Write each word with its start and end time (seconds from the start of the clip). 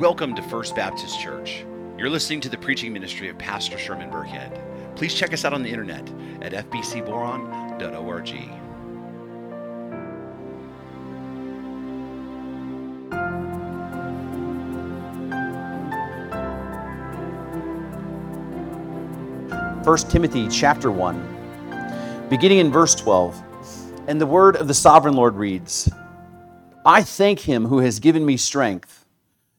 Welcome 0.00 0.34
to 0.36 0.42
First 0.42 0.74
Baptist 0.74 1.20
Church. 1.20 1.62
You're 1.98 2.08
listening 2.08 2.40
to 2.40 2.48
the 2.48 2.56
preaching 2.56 2.90
ministry 2.90 3.28
of 3.28 3.36
Pastor 3.36 3.76
Sherman 3.76 4.10
Burkhead. 4.10 4.96
Please 4.96 5.12
check 5.12 5.34
us 5.34 5.44
out 5.44 5.52
on 5.52 5.62
the 5.62 5.68
internet 5.68 6.08
at 6.40 6.52
fbcboron.org. 6.70 7.84
First 19.84 20.10
Timothy 20.10 20.48
chapter 20.48 20.90
1, 20.90 22.26
beginning 22.30 22.60
in 22.60 22.72
verse 22.72 22.94
12. 22.94 23.38
And 24.08 24.18
the 24.18 24.24
word 24.24 24.56
of 24.56 24.66
the 24.66 24.72
sovereign 24.72 25.12
Lord 25.12 25.34
reads 25.34 25.90
I 26.86 27.02
thank 27.02 27.40
him 27.40 27.66
who 27.66 27.80
has 27.80 28.00
given 28.00 28.24
me 28.24 28.38
strength, 28.38 28.99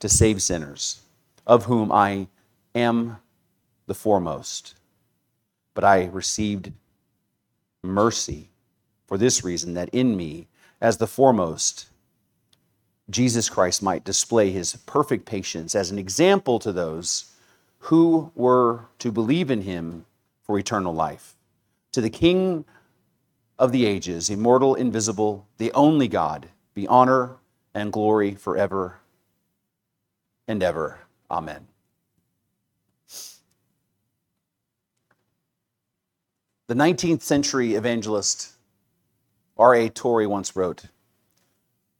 to 0.00 0.08
save 0.08 0.42
sinners, 0.42 1.02
of 1.46 1.64
whom 1.64 1.90
I 1.90 2.28
am 2.74 3.18
the 3.86 3.94
foremost. 3.94 4.74
But 5.74 5.84
I 5.84 6.06
received 6.06 6.72
mercy 7.82 8.50
for 9.06 9.16
this 9.16 9.42
reason 9.42 9.74
that 9.74 9.88
in 9.90 10.16
me, 10.16 10.48
as 10.80 10.98
the 10.98 11.06
foremost, 11.06 11.86
Jesus 13.10 13.48
Christ 13.48 13.82
might 13.82 14.04
display 14.04 14.50
his 14.50 14.76
perfect 14.86 15.24
patience 15.24 15.74
as 15.74 15.90
an 15.90 15.98
example 15.98 16.58
to 16.58 16.72
those 16.72 17.32
who 17.78 18.30
were 18.34 18.84
to 18.98 19.10
believe 19.10 19.50
in 19.50 19.62
him 19.62 20.04
for 20.42 20.58
eternal 20.58 20.92
life. 20.92 21.34
To 21.92 22.00
the 22.00 22.10
King 22.10 22.64
of 23.58 23.72
the 23.72 23.86
ages, 23.86 24.28
immortal, 24.28 24.74
invisible, 24.74 25.46
the 25.56 25.72
only 25.72 26.06
God, 26.06 26.48
be 26.74 26.86
honor 26.86 27.36
and 27.74 27.92
glory 27.92 28.34
forever 28.34 28.98
and 30.48 30.62
ever. 30.62 30.98
Amen. 31.30 31.68
The 36.66 36.74
19th 36.74 37.22
century 37.22 37.74
evangelist 37.74 38.52
R.A. 39.56 39.88
Torrey 39.88 40.26
once 40.26 40.56
wrote 40.56 40.84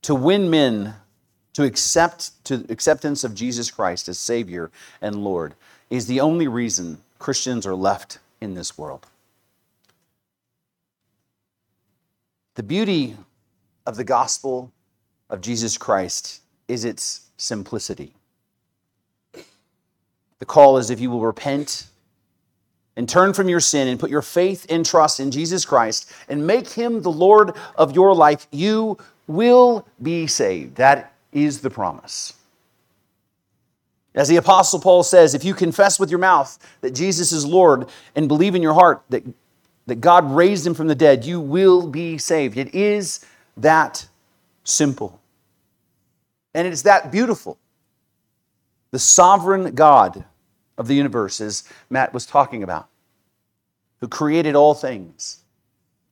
To 0.02 0.14
win 0.14 0.50
men 0.50 0.94
to 1.54 1.64
accept 1.64 2.44
to 2.44 2.64
acceptance 2.68 3.24
of 3.24 3.34
Jesus 3.34 3.70
Christ 3.70 4.08
as 4.08 4.18
Savior 4.18 4.70
and 5.00 5.24
Lord 5.24 5.54
is 5.90 6.06
the 6.06 6.20
only 6.20 6.48
reason 6.48 6.98
Christians 7.18 7.66
are 7.66 7.74
left 7.74 8.18
in 8.40 8.54
this 8.54 8.78
world. 8.78 9.06
The 12.54 12.62
beauty 12.62 13.16
of 13.86 13.96
the 13.96 14.04
gospel 14.04 14.70
of 15.30 15.40
Jesus 15.40 15.78
Christ 15.78 16.42
is 16.68 16.84
its 16.84 17.22
simplicity. 17.36 18.17
The 20.38 20.46
call 20.46 20.78
is 20.78 20.90
if 20.90 21.00
you 21.00 21.10
will 21.10 21.20
repent 21.20 21.86
and 22.96 23.08
turn 23.08 23.32
from 23.32 23.48
your 23.48 23.60
sin 23.60 23.88
and 23.88 23.98
put 23.98 24.10
your 24.10 24.22
faith 24.22 24.66
and 24.68 24.84
trust 24.84 25.20
in 25.20 25.30
Jesus 25.30 25.64
Christ 25.64 26.12
and 26.28 26.46
make 26.46 26.68
him 26.68 27.02
the 27.02 27.10
Lord 27.10 27.52
of 27.76 27.94
your 27.94 28.14
life, 28.14 28.46
you 28.50 28.98
will 29.26 29.86
be 30.02 30.26
saved. 30.26 30.76
That 30.76 31.12
is 31.32 31.60
the 31.60 31.70
promise. 31.70 32.34
As 34.14 34.28
the 34.28 34.36
Apostle 34.36 34.80
Paul 34.80 35.04
says, 35.04 35.34
if 35.34 35.44
you 35.44 35.54
confess 35.54 36.00
with 36.00 36.10
your 36.10 36.18
mouth 36.18 36.58
that 36.80 36.92
Jesus 36.92 37.30
is 37.30 37.46
Lord 37.46 37.88
and 38.16 38.26
believe 38.26 38.56
in 38.56 38.62
your 38.62 38.74
heart 38.74 39.02
that, 39.10 39.22
that 39.86 40.00
God 40.00 40.28
raised 40.32 40.66
him 40.66 40.74
from 40.74 40.88
the 40.88 40.94
dead, 40.94 41.24
you 41.24 41.40
will 41.40 41.86
be 41.86 42.18
saved. 42.18 42.56
It 42.56 42.74
is 42.74 43.24
that 43.56 44.08
simple. 44.64 45.20
And 46.54 46.66
it 46.66 46.72
is 46.72 46.82
that 46.82 47.12
beautiful. 47.12 47.58
The 48.90 48.98
sovereign 48.98 49.74
God 49.74 50.24
of 50.76 50.86
the 50.86 50.94
universe, 50.94 51.40
as 51.40 51.64
Matt 51.90 52.14
was 52.14 52.24
talking 52.24 52.62
about, 52.62 52.88
who 54.00 54.08
created 54.08 54.54
all 54.54 54.74
things. 54.74 55.42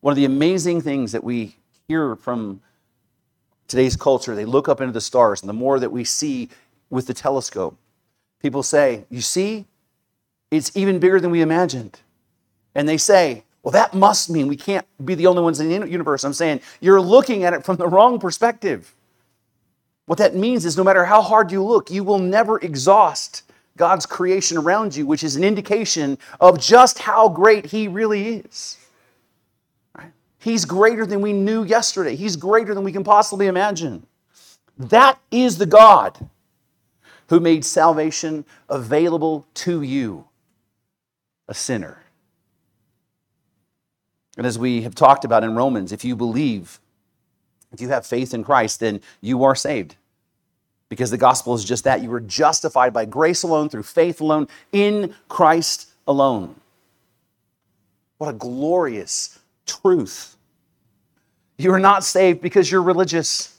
One 0.01 0.13
of 0.13 0.17
the 0.17 0.25
amazing 0.25 0.83
things 0.83 1.13
that 1.13 1.25
we 1.25 1.57
hear 1.89 2.17
from 2.17 2.61
today's 3.69 3.97
culture, 3.97 4.35
they 4.35 4.45
look 4.45 4.69
up 4.69 4.81
into 4.81 4.93
the 4.93 5.01
stars, 5.01 5.43
and 5.43 5.49
the 5.49 5.55
more 5.55 5.79
that 5.79 5.91
we 5.91 6.05
see 6.05 6.49
with 6.91 7.07
the 7.07 7.15
telescope, 7.15 7.77
people 8.41 8.63
say, 8.63 9.05
You 9.11 9.21
see, 9.21 9.67
it's 10.51 10.77
even 10.77 10.99
bigger 10.99 11.21
than 11.21 11.31
we 11.31 11.41
imagined. 11.41 12.01
And 12.75 12.89
they 12.89 12.97
say, 12.99 13.45
Well, 13.63 13.73
that 13.73 13.95
must 13.95 14.31
mean 14.31 14.49
we 14.49 14.57
can't 14.57 14.87
be 15.05 15.15
the 15.15 15.27
only 15.27 15.43
ones 15.43 15.61
in 15.61 15.69
the 15.69 15.89
universe. 15.89 16.25
I'm 16.25 16.33
saying, 16.33 16.61
You're 16.81 17.01
looking 17.01 17.45
at 17.45 17.55
it 17.55 17.65
from 17.65 17.77
the 17.77 17.89
wrong 17.89 18.19
perspective. 18.19 18.95
What 20.07 20.19
that 20.19 20.35
means 20.35 20.65
is 20.65 20.77
no 20.77 20.85
matter 20.85 21.05
how 21.05 21.21
hard 21.21 21.53
you 21.53 21.63
look, 21.63 21.91
you 21.91 22.05
will 22.05 22.19
never 22.19 22.59
exhaust 22.59 23.43
God's 23.77 24.07
creation 24.07 24.57
around 24.57 24.97
you, 24.97 25.05
which 25.07 25.23
is 25.23 25.37
an 25.37 25.45
indication 25.45 26.19
of 26.41 26.59
just 26.59 27.01
how 27.01 27.29
great 27.29 27.67
He 27.67 27.89
really 27.89 28.39
is. 28.39 28.79
He's 30.39 30.65
greater 30.65 31.05
than 31.05 31.23
we 31.23 31.33
knew 31.33 31.65
yesterday. 31.65 32.15
He's 32.15 32.37
greater 32.37 32.73
than 32.73 32.85
we 32.85 32.93
can 32.93 33.03
possibly 33.03 33.49
imagine. 33.49 34.07
That 34.79 35.19
is 35.33 35.59
the 35.59 35.67
God 35.67 36.31
who 37.29 37.41
made 37.41 37.65
salvation 37.65 38.45
available 38.69 39.45
to 39.55 39.83
you, 39.83 40.27
a 41.49 41.55
sinner. 41.55 42.05
And 44.37 44.47
as 44.47 44.57
we 44.57 44.83
have 44.83 44.95
talked 44.95 45.25
about 45.25 45.43
in 45.43 45.57
Romans, 45.57 45.91
if 45.91 46.05
you 46.05 46.15
believe, 46.15 46.79
if 47.73 47.81
you 47.81 47.89
have 47.89 48.07
faith 48.07 48.33
in 48.33 48.45
Christ, 48.45 48.81
then 48.81 49.01
you 49.21 49.45
are 49.45 49.55
saved. 49.55 49.97
Because 50.89 51.11
the 51.11 51.19
gospel 51.19 51.55
is 51.55 51.65
just 51.65 51.85
that. 51.85 52.03
You 52.03 52.11
were 52.11 52.21
justified 52.21 52.93
by 52.93 53.05
grace 53.05 53.43
alone, 53.43 53.69
through 53.69 53.83
faith 53.83 54.21
alone, 54.21 54.49
in 54.73 55.15
Christ 55.29 55.91
alone. 56.07 56.55
What 58.19 58.31
a 58.31 58.33
glorious 58.33 59.39
truth. 59.67 60.37
You 61.59 61.73
are 61.73 61.81
not 61.81 62.05
saved 62.05 62.41
because 62.41 62.71
you're 62.71 62.83
religious. 62.83 63.59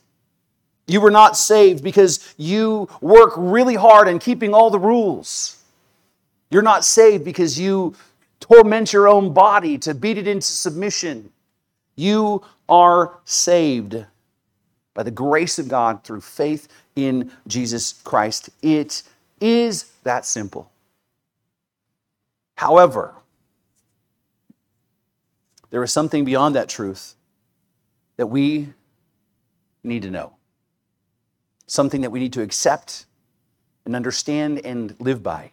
You 0.87 1.01
were 1.01 1.11
not 1.11 1.35
saved 1.35 1.83
because 1.83 2.33
you 2.37 2.87
work 3.01 3.33
really 3.35 3.75
hard 3.75 4.07
in 4.07 4.19
keeping 4.19 4.53
all 4.53 4.69
the 4.69 4.79
rules. 4.79 5.61
You're 6.49 6.61
not 6.61 6.85
saved 6.85 7.25
because 7.25 7.59
you 7.59 7.93
torment 8.39 8.93
your 8.93 9.07
own 9.07 9.33
body 9.33 9.77
to 9.79 9.93
beat 9.93 10.17
it 10.17 10.27
into 10.27 10.47
submission. 10.47 11.31
You 11.97 12.43
are 12.69 13.19
saved 13.25 14.05
by 14.93 15.03
the 15.03 15.11
grace 15.11 15.59
of 15.59 15.67
God 15.67 16.03
through 16.03 16.21
faith 16.21 16.69
in 16.95 17.31
Jesus 17.47 17.93
Christ. 17.93 18.49
It 18.61 19.03
is 19.41 19.91
that 20.03 20.25
simple. 20.25 20.71
However, 22.55 23.13
there 25.69 25.83
is 25.83 25.91
something 25.91 26.23
beyond 26.23 26.55
that 26.55 26.69
truth 26.69 27.15
that 28.15 28.27
we 28.27 28.69
need 29.83 30.01
to 30.03 30.11
know, 30.11 30.33
something 31.65 32.01
that 32.01 32.09
we 32.09 32.19
need 32.19 32.33
to 32.33 32.41
accept 32.41 33.05
and 33.85 33.95
understand 33.95 34.65
and 34.65 34.95
live 34.99 35.21
by. 35.21 35.51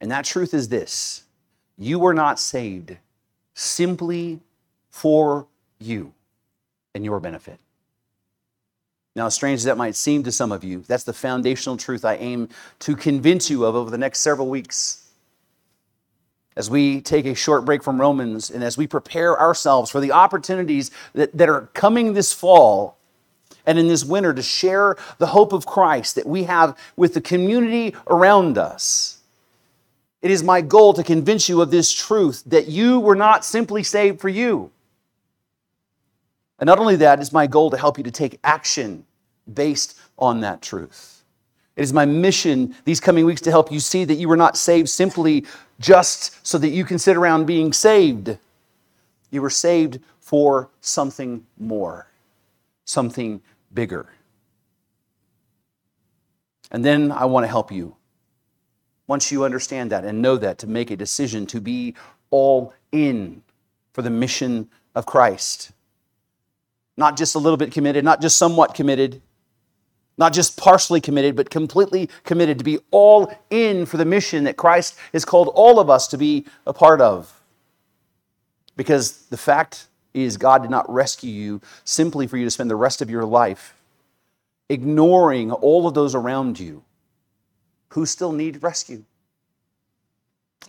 And 0.00 0.10
that 0.10 0.24
truth 0.24 0.54
is 0.54 0.68
this 0.68 1.24
you 1.78 1.98
were 1.98 2.14
not 2.14 2.38
saved 2.38 2.96
simply 3.54 4.40
for 4.96 5.46
you 5.78 6.10
and 6.94 7.04
your 7.04 7.20
benefit. 7.20 7.58
Now, 9.14 9.26
as 9.26 9.34
strange 9.34 9.58
as 9.58 9.64
that 9.64 9.76
might 9.76 9.94
seem 9.94 10.22
to 10.22 10.32
some 10.32 10.52
of 10.52 10.64
you, 10.64 10.84
that's 10.88 11.04
the 11.04 11.12
foundational 11.12 11.76
truth 11.76 12.02
I 12.02 12.14
aim 12.14 12.48
to 12.78 12.96
convince 12.96 13.50
you 13.50 13.66
of 13.66 13.74
over 13.74 13.90
the 13.90 13.98
next 13.98 14.20
several 14.20 14.48
weeks 14.48 15.06
as 16.56 16.70
we 16.70 17.02
take 17.02 17.26
a 17.26 17.34
short 17.34 17.66
break 17.66 17.82
from 17.82 18.00
Romans 18.00 18.48
and 18.48 18.64
as 18.64 18.78
we 18.78 18.86
prepare 18.86 19.38
ourselves 19.38 19.90
for 19.90 20.00
the 20.00 20.12
opportunities 20.12 20.90
that, 21.12 21.36
that 21.36 21.50
are 21.50 21.68
coming 21.74 22.14
this 22.14 22.32
fall 22.32 22.96
and 23.66 23.78
in 23.78 23.88
this 23.88 24.02
winter 24.02 24.32
to 24.32 24.42
share 24.42 24.96
the 25.18 25.26
hope 25.26 25.52
of 25.52 25.66
Christ 25.66 26.14
that 26.14 26.26
we 26.26 26.44
have 26.44 26.74
with 26.96 27.12
the 27.12 27.20
community 27.20 27.94
around 28.06 28.56
us. 28.56 29.18
It 30.22 30.30
is 30.30 30.42
my 30.42 30.62
goal 30.62 30.94
to 30.94 31.04
convince 31.04 31.50
you 31.50 31.60
of 31.60 31.70
this 31.70 31.92
truth 31.92 32.42
that 32.46 32.68
you 32.68 32.98
were 32.98 33.14
not 33.14 33.44
simply 33.44 33.82
saved 33.82 34.22
for 34.22 34.30
you. 34.30 34.70
And 36.58 36.66
not 36.66 36.78
only 36.78 36.96
that, 36.96 37.20
it's 37.20 37.32
my 37.32 37.46
goal 37.46 37.70
to 37.70 37.76
help 37.76 37.98
you 37.98 38.04
to 38.04 38.10
take 38.10 38.38
action 38.42 39.04
based 39.52 39.98
on 40.18 40.40
that 40.40 40.62
truth. 40.62 41.24
It 41.76 41.82
is 41.82 41.92
my 41.92 42.06
mission 42.06 42.74
these 42.84 43.00
coming 43.00 43.26
weeks 43.26 43.42
to 43.42 43.50
help 43.50 43.70
you 43.70 43.80
see 43.80 44.04
that 44.04 44.14
you 44.14 44.28
were 44.28 44.36
not 44.36 44.56
saved 44.56 44.88
simply 44.88 45.44
just 45.78 46.46
so 46.46 46.56
that 46.58 46.70
you 46.70 46.84
can 46.84 46.98
sit 46.98 47.16
around 47.16 47.44
being 47.44 47.72
saved. 47.72 48.38
You 49.30 49.42
were 49.42 49.50
saved 49.50 50.00
for 50.20 50.70
something 50.80 51.46
more, 51.58 52.08
something 52.86 53.42
bigger. 53.74 54.08
And 56.70 56.84
then 56.84 57.12
I 57.12 57.26
want 57.26 57.44
to 57.44 57.48
help 57.48 57.70
you. 57.70 57.96
Once 59.06 59.30
you 59.30 59.44
understand 59.44 59.92
that 59.92 60.04
and 60.04 60.20
know 60.20 60.36
that, 60.36 60.58
to 60.58 60.66
make 60.66 60.90
a 60.90 60.96
decision 60.96 61.46
to 61.46 61.60
be 61.60 61.94
all 62.30 62.74
in 62.90 63.42
for 63.92 64.02
the 64.02 64.10
mission 64.10 64.68
of 64.94 65.06
Christ. 65.06 65.70
Not 66.96 67.16
just 67.16 67.34
a 67.34 67.38
little 67.38 67.56
bit 67.56 67.72
committed, 67.72 68.04
not 68.04 68.20
just 68.20 68.38
somewhat 68.38 68.74
committed, 68.74 69.20
not 70.18 70.32
just 70.32 70.56
partially 70.56 71.00
committed, 71.00 71.36
but 71.36 71.50
completely 71.50 72.08
committed 72.24 72.58
to 72.58 72.64
be 72.64 72.78
all 72.90 73.32
in 73.50 73.84
for 73.84 73.96
the 73.98 74.04
mission 74.04 74.44
that 74.44 74.56
Christ 74.56 74.96
has 75.12 75.24
called 75.24 75.48
all 75.54 75.78
of 75.78 75.90
us 75.90 76.08
to 76.08 76.18
be 76.18 76.46
a 76.66 76.72
part 76.72 77.00
of. 77.00 77.32
Because 78.76 79.26
the 79.26 79.36
fact 79.36 79.88
is, 80.14 80.36
God 80.36 80.62
did 80.62 80.70
not 80.70 80.90
rescue 80.92 81.30
you 81.30 81.60
simply 81.84 82.26
for 82.26 82.38
you 82.38 82.44
to 82.44 82.50
spend 82.50 82.70
the 82.70 82.76
rest 82.76 83.02
of 83.02 83.10
your 83.10 83.24
life 83.24 83.74
ignoring 84.68 85.52
all 85.52 85.86
of 85.86 85.94
those 85.94 86.14
around 86.14 86.58
you 86.58 86.82
who 87.90 88.06
still 88.06 88.32
need 88.32 88.62
rescue. 88.62 89.04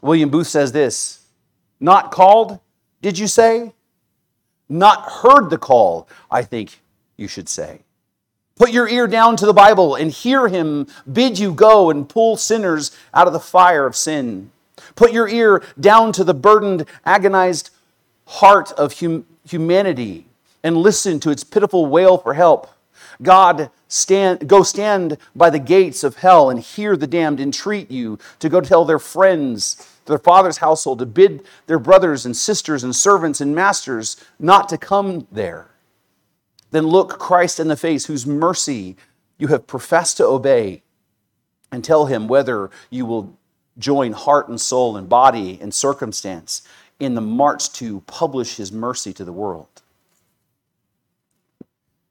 William 0.01 0.29
Booth 0.29 0.47
says 0.47 0.71
this 0.71 1.25
Not 1.79 2.11
called, 2.11 2.59
did 3.01 3.17
you 3.17 3.27
say? 3.27 3.73
Not 4.69 5.09
heard 5.23 5.49
the 5.49 5.57
call, 5.57 6.07
I 6.29 6.43
think 6.43 6.81
you 7.15 7.27
should 7.27 7.49
say. 7.49 7.81
Put 8.55 8.71
your 8.71 8.87
ear 8.87 9.07
down 9.07 9.35
to 9.37 9.45
the 9.45 9.53
Bible 9.53 9.95
and 9.95 10.11
hear 10.11 10.47
him 10.47 10.87
bid 11.11 11.37
you 11.37 11.53
go 11.53 11.89
and 11.89 12.09
pull 12.09 12.37
sinners 12.37 12.95
out 13.13 13.27
of 13.27 13.33
the 13.33 13.39
fire 13.39 13.85
of 13.85 13.95
sin. 13.95 14.51
Put 14.95 15.11
your 15.13 15.27
ear 15.27 15.63
down 15.79 16.11
to 16.13 16.23
the 16.23 16.33
burdened, 16.33 16.85
agonized 17.05 17.69
heart 18.25 18.71
of 18.73 18.99
hum- 18.99 19.25
humanity 19.47 20.25
and 20.63 20.75
listen 20.75 21.19
to 21.19 21.29
its 21.29 21.43
pitiful 21.43 21.85
wail 21.85 22.17
for 22.17 22.33
help. 22.33 22.67
God, 23.21 23.69
stand, 23.87 24.47
go 24.47 24.63
stand 24.63 25.17
by 25.35 25.49
the 25.49 25.59
gates 25.59 26.03
of 26.03 26.17
hell 26.17 26.49
and 26.49 26.59
hear 26.59 26.97
the 26.97 27.07
damned 27.07 27.39
entreat 27.39 27.89
you 27.89 28.17
to 28.39 28.49
go 28.49 28.59
tell 28.59 28.85
their 28.85 28.99
friends, 28.99 29.96
their 30.07 30.17
father's 30.17 30.57
household, 30.57 30.99
to 30.99 31.05
bid 31.05 31.43
their 31.67 31.79
brothers 31.79 32.25
and 32.25 32.35
sisters 32.35 32.83
and 32.83 32.95
servants 32.95 33.39
and 33.39 33.53
masters 33.53 34.17
not 34.39 34.67
to 34.69 34.77
come 34.77 35.27
there. 35.31 35.69
Then 36.71 36.87
look 36.87 37.19
Christ 37.19 37.59
in 37.59 37.67
the 37.67 37.77
face, 37.77 38.05
whose 38.05 38.25
mercy 38.25 38.97
you 39.37 39.47
have 39.47 39.67
professed 39.67 40.17
to 40.17 40.25
obey, 40.25 40.81
and 41.71 41.83
tell 41.83 42.05
him 42.07 42.27
whether 42.27 42.69
you 42.89 43.05
will 43.05 43.37
join 43.77 44.13
heart 44.13 44.47
and 44.47 44.59
soul 44.59 44.97
and 44.97 45.07
body 45.07 45.59
and 45.61 45.73
circumstance 45.73 46.63
in 46.99 47.13
the 47.13 47.21
march 47.21 47.71
to 47.73 48.01
publish 48.01 48.55
his 48.55 48.71
mercy 48.71 49.13
to 49.13 49.23
the 49.23 49.31
world. 49.31 49.67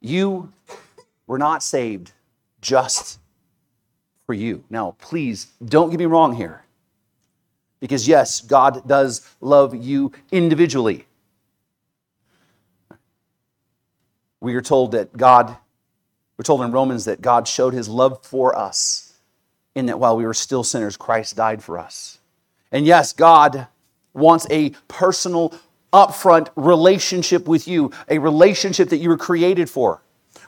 You 0.01 0.53
were 1.27 1.39
not 1.39 1.63
saved 1.63 2.13
just 2.61 3.19
for 4.27 4.35
you. 4.35 4.63
Now, 4.71 4.95
please 5.01 5.49
don't 5.65 5.91
get 5.91 5.99
me 5.99 6.07
wrong 6.07 6.35
here. 6.35 6.63
Because, 7.81 8.09
yes, 8.09 8.41
God 8.41 8.87
does 8.89 9.29
love 9.41 9.75
you 9.75 10.13
individually. 10.33 11.07
We 14.41 14.55
are 14.55 14.63
told 14.63 14.93
that 14.93 15.17
God, 15.17 15.57
we're 16.37 16.45
told 16.45 16.63
in 16.63 16.73
Romans 16.73 17.05
that 17.07 17.21
God 17.21 17.49
showed 17.49 17.75
his 17.75 17.89
love 17.89 18.25
for 18.25 18.57
us 18.57 19.15
in 19.75 19.87
that 19.87 19.99
while 19.99 20.17
we 20.17 20.25
were 20.25 20.35
still 20.35 20.65
sinners, 20.65 20.97
Christ 20.97 21.37
died 21.37 21.63
for 21.63 21.79
us. 21.79 22.19
And 22.73 22.87
yes, 22.87 23.13
God 23.13 23.67
wants 24.15 24.47
a 24.51 24.71
personal, 24.89 25.55
upfront 25.93 26.49
relationship 26.57 27.47
with 27.47 27.69
you, 27.69 27.91
a 28.09 28.19
relationship 28.19 28.89
that 28.89 28.99
you 28.99 29.09
were 29.09 29.19
created 29.19 29.69
for. 29.69 30.03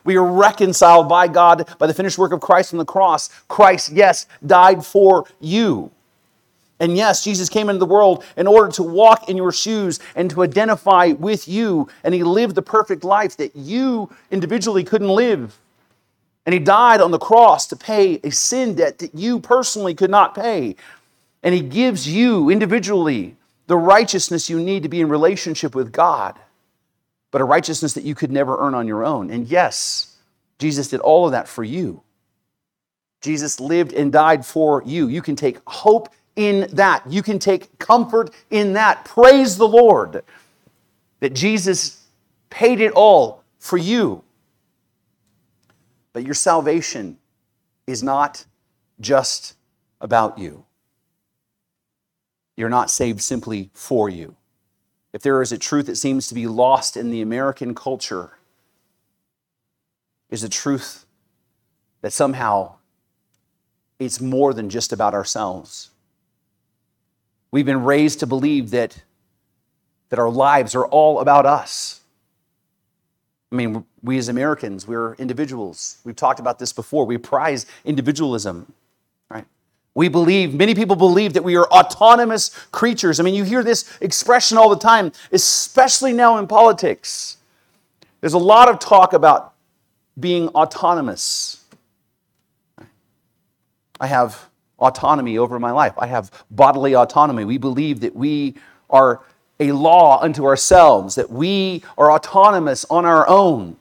We 0.04 0.16
are 0.16 0.25
reconciled 0.25 1.08
by 1.08 1.28
God 1.28 1.69
by 1.78 1.86
the 1.86 1.94
finished 1.94 2.19
work 2.19 2.32
of 2.32 2.40
Christ 2.40 2.72
on 2.72 2.78
the 2.78 2.84
cross. 2.84 3.28
Christ, 3.48 3.92
yes, 3.92 4.26
died 4.44 4.84
for 4.84 5.26
you. 5.40 5.90
And 6.80 6.96
yes, 6.96 7.25
Jesus 7.25 7.48
came 7.48 7.69
into 7.69 7.80
the 7.80 7.86
world 7.86 8.25
in 8.36 8.46
order 8.46 8.70
to 8.72 8.82
walk 8.82 9.28
in 9.28 9.36
your 9.36 9.52
shoes 9.52 9.98
and 10.14 10.30
to 10.30 10.42
identify 10.42 11.08
with 11.19 11.48
you. 11.48 11.88
And 12.04 12.14
he 12.14 12.22
lived 12.22 12.54
the 12.54 12.62
perfect 12.62 13.02
life 13.04 13.36
that 13.38 13.56
you 13.56 14.10
individually 14.30 14.84
couldn't 14.84 15.08
live. 15.08 15.58
And 16.46 16.52
he 16.52 16.60
died 16.60 17.00
on 17.00 17.10
the 17.10 17.19
cross 17.19 17.66
to 17.66 17.76
pay 17.76 18.20
a 18.22 18.30
sin 18.30 18.76
debt 18.76 18.98
that 18.98 19.14
you 19.14 19.40
personally 19.40 19.94
could 19.94 20.10
not 20.10 20.34
pay. 20.34 20.76
And 21.42 21.54
he 21.54 21.60
gives 21.60 22.08
you 22.08 22.48
individually 22.48 23.36
the 23.66 23.76
righteousness 23.76 24.48
you 24.48 24.58
need 24.58 24.82
to 24.84 24.88
be 24.88 25.00
in 25.00 25.08
relationship 25.08 25.75
with 25.75 25.92
God, 25.92 26.38
but 27.30 27.40
a 27.40 27.44
righteousness 27.44 27.92
that 27.94 28.04
you 28.04 28.14
could 28.14 28.32
never 28.32 28.56
earn 28.58 28.75
on 28.75 28.86
your 28.86 29.04
own. 29.04 29.30
And 29.30 29.46
yes, 29.46 30.16
Jesus 30.58 30.88
did 30.88 31.00
all 31.00 31.26
of 31.26 31.32
that 31.32 31.48
for 31.48 31.62
you. 31.62 32.02
Jesus 33.20 33.60
lived 33.60 33.92
and 33.92 34.12
died 34.12 34.46
for 34.46 34.82
you. 34.86 35.08
You 35.08 35.22
can 35.22 35.36
take 35.36 35.58
hope 35.66 36.08
in 36.38 36.69
that. 36.73 37.02
You 37.11 37.20
can 37.20 37.40
take 37.40 37.79
comfort 37.81 38.31
in 38.49 38.75
that. 38.75 39.05
Praise 39.05 39.56
the 39.56 39.67
Lord 39.67 40.23
that 41.19 41.35
Jesus 41.35 42.05
paid 42.49 42.81
it 42.81 42.93
all 42.93 43.43
for 43.58 43.76
you. 43.76 44.23
But 46.12 46.25
your 46.25 46.35
salvation 46.35 47.19
is 47.88 48.05
not 48.05 48.44
just 49.00 49.56
about 50.00 50.38
you. 50.38 50.64
You're 52.56 52.69
not 52.69 52.88
saved 52.88 53.20
simply 53.20 53.70
for 53.75 54.08
you. 54.08 54.37
If 55.12 55.23
there 55.23 55.43
is 55.43 55.50
a 55.50 55.58
truth 55.58 55.87
that 55.87 55.96
seems 55.96 56.29
to 56.29 56.35
be 56.35 56.46
lost 56.46 56.96
in 56.96 57.11
the 57.11 57.20
American 57.20 57.75
culture, 57.75 58.38
is 60.31 60.43
the 60.43 60.49
truth 60.49 61.05
that 62.02 62.12
somehow 62.12 62.76
it's 63.99 64.20
more 64.20 64.55
than 64.55 64.70
just 64.70 64.93
about 64.93 65.14
ourselves. 65.14 65.90
We've 67.50 67.67
been 67.67 67.85
raised 67.85 68.21
to 68.21 68.26
believe 68.26 68.71
that, 68.71 69.02
that 70.11 70.19
our 70.19 70.31
lives 70.31 70.75
are 70.75 70.87
all 70.87 71.21
about 71.21 71.47
us. 71.47 72.00
I 73.50 73.57
mean, 73.57 73.85
we 74.02 74.19
as 74.19 74.28
Americans, 74.28 74.87
we're 74.87 75.14
individuals. 75.14 75.99
We've 76.05 76.17
talked 76.17 76.40
about 76.40 76.59
this 76.59 76.73
before. 76.73 77.07
We 77.07 77.17
prize 77.17 77.64
individualism, 77.85 78.73
right? 79.31 79.47
We 79.95 80.09
believe, 80.09 80.52
many 80.52 80.75
people 80.75 80.97
believe 80.97 81.33
that 81.33 81.45
we 81.45 81.57
are 81.57 81.67
autonomous 81.69 82.50
creatures. 82.71 83.19
I 83.19 83.23
mean, 83.23 83.35
you 83.35 83.45
hear 83.45 83.64
this 83.64 83.99
expression 84.02 84.59
all 84.59 84.69
the 84.69 84.76
time, 84.76 85.12
especially 85.33 86.12
now 86.12 86.37
in 86.38 86.47
politics. 86.47 87.38
There's 88.21 88.35
a 88.35 88.38
lot 88.38 88.69
of 88.69 88.78
talk 88.78 89.14
about 89.14 89.55
being 90.21 90.49
autonomous. 90.49 91.64
I 94.00 94.07
have 94.07 94.49
autonomy 94.78 95.38
over 95.38 95.58
my 95.58 95.70
life. 95.70 95.94
I 95.99 96.06
have 96.06 96.30
bodily 96.50 96.94
autonomy. 96.94 97.44
We 97.44 97.58
believe 97.58 98.00
that 98.00 98.14
we 98.14 98.54
are 98.90 99.23
a 99.61 99.73
law 99.73 100.20
unto 100.23 100.44
ourselves, 100.44 101.16
that 101.16 101.30
we 101.30 101.82
are 101.97 102.12
autonomous 102.12 102.85
on 102.88 103.04
our 103.04 103.28
own. 103.28 103.76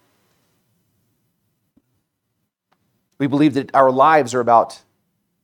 We 3.20 3.28
believe 3.28 3.54
that 3.56 3.74
our 3.76 3.92
lives 3.92 4.34
are 4.34 4.40
about, 4.40 4.82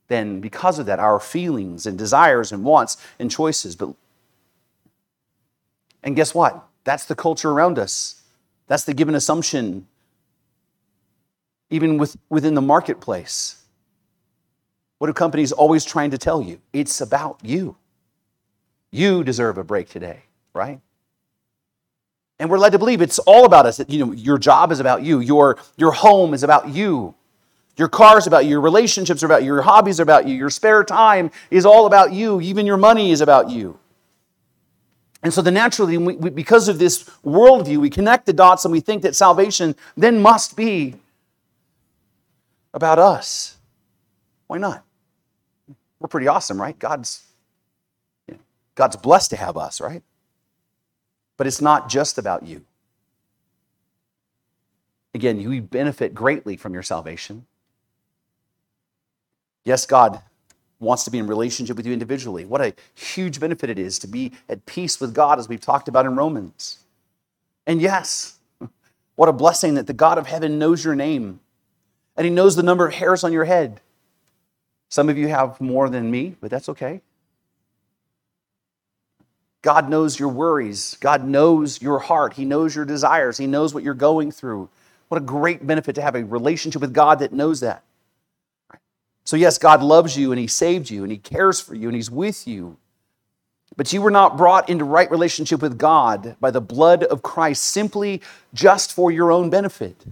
then, 0.08 0.40
because 0.40 0.78
of 0.78 0.86
that, 0.86 0.98
our 0.98 1.18
feelings 1.18 1.86
and 1.86 1.96
desires 1.98 2.52
and 2.52 2.64
wants 2.64 2.96
and 3.18 3.30
choices. 3.30 3.74
But, 3.76 3.94
and 6.02 6.14
guess 6.14 6.34
what? 6.34 6.66
That's 6.84 7.04
the 7.04 7.14
culture 7.14 7.50
around 7.50 7.78
us. 7.78 8.22
That's 8.66 8.84
the 8.84 8.94
given 8.94 9.14
assumption, 9.14 9.86
even 11.70 11.98
with, 11.98 12.16
within 12.28 12.54
the 12.54 12.62
marketplace. 12.62 13.63
What 15.04 15.10
are 15.10 15.12
companies 15.12 15.52
always 15.52 15.84
trying 15.84 16.12
to 16.12 16.16
tell 16.16 16.40
you? 16.40 16.62
It's 16.72 17.02
about 17.02 17.38
you. 17.42 17.76
You 18.90 19.22
deserve 19.22 19.58
a 19.58 19.62
break 19.62 19.90
today, 19.90 20.22
right? 20.54 20.80
And 22.38 22.48
we're 22.48 22.56
led 22.56 22.72
to 22.72 22.78
believe 22.78 23.02
it's 23.02 23.18
all 23.18 23.44
about 23.44 23.66
us. 23.66 23.82
You 23.86 24.06
know, 24.06 24.12
your 24.12 24.38
job 24.38 24.72
is 24.72 24.80
about 24.80 25.02
you. 25.02 25.20
Your, 25.20 25.58
your 25.76 25.92
home 25.92 26.32
is 26.32 26.42
about 26.42 26.70
you. 26.70 27.14
Your 27.76 27.88
car 27.88 28.16
is 28.16 28.26
about 28.26 28.44
you. 28.44 28.52
Your 28.52 28.62
relationships 28.62 29.22
are 29.22 29.26
about 29.26 29.42
you. 29.42 29.48
Your 29.48 29.60
hobbies 29.60 30.00
are 30.00 30.04
about 30.04 30.26
you. 30.26 30.34
Your 30.36 30.48
spare 30.48 30.82
time 30.82 31.30
is 31.50 31.66
all 31.66 31.84
about 31.84 32.14
you. 32.14 32.40
Even 32.40 32.64
your 32.64 32.78
money 32.78 33.10
is 33.10 33.20
about 33.20 33.50
you. 33.50 33.78
And 35.22 35.34
so, 35.34 35.42
the 35.42 35.50
naturally, 35.50 35.98
we, 35.98 36.16
we, 36.16 36.30
because 36.30 36.66
of 36.66 36.78
this 36.78 37.04
worldview, 37.22 37.76
we 37.76 37.90
connect 37.90 38.24
the 38.24 38.32
dots 38.32 38.64
and 38.64 38.72
we 38.72 38.80
think 38.80 39.02
that 39.02 39.14
salvation 39.14 39.76
then 39.98 40.22
must 40.22 40.56
be 40.56 40.94
about 42.72 42.98
us. 42.98 43.58
Why 44.46 44.56
not? 44.56 44.82
We're 46.04 46.08
pretty 46.08 46.28
awesome, 46.28 46.60
right? 46.60 46.78
God's, 46.78 47.22
you 48.28 48.34
know, 48.34 48.40
God's 48.74 48.94
blessed 48.94 49.30
to 49.30 49.36
have 49.36 49.56
us, 49.56 49.80
right? 49.80 50.02
But 51.38 51.46
it's 51.46 51.62
not 51.62 51.88
just 51.88 52.18
about 52.18 52.44
you. 52.46 52.60
Again, 55.14 55.40
you 55.40 55.62
benefit 55.62 56.14
greatly 56.14 56.58
from 56.58 56.74
your 56.74 56.82
salvation. 56.82 57.46
Yes, 59.64 59.86
God 59.86 60.20
wants 60.78 61.04
to 61.04 61.10
be 61.10 61.16
in 61.16 61.26
relationship 61.26 61.74
with 61.74 61.86
you 61.86 61.94
individually. 61.94 62.44
What 62.44 62.60
a 62.60 62.74
huge 62.94 63.40
benefit 63.40 63.70
it 63.70 63.78
is 63.78 63.98
to 64.00 64.06
be 64.06 64.32
at 64.50 64.66
peace 64.66 65.00
with 65.00 65.14
God, 65.14 65.38
as 65.38 65.48
we've 65.48 65.58
talked 65.58 65.88
about 65.88 66.04
in 66.04 66.16
Romans. 66.16 66.80
And 67.66 67.80
yes, 67.80 68.36
what 69.16 69.30
a 69.30 69.32
blessing 69.32 69.72
that 69.76 69.86
the 69.86 69.94
God 69.94 70.18
of 70.18 70.26
heaven 70.26 70.58
knows 70.58 70.84
your 70.84 70.94
name 70.94 71.40
and 72.14 72.26
he 72.26 72.30
knows 72.30 72.56
the 72.56 72.62
number 72.62 72.86
of 72.86 72.92
hairs 72.92 73.24
on 73.24 73.32
your 73.32 73.46
head. 73.46 73.80
Some 74.94 75.08
of 75.08 75.18
you 75.18 75.26
have 75.26 75.60
more 75.60 75.88
than 75.90 76.08
me, 76.08 76.36
but 76.40 76.52
that's 76.52 76.68
okay. 76.68 77.00
God 79.60 79.90
knows 79.90 80.20
your 80.20 80.28
worries. 80.28 80.96
God 81.00 81.24
knows 81.24 81.82
your 81.82 81.98
heart. 81.98 82.34
He 82.34 82.44
knows 82.44 82.76
your 82.76 82.84
desires. 82.84 83.36
He 83.36 83.48
knows 83.48 83.74
what 83.74 83.82
you're 83.82 83.92
going 83.92 84.30
through. 84.30 84.68
What 85.08 85.20
a 85.20 85.24
great 85.24 85.66
benefit 85.66 85.96
to 85.96 86.02
have 86.02 86.14
a 86.14 86.22
relationship 86.22 86.80
with 86.80 86.94
God 86.94 87.18
that 87.18 87.32
knows 87.32 87.58
that. 87.58 87.82
So, 89.24 89.34
yes, 89.34 89.58
God 89.58 89.82
loves 89.82 90.16
you 90.16 90.30
and 90.30 90.38
He 90.38 90.46
saved 90.46 90.90
you 90.90 91.02
and 91.02 91.10
He 91.10 91.18
cares 91.18 91.60
for 91.60 91.74
you 91.74 91.88
and 91.88 91.96
He's 91.96 92.08
with 92.08 92.46
you. 92.46 92.76
But 93.76 93.92
you 93.92 94.00
were 94.00 94.12
not 94.12 94.36
brought 94.36 94.68
into 94.68 94.84
right 94.84 95.10
relationship 95.10 95.60
with 95.60 95.76
God 95.76 96.36
by 96.38 96.52
the 96.52 96.60
blood 96.60 97.02
of 97.02 97.20
Christ 97.20 97.64
simply 97.64 98.22
just 98.54 98.92
for 98.92 99.10
your 99.10 99.32
own 99.32 99.50
benefit. 99.50 100.04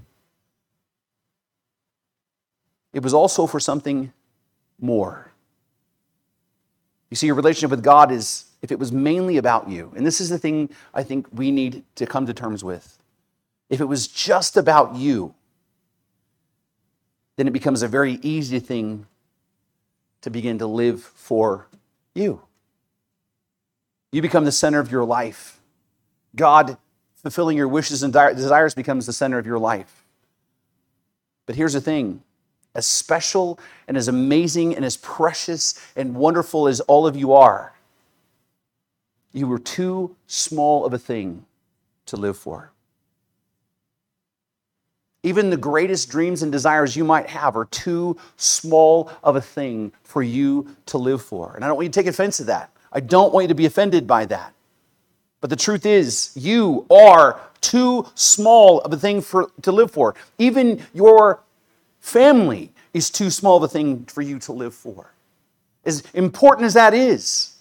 It 2.93 3.05
was 3.05 3.15
also 3.15 3.47
for 3.47 3.61
something 3.61 4.13
more. 4.83 5.31
You 7.11 7.17
see, 7.17 7.27
your 7.27 7.37
relationship 7.37 7.71
with 7.71 7.83
God 7.83 8.11
is 8.11 8.47
if 8.63 8.71
it 8.71 8.79
was 8.79 8.93
mainly 8.93 9.37
about 9.37 9.69
you, 9.69 9.93
and 9.97 10.07
this 10.07 10.21
is 10.21 10.29
the 10.29 10.39
thing 10.39 10.71
I 10.95 11.03
think 11.03 11.27
we 11.33 11.51
need 11.51 11.85
to 11.97 12.07
come 12.07 12.27
to 12.27 12.35
terms 12.35 12.63
with. 12.63 12.99
If 13.69 13.81
it 13.81 13.87
was 13.87 14.07
just 14.07 14.57
about 14.57 14.95
you, 14.97 15.35
then 17.37 17.49
it 17.49 17.53
becomes 17.53 17.83
a 17.83 17.89
very 17.89 18.19
easy 18.23 18.61
thing 18.61 19.07
to 20.21 20.31
begin 20.31 20.59
to 20.59 20.67
live 20.67 21.03
for 21.03 21.67
you. 22.15 22.43
You 24.13 24.23
become 24.23 24.45
the 24.45 24.53
center 24.53 24.79
of 24.79 24.93
your 24.93 25.05
life. 25.05 25.61
God 26.37 26.77
fulfilling 27.17 27.57
your 27.57 27.69
wishes 27.69 28.03
and 28.03 28.13
desires 28.13 28.75
becomes 28.75 29.07
the 29.07 29.13
center 29.13 29.39
of 29.39 29.47
your 29.47 29.59
life. 29.59 30.05
But 31.47 31.57
here's 31.57 31.73
the 31.73 31.81
thing 31.81 32.23
as 32.75 32.87
special 32.87 33.59
and 33.89 33.97
as 33.97 34.09
amazing 34.09 34.75
and 34.75 34.85
as 34.85 34.97
precious 34.97 35.81
and 35.97 36.15
wonderful 36.15 36.69
as 36.69 36.81
all 36.81 37.07
of 37.07 37.17
you 37.17 37.33
are, 37.33 37.73
you 39.33 39.47
were 39.47 39.59
too 39.59 40.15
small 40.27 40.85
of 40.85 40.93
a 40.93 40.99
thing 40.99 41.45
to 42.07 42.17
live 42.17 42.37
for. 42.37 42.71
Even 45.23 45.51
the 45.51 45.57
greatest 45.57 46.11
dreams 46.11 46.43
and 46.43 46.51
desires 46.51 46.97
you 46.97 47.05
might 47.05 47.29
have 47.29 47.57
are 47.57 47.67
too 47.67 48.17
small 48.37 49.11
of 49.23 49.37
a 49.37 49.41
thing 49.41 49.93
for 50.03 50.23
you 50.23 50.75
to 50.87 50.99
live 50.99 51.23
for. 51.23 51.55
And 51.55 51.65
I 51.65 51.69
don't 51.69 51.77
want 51.77 51.87
you 51.87 51.91
to 51.91 52.01
take 52.01 52.09
offense 52.09 52.39
to 52.39 52.45
that. 52.45 52.71
I 52.93 53.01
don't 53.01 53.33
want 53.33 53.45
you 53.45 53.49
to 53.49 53.55
be 53.55 53.67
offended 53.67 54.07
by 54.07 54.27
that. 54.27 54.53
But 55.41 55.51
the 55.51 55.57
truth 55.57 55.87
is, 55.87 56.33
you 56.35 56.87
are 56.91 57.41
too 57.61 58.07
small 58.15 58.81
of 58.81 58.93
a 58.93 58.97
thing 58.97 59.21
for, 59.21 59.51
to 59.63 59.73
live 59.73 59.91
for. 59.91 60.15
Even 60.39 60.85
your 60.93 61.41
family 62.03 62.73
is 62.93 63.09
too 63.09 63.31
small 63.31 63.57
of 63.57 63.63
a 63.63 63.69
thing 63.69 64.05
for 64.05 64.21
you 64.21 64.39
to 64.41 64.53
live 64.53 64.75
for. 64.75 65.15
As 65.87 66.03
important 66.13 66.67
as 66.67 66.75
that 66.75 66.93
is, 66.93 67.57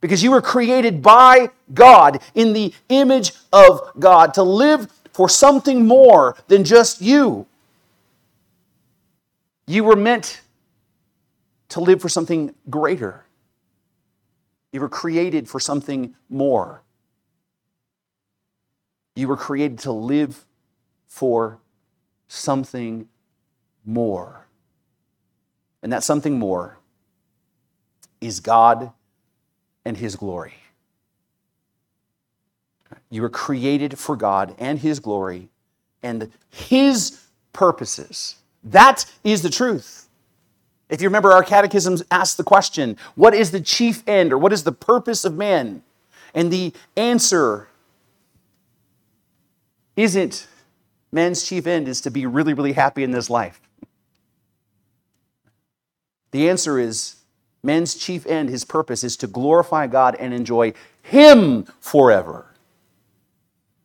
because 0.00 0.22
you 0.22 0.30
were 0.30 0.40
created 0.40 1.02
by 1.02 1.50
God 1.74 2.22
in 2.34 2.54
the 2.54 2.72
image 2.88 3.32
of 3.52 3.80
God 3.98 4.32
to 4.34 4.42
live 4.42 4.90
for 5.12 5.28
something 5.28 5.86
more 5.86 6.36
than 6.46 6.64
just 6.64 7.02
you. 7.02 7.46
You 9.66 9.84
were 9.84 9.96
meant 9.96 10.40
to 11.70 11.80
live 11.80 12.00
for 12.00 12.08
something 12.08 12.54
greater. 12.70 13.24
You 14.72 14.80
were 14.80 14.88
created 14.88 15.48
for 15.48 15.60
something 15.60 16.14
more. 16.30 16.82
You 19.16 19.28
were 19.28 19.36
created 19.36 19.80
to 19.80 19.92
live 19.92 20.46
for 21.08 21.58
something 22.28 23.08
more. 23.88 24.46
And 25.82 25.92
that 25.92 26.04
something 26.04 26.38
more 26.38 26.78
is 28.20 28.40
God 28.40 28.92
and 29.84 29.96
His 29.96 30.14
glory. 30.14 30.54
You 33.10 33.22
were 33.22 33.30
created 33.30 33.98
for 33.98 34.14
God 34.14 34.54
and 34.58 34.78
His 34.78 35.00
glory 35.00 35.48
and 36.02 36.30
His 36.50 37.22
purposes. 37.52 38.36
That 38.62 39.06
is 39.24 39.42
the 39.42 39.50
truth. 39.50 40.08
If 40.90 41.00
you 41.00 41.08
remember, 41.08 41.32
our 41.32 41.42
catechisms 41.42 42.02
ask 42.10 42.36
the 42.36 42.44
question 42.44 42.96
what 43.14 43.34
is 43.34 43.50
the 43.50 43.60
chief 43.60 44.02
end 44.06 44.32
or 44.32 44.38
what 44.38 44.52
is 44.52 44.64
the 44.64 44.72
purpose 44.72 45.24
of 45.24 45.36
man? 45.36 45.82
And 46.34 46.52
the 46.52 46.72
answer 46.96 47.68
isn't 49.96 50.46
man's 51.10 51.42
chief 51.46 51.66
end 51.66 51.88
is 51.88 52.02
to 52.02 52.10
be 52.10 52.26
really, 52.26 52.52
really 52.52 52.72
happy 52.72 53.02
in 53.02 53.10
this 53.10 53.30
life. 53.30 53.60
The 56.30 56.48
answer 56.48 56.78
is 56.78 57.16
man's 57.62 57.94
chief 57.94 58.26
end, 58.26 58.48
his 58.48 58.64
purpose, 58.64 59.02
is 59.02 59.16
to 59.18 59.26
glorify 59.26 59.86
God 59.86 60.16
and 60.18 60.34
enjoy 60.34 60.74
Him 61.02 61.64
forever. 61.80 62.46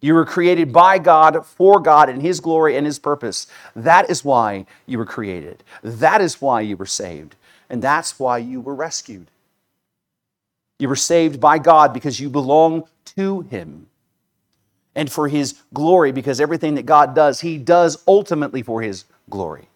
You 0.02 0.16
were 0.16 0.26
created 0.26 0.74
by 0.74 1.00
God, 1.00 1.46
for 1.46 1.80
God, 1.80 2.10
in 2.10 2.20
His 2.20 2.42
glory 2.42 2.76
and 2.76 2.86
His 2.86 3.00
purpose. 3.00 3.48
That 3.74 4.10
is 4.10 4.26
why 4.26 4.66
you 4.86 4.98
were 4.98 5.06
created. 5.06 5.64
That 5.82 6.20
is 6.20 6.42
why 6.42 6.60
you 6.60 6.76
were 6.76 6.86
saved. 6.86 7.36
And 7.70 7.82
that's 7.82 8.20
why 8.20 8.40
you 8.40 8.60
were 8.60 8.76
rescued. 8.76 9.28
You 10.78 10.90
were 10.90 10.98
saved 10.98 11.40
by 11.40 11.58
God 11.58 11.94
because 11.94 12.20
you 12.20 12.30
belong 12.30 12.84
to 13.16 13.42
Him. 13.44 13.88
And 14.94 15.10
for 15.10 15.30
His 15.30 15.56
glory, 15.74 16.12
because 16.12 16.42
everything 16.42 16.76
that 16.76 16.86
God 16.86 17.16
does, 17.16 17.40
He 17.40 17.58
does 17.58 18.04
ultimately 18.06 18.62
for 18.62 18.82
His 18.82 19.06
glory. 19.30 19.70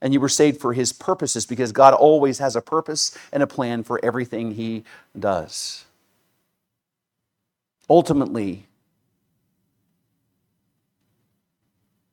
And 0.00 0.12
you 0.12 0.20
were 0.20 0.28
saved 0.28 0.60
for 0.60 0.72
His 0.72 0.92
purposes 0.92 1.44
because 1.44 1.72
God 1.72 1.94
always 1.94 2.38
has 2.38 2.54
a 2.54 2.60
purpose 2.60 3.16
and 3.32 3.42
a 3.42 3.46
plan 3.46 3.82
for 3.82 3.98
everything 4.04 4.52
He 4.52 4.84
does. 5.18 5.84
Ultimately, 7.90 8.66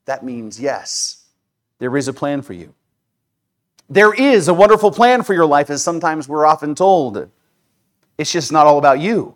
that 0.06 0.24
means 0.24 0.60
yes, 0.60 1.26
there 1.80 1.96
is 1.98 2.08
a 2.08 2.14
plan 2.14 2.42
for 2.42 2.54
you. 2.54 2.74
There 3.90 4.14
is 4.14 4.48
a 4.48 4.54
wonderful 4.54 4.92
plan 4.92 5.22
for 5.24 5.34
your 5.34 5.46
life, 5.46 5.70
as 5.70 5.84
sometimes 5.84 6.28
we're 6.28 6.46
often 6.46 6.74
told. 6.74 7.30
It's 8.18 8.32
just 8.32 8.52
not 8.52 8.66
all 8.66 8.80
about 8.80 9.00
you. 9.00 9.36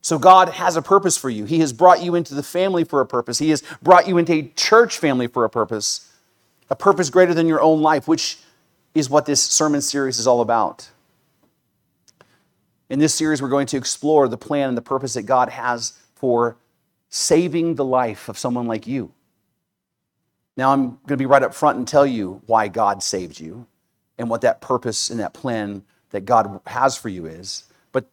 So, 0.00 0.18
God 0.18 0.50
has 0.50 0.76
a 0.76 0.82
purpose 0.82 1.18
for 1.18 1.28
you. 1.28 1.44
He 1.44 1.58
has 1.58 1.72
brought 1.72 2.02
you 2.02 2.14
into 2.14 2.34
the 2.34 2.42
family 2.42 2.84
for 2.84 3.00
a 3.00 3.06
purpose. 3.06 3.38
He 3.38 3.50
has 3.50 3.62
brought 3.82 4.06
you 4.06 4.18
into 4.18 4.32
a 4.32 4.42
church 4.54 4.98
family 4.98 5.26
for 5.26 5.44
a 5.44 5.50
purpose 5.50 6.08
a 6.70 6.76
purpose 6.76 7.10
greater 7.10 7.34
than 7.34 7.46
your 7.46 7.60
own 7.60 7.80
life, 7.80 8.08
which 8.08 8.38
is 8.94 9.10
what 9.10 9.26
this 9.26 9.42
sermon 9.42 9.80
series 9.80 10.18
is 10.18 10.26
all 10.26 10.40
about. 10.40 10.90
In 12.88 12.98
this 12.98 13.14
series, 13.14 13.42
we're 13.42 13.48
going 13.48 13.66
to 13.68 13.76
explore 13.76 14.28
the 14.28 14.36
plan 14.38 14.68
and 14.68 14.76
the 14.76 14.82
purpose 14.82 15.14
that 15.14 15.22
God 15.22 15.48
has 15.50 15.98
for 16.14 16.56
saving 17.08 17.74
the 17.74 17.84
life 17.84 18.28
of 18.28 18.38
someone 18.38 18.66
like 18.66 18.86
you. 18.86 19.12
Now, 20.56 20.72
I'm 20.72 20.90
going 20.90 21.08
to 21.08 21.16
be 21.16 21.26
right 21.26 21.42
up 21.42 21.54
front 21.54 21.78
and 21.78 21.86
tell 21.86 22.06
you 22.06 22.40
why 22.46 22.68
God 22.68 23.02
saved 23.02 23.38
you 23.38 23.66
and 24.18 24.30
what 24.30 24.40
that 24.40 24.60
purpose 24.60 25.10
and 25.10 25.20
that 25.20 25.34
plan 25.34 25.84
that 26.10 26.24
God 26.24 26.60
has 26.66 26.96
for 26.96 27.08
you 27.08 27.26
is. 27.26 27.64
But 27.92 28.06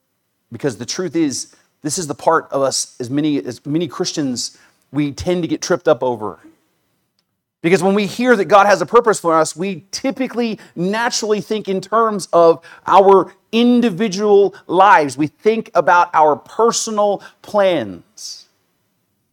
because 0.52 0.78
the 0.78 0.86
truth 0.86 1.16
is, 1.16 1.56
this 1.82 1.98
is 1.98 2.08
the 2.08 2.16
part 2.16 2.52
of 2.52 2.62
us, 2.62 2.96
as 3.00 3.10
many, 3.10 3.38
as 3.38 3.66
many 3.66 3.88
Christians, 3.88 4.58
we 4.92 5.12
tend 5.12 5.44
to 5.44 5.48
get 5.48 5.62
tripped 5.62 5.88
up 5.88 6.04
over 6.04 6.40
because 7.64 7.82
when 7.82 7.96
we 7.96 8.06
hear 8.06 8.36
that 8.36 8.46
God 8.46 8.68
has 8.68 8.82
a 8.82 8.86
purpose 8.86 9.22
for 9.22 9.34
us, 9.34 9.56
we 9.56 9.86
typically 9.90 10.60
naturally 10.76 11.40
think 11.40 11.70
in 11.70 11.80
terms 11.80 12.28
of 12.34 12.64
our 12.86 13.34
individual 13.54 14.54
lives. 14.68 15.18
We 15.18 15.28
think 15.28 15.72
about 15.74 16.10
our 16.14 16.36
personal 16.36 17.24
plans. 17.42 18.50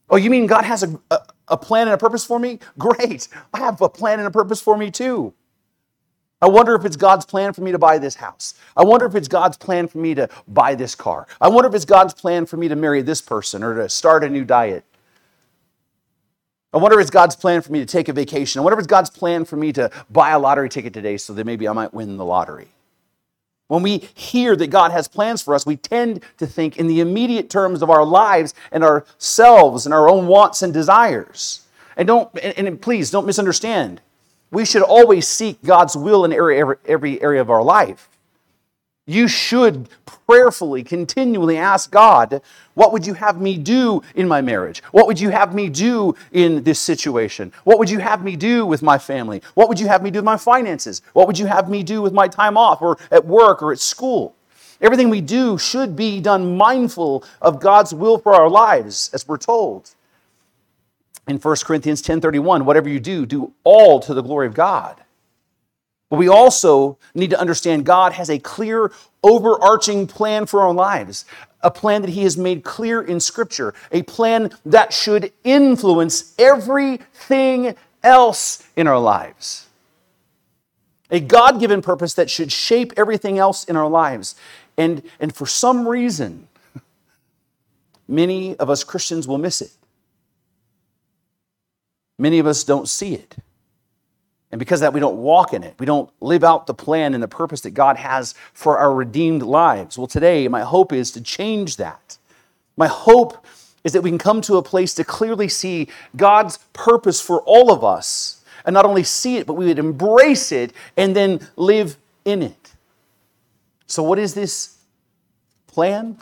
Oh, 0.09 0.17
you 0.17 0.31
mean 0.31 0.47
God 0.47 0.65
has 0.65 0.85
a, 0.85 1.01
a, 1.11 1.19
a, 1.49 1.57
plan 1.57 1.89
and 1.89 1.95
a 1.95 1.99
purpose 1.99 2.25
for 2.25 2.39
me? 2.39 2.61
Great. 2.79 3.27
I 3.53 3.59
have 3.59 3.81
a 3.81 3.89
plan 3.89 4.21
and 4.21 4.29
a 4.29 4.31
purpose 4.31 4.61
for 4.61 4.77
me 4.77 4.93
too. 4.93 5.35
I 6.41 6.49
wonder 6.49 6.77
if 6.77 6.85
it's 6.85 6.97
God's 6.97 7.27
plan 7.27 7.53
for 7.53 7.63
me 7.63 7.73
to 7.73 7.79
buy 7.79 7.99
this 7.99 8.15
house. 8.15 8.55
I 8.77 8.85
wonder 8.85 9.07
if 9.07 9.17
it's 9.17 9.29
God's 9.29 9.57
plan 9.57 9.89
for 9.89 9.99
me 9.99 10.15
to 10.15 10.29
buy 10.47 10.77
this 10.77 10.95
car. 10.95 11.27
I 11.41 11.49
wonder 11.49 11.69
if 11.69 11.75
it's 11.75 11.85
God's 11.85 12.15
plan 12.15 12.47
for 12.47 12.57
me 12.57 12.69
to 12.69 12.77
marry 12.77 13.03
this 13.03 13.21
person 13.21 13.65
or 13.65 13.75
to 13.75 13.89
start 13.89 14.23
a 14.23 14.29
new 14.29 14.45
diet. 14.45 14.85
I 16.73 16.79
wonder 16.79 16.99
if 16.99 17.03
it's 17.03 17.11
God's 17.11 17.35
plan 17.35 17.63
for 17.63 17.73
me 17.73 17.81
to 17.81 17.87
take 17.87 18.09
a 18.09 18.13
vacation. 18.13 18.61
I 18.61 18.63
wonder 18.63 18.79
if 18.79 18.85
it's 18.85 18.87
God's 18.87 19.11
plan 19.11 19.45
for 19.45 19.57
me 19.57 19.73
to 19.73 19.91
buy 20.09 20.31
a 20.31 20.39
lottery 20.39 20.69
ticket 20.69 20.93
today 20.95 21.17
so 21.17 21.33
that 21.33 21.45
maybe 21.45 21.67
I 21.67 21.73
might 21.73 21.93
win 21.93 22.17
the 22.17 22.25
lottery. 22.25 22.69
When 23.67 23.83
we 23.83 23.99
hear 24.15 24.57
that 24.57 24.69
God 24.69 24.91
has 24.91 25.09
plans 25.09 25.43
for 25.43 25.55
us, 25.55 25.65
we 25.65 25.77
tend 25.77 26.25
to 26.39 26.47
think 26.47 26.77
in 26.77 26.87
the 26.87 27.01
immediate 27.01 27.51
terms 27.51 27.83
of 27.83 27.91
our 27.91 28.05
lives 28.05 28.55
and 28.73 28.85
ourselves 28.85 29.85
and 29.85 29.95
our 29.95 30.09
own 30.09 30.27
wants 30.27 30.63
and 30.63 30.73
desires. 30.73 31.67
And 31.97 32.07
don't 32.07 32.37
and 32.39 32.81
please 32.81 33.11
don't 33.11 33.27
misunderstand. 33.27 34.01
we 34.51 34.65
should 34.65 34.83
always 34.83 35.29
seek 35.29 35.63
God's 35.63 35.97
will 35.97 36.25
in 36.25 36.33
every, 36.33 36.77
every 36.85 37.23
area 37.23 37.41
of 37.41 37.51
our 37.51 37.63
life. 37.63 38.09
You 39.11 39.27
should 39.27 39.89
prayerfully, 40.07 40.85
continually 40.85 41.57
ask 41.57 41.91
God, 41.91 42.41
What 42.75 42.93
would 42.93 43.05
you 43.05 43.15
have 43.15 43.41
me 43.41 43.59
do 43.59 44.03
in 44.15 44.29
my 44.29 44.41
marriage? 44.41 44.85
What 44.93 45.09
would 45.09 45.19
you 45.19 45.31
have 45.31 45.53
me 45.53 45.69
do 45.69 46.15
in 46.31 46.63
this 46.63 46.79
situation? 46.79 47.53
What 47.65 47.81
would 47.81 47.91
you 47.91 47.99
have 47.99 48.23
me 48.23 48.37
do 48.37 48.65
with 48.65 48.83
my 48.83 48.99
family? 48.99 49.43
What 49.55 49.69
would 49.69 49.81
you 49.81 49.89
have 49.89 50.05
me 50.05 50.13
do 50.13 50.19
with 50.19 50.25
my 50.25 50.37
finances? 50.37 51.03
What 51.13 51.27
would 51.27 51.41
you 51.41 51.47
have 51.47 51.69
me 51.69 51.83
do 51.83 52.01
with 52.01 52.13
my 52.13 52.29
time 52.29 52.57
off 52.57 52.81
or 52.81 52.99
at 53.11 53.27
work 53.27 53.65
or 53.65 53.73
at 53.73 53.81
school? 53.81 54.37
Everything 54.81 55.11
we 55.11 55.21
do 55.21 55.59
should 55.59 55.97
be 55.97 56.21
done 56.21 56.57
mindful 56.57 57.25
of 57.43 57.59
God's 57.59 57.93
will 57.93 58.17
for 58.17 58.33
our 58.33 58.49
lives, 58.49 59.11
as 59.13 59.27
we're 59.27 59.39
told. 59.39 59.91
In 61.27 61.39
1 61.41 61.57
Corinthians 61.65 62.01
10:31, 62.01 62.65
whatever 62.65 62.89
you 62.89 63.01
do, 63.01 63.27
do 63.27 63.53
all 63.65 63.99
to 63.99 64.15
the 64.15 64.23
glory 64.23 64.47
of 64.47 64.55
God. 64.55 65.03
But 66.11 66.19
we 66.19 66.29
also 66.29 66.99
need 67.15 67.31
to 67.31 67.41
understand 67.41 67.87
God 67.87 68.13
has 68.13 68.29
a 68.29 68.39
clear, 68.39 68.93
overarching 69.23 70.09
plan 70.09 70.45
for 70.45 70.61
our 70.61 70.75
lives, 70.75 71.25
a 71.63 71.71
plan 71.71 72.03
that 72.03 72.11
He 72.11 72.25
has 72.25 72.37
made 72.37 72.65
clear 72.65 73.01
in 73.01 73.21
Scripture, 73.21 73.73
a 73.93 74.03
plan 74.03 74.51
that 74.67 74.93
should 74.93 75.33
influence 75.45 76.35
everything 76.39 77.77
else 78.03 78.67
in 78.77 78.89
our 78.89 78.99
lives. 78.99 79.69
A 81.13 81.21
God 81.21 81.61
given 81.61 81.81
purpose 81.81 82.15
that 82.15 82.29
should 82.29 82.51
shape 82.51 82.93
everything 82.97 83.39
else 83.39 83.65
in 83.65 83.77
our 83.77 83.89
lives. 83.89 84.35
And, 84.77 85.03
and 85.21 85.35
for 85.35 85.47
some 85.47 85.87
reason, 85.87 86.49
many 88.09 88.57
of 88.57 88.69
us 88.69 88.83
Christians 88.83 89.29
will 89.29 89.39
miss 89.39 89.63
it. 89.63 89.73
Many 92.19 92.39
of 92.39 92.47
us 92.47 92.65
don't 92.65 92.89
see 92.89 93.15
it. 93.15 93.37
And 94.53 94.59
because 94.59 94.81
that, 94.81 94.93
we 94.93 95.01
don't 95.01 95.19
walk 95.19 95.53
in 95.53 95.63
it. 95.63 95.75
We 95.79 95.87
don't 95.87 96.11
live 96.21 96.43
out 96.43 96.67
the 96.67 96.75
plan 96.75 97.15
and 97.15 97.23
the 97.23 97.29
purpose 97.29 97.61
that 97.61 97.71
God 97.71 97.97
has 97.97 98.35
for 98.53 98.79
our 98.79 98.93
redeemed 98.93 99.43
lives. 99.43 99.97
Well, 99.97 100.09
today, 100.09 100.49
my 100.49 100.63
hope 100.63 100.93
is 100.93 101.13
to 101.13 101.21
change 101.21 101.77
that. 101.77 102.19
My 102.77 102.89
hope 102.89 103.47
is 103.85 103.93
that 103.93 104.03
we 104.03 104.11
can 104.11 104.19
come 104.19 104.41
to 104.43 104.57
a 104.57 104.63
place 104.63 104.93
to 104.95 105.05
clearly 105.05 105.49
see 105.49 105.89
God's 106.17 106.59
purpose 106.73 107.21
for 107.21 107.43
all 107.43 107.73
of 107.73 107.85
us, 107.85 108.43
and 108.65 108.75
not 108.75 108.85
only 108.85 109.05
see 109.05 109.37
it, 109.37 109.47
but 109.47 109.55
we 109.55 109.67
would 109.67 109.79
embrace 109.79 110.53
it 110.53 110.73
and 110.97 111.15
then 111.15 111.47
live 111.57 111.97
in 112.25 112.43
it. 112.43 112.73
So, 113.87 114.03
what 114.03 114.19
is 114.19 114.35
this 114.35 114.77
plan? 115.67 116.19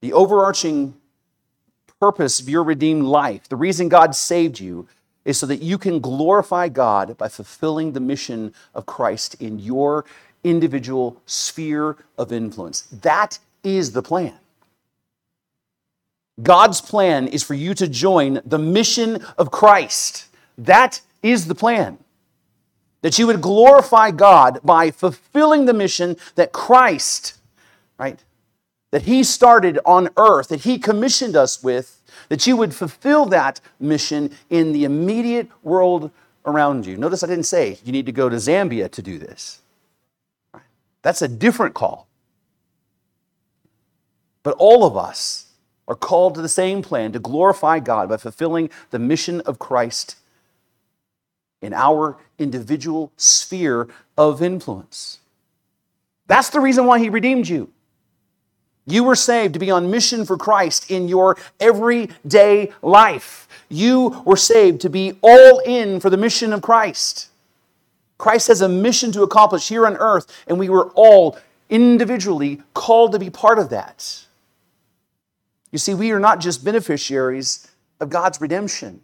The 0.00 0.12
overarching 0.12 0.94
purpose 2.00 2.38
of 2.38 2.48
your 2.48 2.62
redeemed 2.62 3.04
life, 3.04 3.48
the 3.48 3.56
reason 3.56 3.88
God 3.88 4.14
saved 4.14 4.60
you, 4.60 4.86
is 5.24 5.38
so 5.38 5.46
that 5.46 5.62
you 5.62 5.78
can 5.78 6.00
glorify 6.00 6.68
God 6.68 7.16
by 7.16 7.28
fulfilling 7.28 7.92
the 7.92 8.00
mission 8.00 8.52
of 8.74 8.86
Christ 8.86 9.40
in 9.40 9.58
your 9.58 10.04
individual 10.42 11.20
sphere 11.26 11.96
of 12.18 12.32
influence. 12.32 12.82
That 12.82 13.38
is 13.62 13.92
the 13.92 14.02
plan. 14.02 14.34
God's 16.42 16.80
plan 16.80 17.28
is 17.28 17.42
for 17.42 17.54
you 17.54 17.74
to 17.74 17.88
join 17.88 18.40
the 18.44 18.58
mission 18.58 19.24
of 19.38 19.50
Christ. 19.50 20.26
That 20.58 21.00
is 21.22 21.46
the 21.46 21.54
plan. 21.54 21.98
That 23.02 23.18
you 23.18 23.26
would 23.26 23.40
glorify 23.40 24.10
God 24.10 24.60
by 24.64 24.90
fulfilling 24.90 25.66
the 25.66 25.74
mission 25.74 26.16
that 26.34 26.52
Christ, 26.52 27.38
right, 27.98 28.22
that 28.90 29.02
He 29.02 29.22
started 29.22 29.78
on 29.84 30.08
earth, 30.16 30.48
that 30.48 30.62
He 30.62 30.78
commissioned 30.78 31.36
us 31.36 31.62
with, 31.62 32.00
that 32.28 32.46
you 32.46 32.56
would 32.56 32.74
fulfill 32.74 33.26
that 33.26 33.60
mission 33.78 34.30
in 34.50 34.72
the 34.72 34.84
immediate 34.84 35.48
world 35.62 36.10
around 36.46 36.86
you. 36.86 36.96
Notice 36.96 37.22
I 37.22 37.26
didn't 37.26 37.44
say 37.44 37.78
you 37.84 37.92
need 37.92 38.06
to 38.06 38.12
go 38.12 38.28
to 38.28 38.36
Zambia 38.36 38.90
to 38.90 39.02
do 39.02 39.18
this. 39.18 39.60
That's 41.02 41.22
a 41.22 41.28
different 41.28 41.74
call. 41.74 42.08
But 44.42 44.56
all 44.58 44.84
of 44.84 44.96
us 44.96 45.46
are 45.86 45.94
called 45.94 46.34
to 46.34 46.42
the 46.42 46.48
same 46.48 46.82
plan 46.82 47.12
to 47.12 47.18
glorify 47.18 47.78
God 47.78 48.08
by 48.08 48.16
fulfilling 48.16 48.70
the 48.90 48.98
mission 48.98 49.40
of 49.42 49.58
Christ 49.58 50.16
in 51.60 51.72
our 51.72 52.18
individual 52.38 53.12
sphere 53.16 53.88
of 54.16 54.42
influence. 54.42 55.18
That's 56.26 56.50
the 56.50 56.60
reason 56.60 56.86
why 56.86 56.98
He 56.98 57.08
redeemed 57.08 57.48
you. 57.48 57.70
You 58.86 59.04
were 59.04 59.14
saved 59.14 59.54
to 59.54 59.58
be 59.58 59.70
on 59.70 59.90
mission 59.90 60.24
for 60.24 60.36
Christ 60.36 60.90
in 60.90 61.08
your 61.08 61.36
everyday 61.58 62.72
life. 62.82 63.48
You 63.68 64.22
were 64.26 64.36
saved 64.36 64.82
to 64.82 64.90
be 64.90 65.18
all 65.22 65.58
in 65.60 66.00
for 66.00 66.10
the 66.10 66.16
mission 66.16 66.52
of 66.52 66.62
Christ. 66.62 67.28
Christ 68.18 68.48
has 68.48 68.60
a 68.60 68.68
mission 68.68 69.10
to 69.12 69.22
accomplish 69.22 69.68
here 69.68 69.86
on 69.86 69.96
earth, 69.96 70.26
and 70.46 70.58
we 70.58 70.68
were 70.68 70.90
all 70.94 71.38
individually 71.70 72.62
called 72.74 73.12
to 73.12 73.18
be 73.18 73.30
part 73.30 73.58
of 73.58 73.70
that. 73.70 74.24
You 75.72 75.78
see, 75.78 75.94
we 75.94 76.12
are 76.12 76.20
not 76.20 76.40
just 76.40 76.64
beneficiaries 76.64 77.68
of 78.00 78.10
God's 78.10 78.40
redemption, 78.40 79.00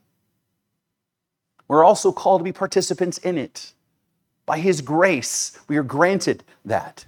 we're 1.69 1.85
also 1.85 2.11
called 2.11 2.41
to 2.41 2.45
be 2.45 2.53
participants 2.53 3.19
in 3.19 3.39
it. 3.39 3.73
By 4.45 4.59
His 4.59 4.81
grace, 4.81 5.57
we 5.69 5.77
are 5.77 5.85
granted 5.85 6.43
that. 6.65 7.05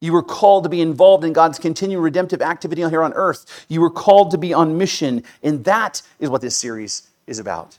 You 0.00 0.12
were 0.12 0.22
called 0.22 0.64
to 0.64 0.70
be 0.70 0.80
involved 0.80 1.24
in 1.24 1.32
God's 1.32 1.58
continued 1.58 2.00
redemptive 2.00 2.40
activity 2.40 2.82
here 2.88 3.02
on 3.02 3.12
earth. 3.12 3.66
You 3.68 3.80
were 3.80 3.90
called 3.90 4.30
to 4.30 4.38
be 4.38 4.54
on 4.54 4.78
mission, 4.78 5.22
and 5.42 5.64
that 5.64 6.02
is 6.18 6.30
what 6.30 6.40
this 6.40 6.56
series 6.56 7.08
is 7.26 7.38
about. 7.38 7.78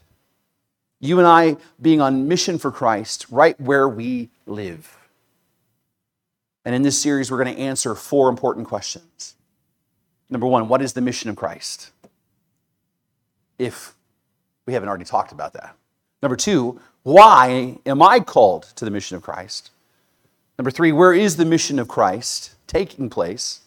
You 0.99 1.17
and 1.17 1.27
I 1.27 1.57
being 1.81 1.99
on 1.99 2.27
mission 2.27 2.59
for 2.59 2.71
Christ 2.71 3.25
right 3.31 3.59
where 3.59 3.89
we 3.89 4.29
live. 4.45 4.97
And 6.63 6.75
in 6.75 6.83
this 6.83 6.99
series, 6.99 7.31
we're 7.31 7.43
going 7.43 7.55
to 7.55 7.61
answer 7.61 7.95
four 7.95 8.29
important 8.29 8.67
questions. 8.67 9.35
Number 10.29 10.45
one, 10.45 10.67
what 10.67 10.81
is 10.81 10.93
the 10.93 11.01
mission 11.01 11.29
of 11.29 11.35
Christ? 11.35 11.91
If 13.57 13.95
we 14.67 14.73
haven't 14.73 14.89
already 14.89 15.05
talked 15.05 15.31
about 15.31 15.53
that. 15.53 15.75
Number 16.21 16.35
two, 16.35 16.79
why 17.01 17.79
am 17.85 18.03
I 18.03 18.19
called 18.19 18.63
to 18.75 18.85
the 18.85 18.91
mission 18.91 19.17
of 19.17 19.23
Christ? 19.23 19.71
Number 20.61 20.69
three, 20.69 20.91
where 20.91 21.11
is 21.11 21.37
the 21.37 21.45
mission 21.45 21.79
of 21.79 21.87
Christ 21.87 22.53
taking 22.67 23.09
place? 23.09 23.61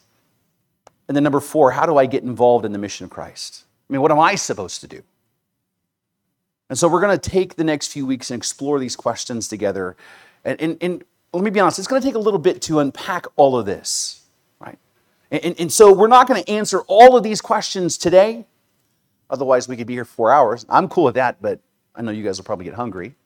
And 1.09 1.17
then 1.17 1.25
number 1.25 1.41
four, 1.41 1.73
how 1.73 1.87
do 1.87 1.97
I 1.97 2.07
get 2.07 2.23
involved 2.23 2.65
in 2.65 2.71
the 2.71 2.79
mission 2.79 3.03
of 3.03 3.11
Christ? 3.11 3.65
I 3.91 3.93
mean, 3.93 4.01
what 4.01 4.13
am 4.13 4.21
I 4.21 4.37
supposed 4.37 4.81
to 4.83 4.87
do? 4.87 5.03
And 6.71 6.79
so 6.79 6.87
we're 6.87 7.01
going 7.01 7.19
to 7.19 7.31
take 7.31 7.57
the 7.57 7.65
next 7.65 7.89
few 7.89 8.07
weeks 8.07 8.31
and 8.31 8.39
explore 8.39 8.79
these 8.79 8.95
questions 8.95 9.49
together. 9.49 9.97
And, 10.45 10.61
and, 10.61 10.79
and 10.81 11.05
let 11.33 11.43
me 11.43 11.51
be 11.51 11.59
honest, 11.59 11.81
it's 11.81 11.89
going 11.89 12.01
to 12.01 12.07
take 12.07 12.15
a 12.15 12.21
little 12.21 12.39
bit 12.39 12.63
to 12.63 12.79
unpack 12.79 13.27
all 13.35 13.59
of 13.59 13.67
this, 13.67 14.23
right? 14.61 14.79
And, 15.33 15.59
and 15.59 15.73
so 15.73 15.93
we're 15.93 16.07
not 16.07 16.29
going 16.29 16.45
to 16.45 16.49
answer 16.49 16.83
all 16.83 17.17
of 17.17 17.25
these 17.25 17.41
questions 17.41 17.99
today. 17.99 18.47
Otherwise, 19.29 19.67
we 19.67 19.77
could 19.77 19.89
be 19.89 19.95
here 19.95 20.05
for 20.05 20.15
four 20.15 20.31
hours. 20.31 20.65
I'm 20.69 20.89
cool 20.89 21.03
with 21.03 21.17
that, 21.17 21.43
but 21.43 21.59
I 21.97 22.03
know 22.03 22.13
you 22.13 22.23
guys 22.23 22.39
will 22.39 22.45
probably 22.45 22.67
get 22.67 22.75
hungry. 22.75 23.17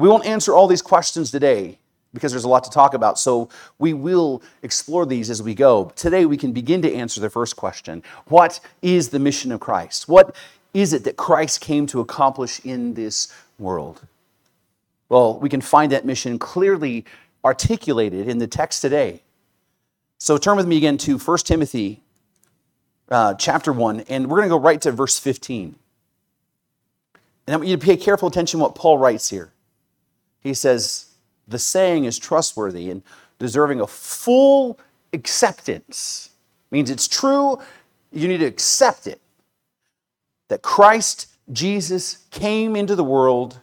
But 0.00 0.04
we 0.04 0.08
won't 0.08 0.24
answer 0.24 0.54
all 0.54 0.66
these 0.66 0.80
questions 0.80 1.30
today 1.30 1.78
because 2.14 2.32
there's 2.32 2.44
a 2.44 2.48
lot 2.48 2.64
to 2.64 2.70
talk 2.70 2.94
about. 2.94 3.18
So 3.18 3.50
we 3.78 3.92
will 3.92 4.42
explore 4.62 5.04
these 5.04 5.28
as 5.28 5.42
we 5.42 5.54
go. 5.54 5.92
Today 5.94 6.24
we 6.24 6.38
can 6.38 6.52
begin 6.52 6.80
to 6.80 6.94
answer 6.94 7.20
the 7.20 7.28
first 7.28 7.54
question 7.54 8.02
What 8.24 8.60
is 8.80 9.10
the 9.10 9.18
mission 9.18 9.52
of 9.52 9.60
Christ? 9.60 10.08
What 10.08 10.34
is 10.72 10.94
it 10.94 11.04
that 11.04 11.18
Christ 11.18 11.60
came 11.60 11.86
to 11.88 12.00
accomplish 12.00 12.64
in 12.64 12.94
this 12.94 13.30
world? 13.58 14.00
Well, 15.10 15.38
we 15.38 15.50
can 15.50 15.60
find 15.60 15.92
that 15.92 16.06
mission 16.06 16.38
clearly 16.38 17.04
articulated 17.44 18.26
in 18.26 18.38
the 18.38 18.46
text 18.46 18.80
today. 18.80 19.20
So 20.16 20.38
turn 20.38 20.56
with 20.56 20.66
me 20.66 20.78
again 20.78 20.96
to 20.96 21.18
1 21.18 21.38
Timothy 21.44 22.00
uh, 23.10 23.34
chapter 23.34 23.70
1, 23.70 24.04
and 24.08 24.30
we're 24.30 24.38
going 24.38 24.48
to 24.48 24.56
go 24.56 24.60
right 24.60 24.80
to 24.80 24.92
verse 24.92 25.18
15. 25.18 25.74
And 27.46 27.54
I 27.54 27.56
want 27.58 27.68
you 27.68 27.76
to 27.76 27.84
pay 27.84 27.98
careful 27.98 28.28
attention 28.28 28.60
to 28.60 28.62
what 28.62 28.74
Paul 28.74 28.96
writes 28.96 29.28
here 29.28 29.52
he 30.42 30.54
says, 30.54 31.06
the 31.46 31.58
saying 31.58 32.04
is 32.04 32.18
trustworthy 32.18 32.90
and 32.90 33.02
deserving 33.38 33.80
of 33.80 33.90
full 33.90 34.78
acceptance. 35.12 36.30
Means 36.70 36.90
it's 36.90 37.08
true, 37.08 37.58
you 38.12 38.28
need 38.28 38.38
to 38.38 38.46
accept 38.46 39.06
it. 39.06 39.20
That 40.48 40.62
Christ 40.62 41.28
Jesus 41.52 42.18
came 42.30 42.76
into 42.76 42.94
the 42.94 43.04
world 43.04 43.58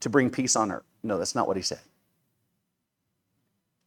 to 0.00 0.10
bring 0.10 0.30
peace 0.30 0.56
on 0.56 0.70
earth. 0.70 0.84
No, 1.02 1.18
that's 1.18 1.34
not 1.34 1.46
what 1.46 1.56
he 1.56 1.62
said. 1.62 1.80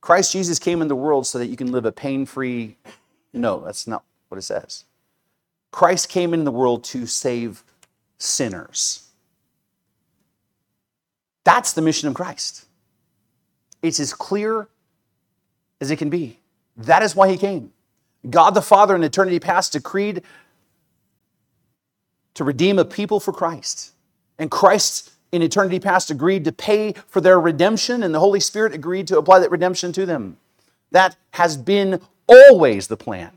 Christ 0.02 0.34
Jesus 0.34 0.60
came 0.60 0.82
in 0.82 0.88
the 0.88 0.96
world 0.96 1.26
so 1.26 1.40
that 1.40 1.48
you 1.48 1.56
can 1.56 1.72
live 1.72 1.86
a 1.86 1.92
pain 1.92 2.26
free. 2.26 2.78
No, 3.34 3.62
that's 3.64 3.88
not 3.88 4.04
what 4.30 4.38
it 4.38 4.44
says. 4.44 4.86
Christ 5.72 6.10
came 6.10 6.34
in 6.34 6.44
the 6.44 6.52
world 6.52 6.84
to 6.86 7.06
save 7.06 7.64
sinners. 8.18 9.08
That's 11.44 11.74
the 11.74 11.82
mission 11.82 12.08
of 12.08 12.14
Christ. 12.14 12.66
It's 13.82 14.00
as 14.00 14.14
clear 14.14 14.68
as 15.82 15.92
it 15.92 15.98
can 15.98 16.10
be. 16.10 16.40
That 16.78 17.04
is 17.04 17.16
why 17.16 17.30
he 17.30 17.38
came. 17.38 17.74
God 18.30 18.52
the 18.52 18.62
Father 18.62 18.96
in 18.96 19.04
eternity 19.04 19.40
past 19.40 19.74
decreed 19.74 20.24
to 22.34 22.44
redeem 22.44 22.80
a 22.80 22.86
people 22.86 23.20
for 23.20 23.34
Christ. 23.34 23.92
And 24.40 24.50
Christ 24.50 25.12
in 25.32 25.42
eternity 25.42 25.80
past 25.80 26.10
agreed 26.10 26.46
to 26.46 26.52
pay 26.52 26.94
for 27.08 27.20
their 27.20 27.40
redemption, 27.40 28.04
and 28.04 28.14
the 28.14 28.20
Holy 28.20 28.40
Spirit 28.40 28.74
agreed 28.74 29.08
to 29.08 29.18
apply 29.18 29.40
that 29.40 29.52
redemption 29.52 29.92
to 29.94 30.06
them. 30.06 30.38
That 30.92 31.16
has 31.32 31.58
been 31.58 32.00
always 32.28 32.88
the 32.88 32.98
plan. 32.98 33.32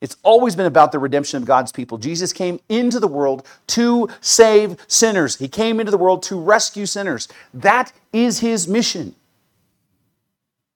It's 0.00 0.16
always 0.22 0.54
been 0.54 0.66
about 0.66 0.92
the 0.92 0.98
redemption 0.98 1.38
of 1.38 1.46
God's 1.46 1.72
people. 1.72 1.96
Jesus 1.96 2.32
came 2.32 2.60
into 2.68 3.00
the 3.00 3.08
world 3.08 3.46
to 3.68 4.08
save 4.20 4.76
sinners. 4.86 5.36
He 5.36 5.48
came 5.48 5.80
into 5.80 5.90
the 5.90 5.98
world 5.98 6.22
to 6.24 6.38
rescue 6.38 6.84
sinners. 6.84 7.28
That 7.54 7.92
is 8.12 8.40
his 8.40 8.68
mission. 8.68 9.14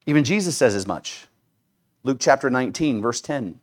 Even 0.07 0.25
Jesus 0.25 0.57
says 0.57 0.75
as 0.75 0.87
much. 0.87 1.27
Luke 2.03 2.19
chapter 2.19 2.49
19, 2.49 3.03
verse 3.03 3.21
10. 3.21 3.61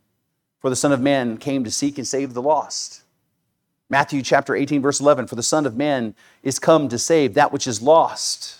For 0.60 0.70
the 0.70 0.76
Son 0.76 0.92
of 0.92 1.00
Man 1.00 1.38
came 1.38 1.64
to 1.64 1.70
seek 1.70 1.98
and 1.98 2.06
save 2.06 2.34
the 2.34 2.42
lost. 2.42 3.02
Matthew 3.90 4.22
chapter 4.22 4.54
18, 4.54 4.80
verse 4.80 5.00
11. 5.00 5.26
For 5.26 5.34
the 5.34 5.42
Son 5.42 5.66
of 5.66 5.76
Man 5.76 6.14
is 6.42 6.58
come 6.60 6.88
to 6.88 6.98
save 6.98 7.34
that 7.34 7.52
which 7.52 7.66
is 7.66 7.82
lost. 7.82 8.58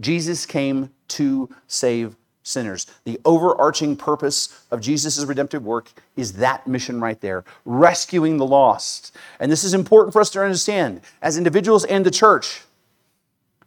Jesus 0.00 0.46
came 0.46 0.90
to 1.08 1.50
save 1.66 2.16
sinners. 2.44 2.86
The 3.02 3.18
overarching 3.24 3.96
purpose 3.96 4.62
of 4.70 4.80
Jesus' 4.80 5.24
redemptive 5.24 5.64
work 5.64 5.90
is 6.16 6.34
that 6.34 6.68
mission 6.68 7.00
right 7.00 7.20
there 7.20 7.42
rescuing 7.64 8.36
the 8.36 8.46
lost. 8.46 9.16
And 9.40 9.50
this 9.50 9.64
is 9.64 9.74
important 9.74 10.12
for 10.12 10.20
us 10.20 10.30
to 10.30 10.42
understand 10.42 11.00
as 11.20 11.36
individuals 11.36 11.84
and 11.84 12.06
the 12.06 12.10
church, 12.12 12.62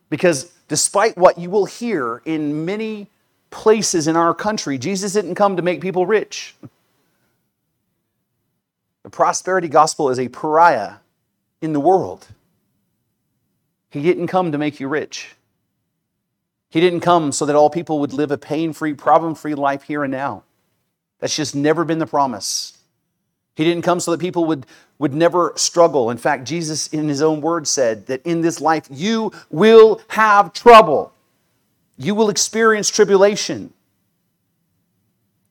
because 0.10 0.54
despite 0.70 1.18
what 1.18 1.38
you 1.38 1.50
will 1.50 1.66
hear 1.66 2.22
in 2.24 2.64
many 2.64 3.08
places 3.50 4.08
in 4.08 4.16
our 4.16 4.34
country, 4.34 4.78
Jesus 4.78 5.14
didn't 5.14 5.36
come 5.36 5.58
to 5.58 5.62
make 5.62 5.82
people 5.82 6.06
rich. 6.06 6.56
The 9.04 9.10
prosperity 9.10 9.70
gospel 9.70 10.10
is 10.10 10.20
a 10.20 10.28
pariah 10.28 10.96
in 11.62 11.74
the 11.74 11.80
world. 11.80 12.28
He 13.90 14.04
didn't 14.04 14.28
come 14.28 14.52
to 14.52 14.58
make 14.58 14.80
you 14.80 14.88
rich. 14.88 15.34
He 16.70 16.80
didn't 16.82 17.00
come 17.00 17.32
so 17.32 17.46
that 17.46 17.56
all 17.56 17.70
people 17.70 18.00
would 18.00 18.14
live 18.14 18.32
a 18.32 18.38
pain 18.38 18.74
free, 18.74 18.94
problem 18.94 19.36
free 19.36 19.56
life 19.56 19.84
here 19.84 20.04
and 20.04 20.12
now. 20.12 20.44
That's 21.20 21.36
just 21.36 21.56
never 21.56 21.86
been 21.86 22.00
the 22.00 22.06
promise. 22.06 22.78
He 23.56 23.64
didn't 23.64 23.84
come 23.84 24.00
so 24.00 24.12
that 24.12 24.20
people 24.20 24.46
would, 24.46 24.66
would 25.00 25.14
never 25.14 25.54
struggle. 25.56 26.12
In 26.12 26.18
fact, 26.18 26.44
Jesus, 26.46 26.88
in 26.88 27.08
his 27.08 27.22
own 27.22 27.42
words, 27.42 27.72
said 27.72 28.06
that 28.08 28.24
in 28.26 28.42
this 28.42 28.62
life 28.62 28.88
you 28.92 29.32
will 29.50 30.02
have 30.10 30.54
trouble, 30.54 31.14
you 31.98 32.14
will 32.14 32.30
experience 32.30 32.90
tribulation. 32.90 33.74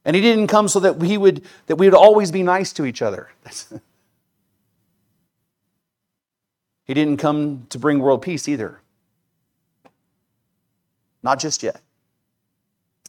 And 0.04 0.14
he 0.14 0.22
didn't 0.22 0.46
come 0.46 0.68
so 0.68 0.78
that 0.80 0.98
we 0.98 1.18
would 1.18 1.42
that 1.66 1.76
we 1.76 1.88
would 1.88 1.96
always 1.96 2.30
be 2.30 2.44
nice 2.44 2.72
to 2.74 2.84
each 2.86 3.02
other. 3.02 3.28
he 6.84 6.94
didn't 6.94 7.16
come 7.16 7.66
to 7.70 7.78
bring 7.80 7.98
world 7.98 8.22
peace 8.22 8.46
either. 8.46 8.80
Not 11.26 11.40
just 11.40 11.64
yet. 11.64 11.80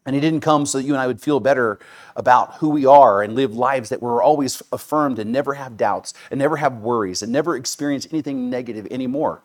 And 0.04 0.16
he 0.16 0.20
didn't 0.20 0.42
come 0.42 0.66
so 0.66 0.80
that 0.80 0.86
you 0.86 0.94
and 0.94 1.00
I 1.00 1.06
would 1.06 1.22
feel 1.22 1.40
better 1.40 1.78
about 2.16 2.56
who 2.56 2.70
we 2.70 2.84
are 2.84 3.22
and 3.22 3.36
live 3.36 3.54
lives 3.54 3.90
that 3.90 4.02
were 4.02 4.24
always 4.24 4.64
affirmed 4.72 5.20
and 5.20 5.32
never 5.32 5.54
have 5.54 5.78
doubts 5.78 6.16
and 6.32 6.40
never 6.40 6.58
have 6.58 6.78
worries 6.78 7.22
and 7.22 7.32
never 7.32 7.56
experience 7.56 8.08
anything 8.10 8.50
negative 8.50 8.88
anymore. 8.90 9.44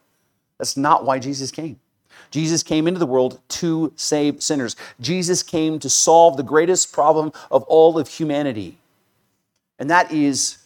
That's 0.57 0.75
not 0.75 1.05
why 1.05 1.19
Jesus 1.19 1.51
came. 1.51 1.81
Jesus 2.31 2.63
came 2.63 2.89
into 2.89 2.99
the 2.99 3.05
world 3.05 3.41
to 3.61 3.93
save 3.95 4.43
sinners. 4.43 4.75
Jesus 4.99 5.43
came 5.43 5.79
to 5.79 5.91
solve 5.91 6.39
the 6.39 6.43
greatest 6.43 6.95
problem 6.95 7.31
of 7.51 7.65
all 7.65 7.99
of 7.99 8.09
humanity, 8.09 8.79
and 9.79 9.91
that 9.91 10.11
is 10.11 10.57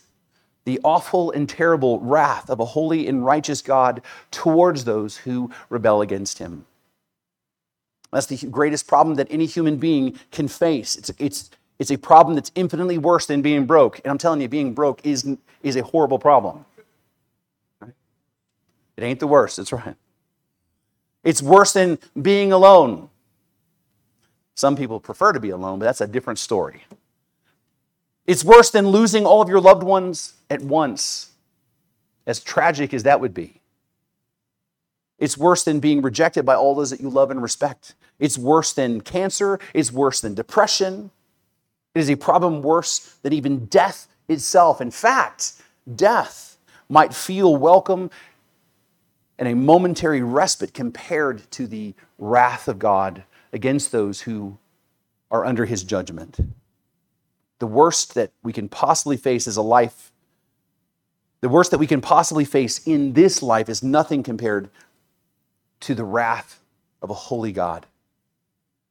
the 0.65 0.79
awful 0.85 1.33
and 1.33 1.49
terrible 1.49 1.99
wrath 1.99 2.51
of 2.51 2.61
a 2.61 2.67
holy 2.67 3.09
and 3.09 3.25
righteous 3.25 3.63
God 3.63 4.01
towards 4.31 4.85
those 4.85 5.17
who 5.17 5.51
rebel 5.71 6.03
against 6.03 6.39
him. 6.39 6.67
That's 8.13 8.27
the 8.27 8.47
greatest 8.49 8.87
problem 8.87 9.17
that 9.17 9.27
any 9.31 9.47
human 9.47 9.77
being 9.77 10.19
can 10.31 10.49
face. 10.49 10.97
It's, 10.97 11.11
it's, 11.19 11.51
it's 11.79 11.91
a 11.91 11.99
problem 11.99 12.35
that's 12.35 12.51
infinitely 12.55 12.99
worse 12.99 13.27
than 13.27 13.43
being 13.43 13.67
broke. 13.67 13.99
And 13.99 14.11
I'm 14.11 14.19
telling 14.19 14.41
you, 14.41 14.49
being 14.49 14.75
broke 14.75 15.05
is, 15.05 15.37
is 15.63 15.77
a 15.77 15.83
horrible 15.83 16.19
problem. 16.19 16.65
It 17.83 19.03
ain't 19.05 19.21
the 19.21 19.27
worst, 19.27 19.59
that's 19.59 19.73
right. 19.73 19.97
It's 21.23 21.43
worse 21.43 21.73
than 21.73 21.99
being 22.21 22.53
alone. 22.53 23.11
Some 24.55 24.77
people 24.77 25.01
prefer 25.01 25.33
to 25.33 25.41
be 25.41 25.51
alone, 25.51 25.79
but 25.79 25.85
that's 25.85 26.01
a 26.01 26.07
different 26.07 26.39
story. 26.39 26.85
It's 28.27 28.43
worse 28.43 28.71
than 28.71 28.89
losing 28.89 29.27
all 29.27 29.43
of 29.43 29.49
your 29.49 29.61
loved 29.61 29.83
ones 29.83 30.35
at 30.49 30.63
once, 30.63 31.31
as 32.27 32.41
tragic 32.41 32.95
as 32.95 33.03
that 33.03 33.21
would 33.21 33.35
be. 33.35 33.61
It's 35.19 35.39
worse 35.39 35.65
than 35.65 35.81
being 35.81 36.03
rejected 36.03 36.45
by 36.45 36.55
all 36.55 36.75
those 36.75 36.91
that 36.91 37.01
you 37.01 37.09
love 37.09 37.31
and 37.31 37.43
respect. 37.43 37.95
It's 38.19 38.37
worse 38.37 38.73
than 38.73 39.01
cancer. 39.01 39.59
It's 39.73 39.93
worse 39.93 40.21
than 40.21 40.35
depression. 40.35 41.11
It 41.95 42.01
is 42.01 42.11
a 42.11 42.17
problem 42.17 42.63
worse 42.63 43.17
than 43.23 43.33
even 43.33 43.67
death 43.67 44.09
itself. 44.29 44.81
In 44.81 44.91
fact, 44.91 45.55
death 45.95 46.59
might 46.89 47.15
feel 47.15 47.57
welcome 47.57 48.11
and 49.39 49.49
a 49.49 49.55
momentary 49.55 50.23
respite 50.23 50.75
compared 50.75 51.51
to 51.53 51.67
the 51.67 51.95
wrath 52.19 52.69
of 52.69 52.79
God 52.79 53.25
against 53.53 53.93
those 53.93 54.23
who 54.23 54.59
are 55.31 55.45
under 55.45 55.65
his 55.65 55.85
judgment. 55.85 56.39
The 57.59 57.67
worst 57.67 58.15
that 58.15 58.31
we 58.43 58.53
can 58.53 58.69
possibly 58.69 59.17
face 59.17 59.47
is 59.47 59.57
a 59.57 59.63
life. 59.63 60.13
The 61.41 61.49
worst 61.49 61.71
that 61.71 61.79
we 61.79 61.87
can 61.87 62.01
possibly 62.01 62.45
face 62.45 62.87
in 62.87 63.13
this 63.13 63.43
life 63.43 63.69
is 63.69 63.83
nothing 63.83 64.23
compared 64.23 64.71
to 65.81 65.95
the 65.95 66.05
wrath 66.05 66.61
of 67.03 67.11
a 67.11 67.15
holy 67.15 67.53
God. 67.53 67.87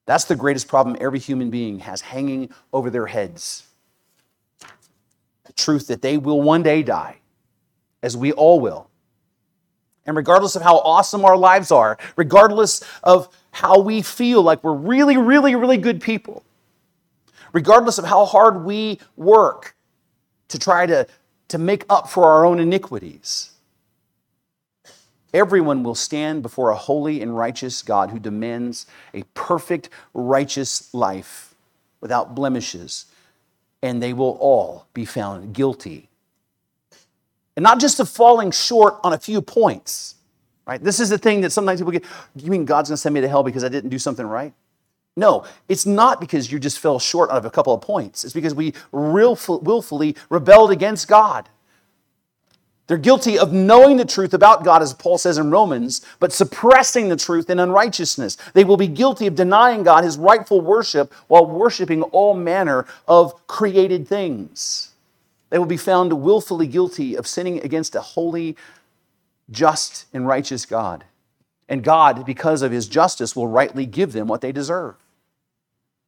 That's 0.06 0.26
the 0.26 0.36
greatest 0.36 0.68
problem 0.68 0.96
every 1.00 1.20
human 1.20 1.50
being 1.50 1.80
has 1.80 2.02
hanging 2.02 2.50
over 2.72 2.90
their 2.90 3.08
heads. 3.08 3.68
The 5.46 5.54
truth 5.54 5.88
that 5.88 6.02
they 6.02 6.18
will 6.18 6.42
one 6.42 6.64
day 6.64 6.84
die, 6.84 7.18
as 8.04 8.16
we 8.16 8.32
all 8.32 8.60
will. 8.60 8.90
And 10.06 10.16
regardless 10.16 10.56
of 10.56 10.62
how 10.62 10.78
awesome 10.80 11.26
our 11.26 11.38
lives 11.38 11.72
are, 11.72 11.98
regardless 12.16 12.84
of 13.04 13.30
how 13.52 13.80
we 13.80 14.02
feel 14.04 14.44
like 14.44 14.64
we're 14.64 14.74
really, 14.74 15.18
really, 15.18 15.56
really 15.56 15.78
good 15.78 16.02
people, 16.02 16.44
regardless 17.54 17.98
of 17.98 18.06
how 18.06 18.26
hard 18.26 18.64
we 18.64 19.00
work 19.16 19.76
to 20.50 20.60
try 20.60 20.86
to, 20.86 21.08
to 21.48 21.58
make 21.58 21.86
up 21.90 22.08
for 22.08 22.26
our 22.26 22.46
own 22.46 22.60
iniquities, 22.60 23.55
everyone 25.36 25.84
will 25.84 25.94
stand 25.94 26.42
before 26.42 26.72
a 26.72 26.76
holy 26.76 27.22
and 27.22 27.38
righteous 27.38 27.84
God 27.84 28.10
who 28.10 28.18
demands 28.18 28.88
a 29.14 29.22
perfect, 29.36 29.90
righteous 30.14 30.92
life 30.94 31.54
without 32.02 32.34
blemishes, 32.34 33.06
and 33.84 34.02
they 34.02 34.14
will 34.14 34.38
all 34.40 34.88
be 34.94 35.06
found 35.06 35.54
guilty 35.54 36.10
and 37.56 37.64
not 37.64 37.80
just 37.80 38.00
of 38.00 38.10
falling 38.10 38.52
short 38.52 39.00
on 39.04 39.14
a 39.14 39.18
few 39.18 39.42
points. 39.42 40.16
Right? 40.66 40.84
This 40.84 41.00
is 41.00 41.10
the 41.10 41.18
thing 41.18 41.42
that 41.42 41.52
sometimes 41.52 41.80
people 41.80 41.92
get. 41.92 42.04
You 42.36 42.50
mean 42.50 42.66
God's 42.66 42.90
to 42.90 42.98
send 42.98 43.14
me 43.14 43.22
to 43.22 43.28
hell 43.28 43.44
because 43.44 43.64
I 43.64 43.70
didn't 43.70 43.90
do 43.90 44.00
something 44.00 44.26
right? 44.26 44.54
No, 45.16 45.46
it's 45.70 45.86
not 45.86 46.20
because 46.20 46.52
you 46.52 46.60
just 46.60 46.80
fell 46.80 47.00
short 47.00 47.30
of 47.30 47.46
a 47.46 47.50
couple 47.50 47.74
of 47.74 47.82
points. 47.82 48.26
It's 48.26 48.34
because 48.34 48.54
we 48.54 48.74
willfully 48.92 50.16
rebelled 50.30 50.72
against 50.72 51.08
God. 51.08 51.48
They're 52.88 52.98
guilty 52.98 53.40
of 53.40 53.52
knowing 53.52 53.98
the 53.98 54.06
truth 54.06 54.34
about 54.34 54.64
God, 54.64 54.84
as 54.84 54.94
Paul 54.94 55.18
says 55.18 55.40
in 55.40 55.50
Romans, 55.50 56.06
but 56.20 56.32
suppressing 56.32 57.10
the 57.10 57.16
truth 57.16 57.50
in 57.50 57.60
unrighteousness. 57.60 58.38
They 58.54 58.64
will 58.64 58.78
be 58.78 58.88
guilty 58.88 59.26
of 59.26 59.36
denying 59.36 59.84
God 59.84 60.04
his 60.04 60.18
rightful 60.18 60.62
worship 60.62 61.12
while 61.28 61.48
worshiping 61.48 62.04
all 62.04 62.36
manner 62.36 62.86
of 63.08 63.48
created 63.48 64.08
things. 64.08 64.92
They 65.50 65.58
will 65.58 65.66
be 65.66 65.78
found 65.78 66.22
willfully 66.22 66.68
guilty 66.68 67.16
of 67.16 67.26
sinning 67.26 67.60
against 67.62 67.96
a 67.96 68.02
holy, 68.02 68.56
just, 69.50 70.06
and 70.14 70.28
righteous 70.28 70.66
God. 70.66 71.06
And 71.68 71.84
God, 71.84 72.24
because 72.26 72.62
of 72.62 72.72
his 72.72 72.88
justice, 72.88 73.36
will 73.36 73.48
rightly 73.48 73.88
give 73.88 74.12
them 74.12 74.28
what 74.28 74.42
they 74.42 74.52
deserve 74.52 74.96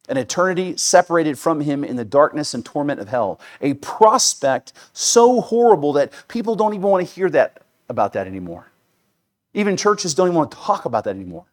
an 0.08 0.16
eternity 0.16 0.76
separated 0.76 1.38
from 1.38 1.60
him 1.60 1.84
in 1.84 1.96
the 1.96 2.04
darkness 2.04 2.54
and 2.54 2.64
torment 2.64 3.00
of 3.00 3.08
hell. 3.08 3.40
A 3.60 3.74
prospect 3.74 4.72
so 4.92 5.40
horrible 5.40 5.92
that 5.94 6.12
people 6.28 6.56
don't 6.56 6.74
even 6.74 6.88
want 6.88 7.06
to 7.06 7.14
hear 7.14 7.28
that 7.30 7.62
about 7.88 8.14
that 8.14 8.26
anymore. 8.26 8.70
Even 9.54 9.76
churches 9.76 10.14
don't 10.14 10.28
even 10.28 10.36
want 10.36 10.50
to 10.50 10.56
talk 10.56 10.84
about 10.84 11.04
that 11.04 11.14
anymore. 11.14 11.46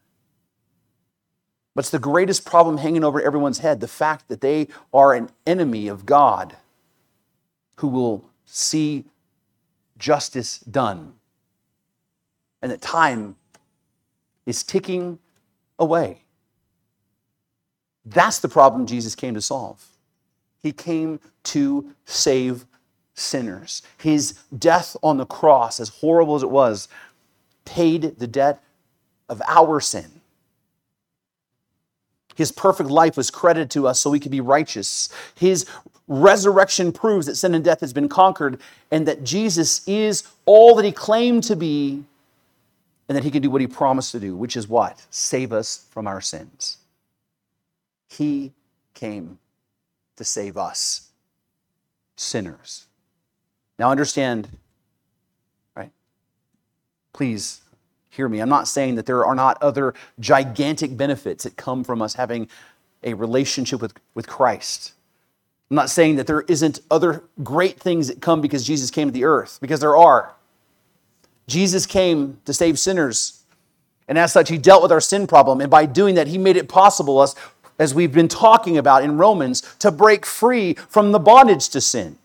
But 1.74 1.84
it's 1.84 1.89
the 1.89 2.00
greatest 2.00 2.46
problem 2.46 2.78
hanging 2.78 3.04
over 3.04 3.22
everyone's 3.22 3.60
head 3.60 3.82
the 3.82 3.88
fact 3.88 4.30
that 4.30 4.41
they 4.41 4.70
are 4.94 5.13
an 5.13 5.30
enemy 5.46 5.88
of 5.88 6.06
God 6.06 6.56
who 7.78 7.89
will 7.89 8.30
see 8.46 9.04
justice 9.98 10.60
done. 10.60 11.13
And 12.62 12.72
that 12.72 12.82
time 12.82 13.36
is 14.46 14.63
ticking 14.63 15.20
away. 15.78 16.24
That's 18.06 18.39
the 18.39 18.50
problem 18.50 18.86
Jesus 18.86 19.15
came 19.15 19.34
to 19.34 19.41
solve. 19.41 19.86
He 20.62 20.72
came 20.72 21.20
to 21.44 21.91
save 22.06 22.65
sinners. 23.13 23.82
His 23.98 24.39
death 24.58 24.96
on 25.02 25.18
the 25.18 25.26
cross, 25.26 25.80
as 25.80 25.89
horrible 25.89 26.36
as 26.36 26.44
it 26.44 26.50
was, 26.50 26.88
paid 27.65 28.20
the 28.20 28.28
debt 28.28 28.62
of 29.30 29.41
our 29.48 29.80
sin. 29.80 30.22
His 32.36 32.52
perfect 32.52 32.89
life 32.89 33.15
was 33.15 33.32
credited 33.32 33.72
to 33.72 33.88
us 33.88 34.00
so 34.00 34.10
we 34.10 34.20
could 34.20 34.32
be 34.32 34.41
righteous. 34.41 35.10
His 35.36 35.65
resurrection 36.08 36.91
proves 36.91 37.26
that 37.26 37.36
sin 37.36 37.56
and 37.56 37.63
death 37.63 37.80
has 37.80 37.94
been 37.94 38.10
conquered 38.10 38.60
and 38.91 39.08
that 39.08 39.24
Jesus 39.24 39.88
is 39.88 40.24
all 40.46 40.76
that 40.76 40.86
he 40.86 40.91
claimed 40.91 41.44
to 41.46 41.56
be 41.56 42.04
and 43.08 43.15
that 43.15 43.24
he 43.24 43.32
can 43.32 43.41
do 43.41 43.50
what 43.50 43.62
he 43.62 43.68
promised 43.68 44.12
to 44.12 44.20
do, 44.20 44.36
which 44.36 44.58
is 44.58 44.68
what? 44.68 45.06
Save 45.10 45.54
us 45.54 45.86
from 45.91 46.08
our 46.08 46.22
sins. 46.22 46.78
He 48.17 48.54
came 48.93 49.39
to 50.15 50.23
save 50.23 50.58
us, 50.58 51.10
sinners. 52.15 52.86
Now 53.78 53.91
understand, 53.91 54.47
right? 55.75 55.91
Please 57.13 57.62
hear 58.10 58.30
me. 58.30 58.39
I'm 58.39 58.49
not 58.49 58.67
saying 58.67 58.95
that 58.95 59.06
there 59.06 59.25
are 59.25 59.36
not 59.36 59.62
other 59.62 59.93
gigantic 60.19 60.95
benefits 60.95 61.43
that 61.43 61.58
come 61.58 61.84
from 61.84 62.01
us 62.01 62.13
having 62.13 62.47
a 63.04 63.13
relationship 63.13 63.82
with, 63.82 63.93
with 64.13 64.28
Christ. 64.28 64.93
I'm 65.69 65.75
not 65.75 65.89
saying 65.89 66.15
that 66.15 66.28
there 66.28 66.41
isn't 66.41 66.80
other 66.89 67.23
great 67.43 67.80
things 67.80 68.08
that 68.08 68.21
come 68.21 68.39
because 68.39 68.63
Jesus 68.65 68.89
came 68.91 69.08
to 69.10 69.12
the 69.12 69.25
earth, 69.25 69.58
because 69.60 69.80
there 69.82 69.97
are. 69.97 70.34
Jesus 71.47 71.86
came 71.86 72.39
to 72.45 72.54
save 72.54 72.80
sinners. 72.80 73.41
And 74.08 74.17
as 74.17 74.32
such, 74.32 74.49
he 74.49 74.58
dealt 74.58 74.84
with 74.84 74.91
our 74.91 75.01
sin 75.01 75.25
problem. 75.25 75.62
And 75.62 75.69
by 75.69 75.86
doing 75.88 76.15
that, 76.15 76.28
he 76.28 76.38
made 76.38 76.58
it 76.58 76.69
possible 76.69 77.19
us, 77.19 77.36
as 77.79 77.93
we've 77.93 78.13
been 78.13 78.27
talking 78.27 78.77
about 78.77 79.03
in 79.03 79.17
Romans, 79.17 79.61
to 79.79 79.91
break 79.91 80.25
free 80.25 80.73
from 80.73 81.11
the 81.11 81.19
bondage 81.19 81.69
to 81.69 81.81
sin. 81.81 82.17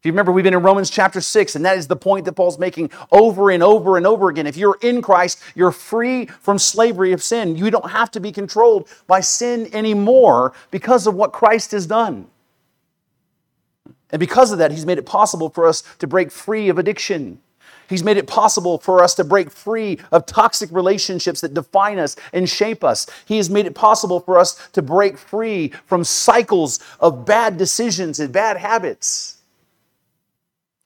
If 0.00 0.06
you 0.06 0.12
remember, 0.12 0.32
we've 0.32 0.44
been 0.44 0.54
in 0.54 0.62
Romans 0.62 0.88
chapter 0.88 1.20
6, 1.20 1.56
and 1.56 1.64
that 1.66 1.76
is 1.76 1.86
the 1.86 1.94
point 1.94 2.24
that 2.24 2.32
Paul's 2.32 2.58
making 2.58 2.90
over 3.12 3.50
and 3.50 3.62
over 3.62 3.98
and 3.98 4.06
over 4.06 4.30
again. 4.30 4.46
If 4.46 4.56
you're 4.56 4.78
in 4.80 5.02
Christ, 5.02 5.42
you're 5.54 5.72
free 5.72 6.24
from 6.24 6.58
slavery 6.58 7.12
of 7.12 7.22
sin. 7.22 7.54
You 7.54 7.70
don't 7.70 7.90
have 7.90 8.10
to 8.12 8.20
be 8.20 8.32
controlled 8.32 8.88
by 9.06 9.20
sin 9.20 9.68
anymore 9.74 10.54
because 10.70 11.06
of 11.06 11.14
what 11.14 11.32
Christ 11.32 11.72
has 11.72 11.86
done. 11.86 12.28
And 14.10 14.18
because 14.18 14.52
of 14.52 14.58
that, 14.58 14.70
he's 14.70 14.86
made 14.86 14.96
it 14.96 15.04
possible 15.04 15.50
for 15.50 15.66
us 15.66 15.82
to 15.98 16.06
break 16.06 16.30
free 16.30 16.70
of 16.70 16.78
addiction. 16.78 17.38
He's 17.90 18.04
made 18.04 18.16
it 18.16 18.28
possible 18.28 18.78
for 18.78 19.02
us 19.02 19.16
to 19.16 19.24
break 19.24 19.50
free 19.50 19.98
of 20.12 20.24
toxic 20.24 20.70
relationships 20.70 21.40
that 21.40 21.54
define 21.54 21.98
us 21.98 22.14
and 22.32 22.48
shape 22.48 22.84
us. 22.84 23.08
He 23.26 23.36
has 23.38 23.50
made 23.50 23.66
it 23.66 23.74
possible 23.74 24.20
for 24.20 24.38
us 24.38 24.68
to 24.74 24.80
break 24.80 25.18
free 25.18 25.72
from 25.86 26.04
cycles 26.04 26.78
of 27.00 27.26
bad 27.26 27.58
decisions 27.58 28.20
and 28.20 28.32
bad 28.32 28.58
habits. 28.58 29.38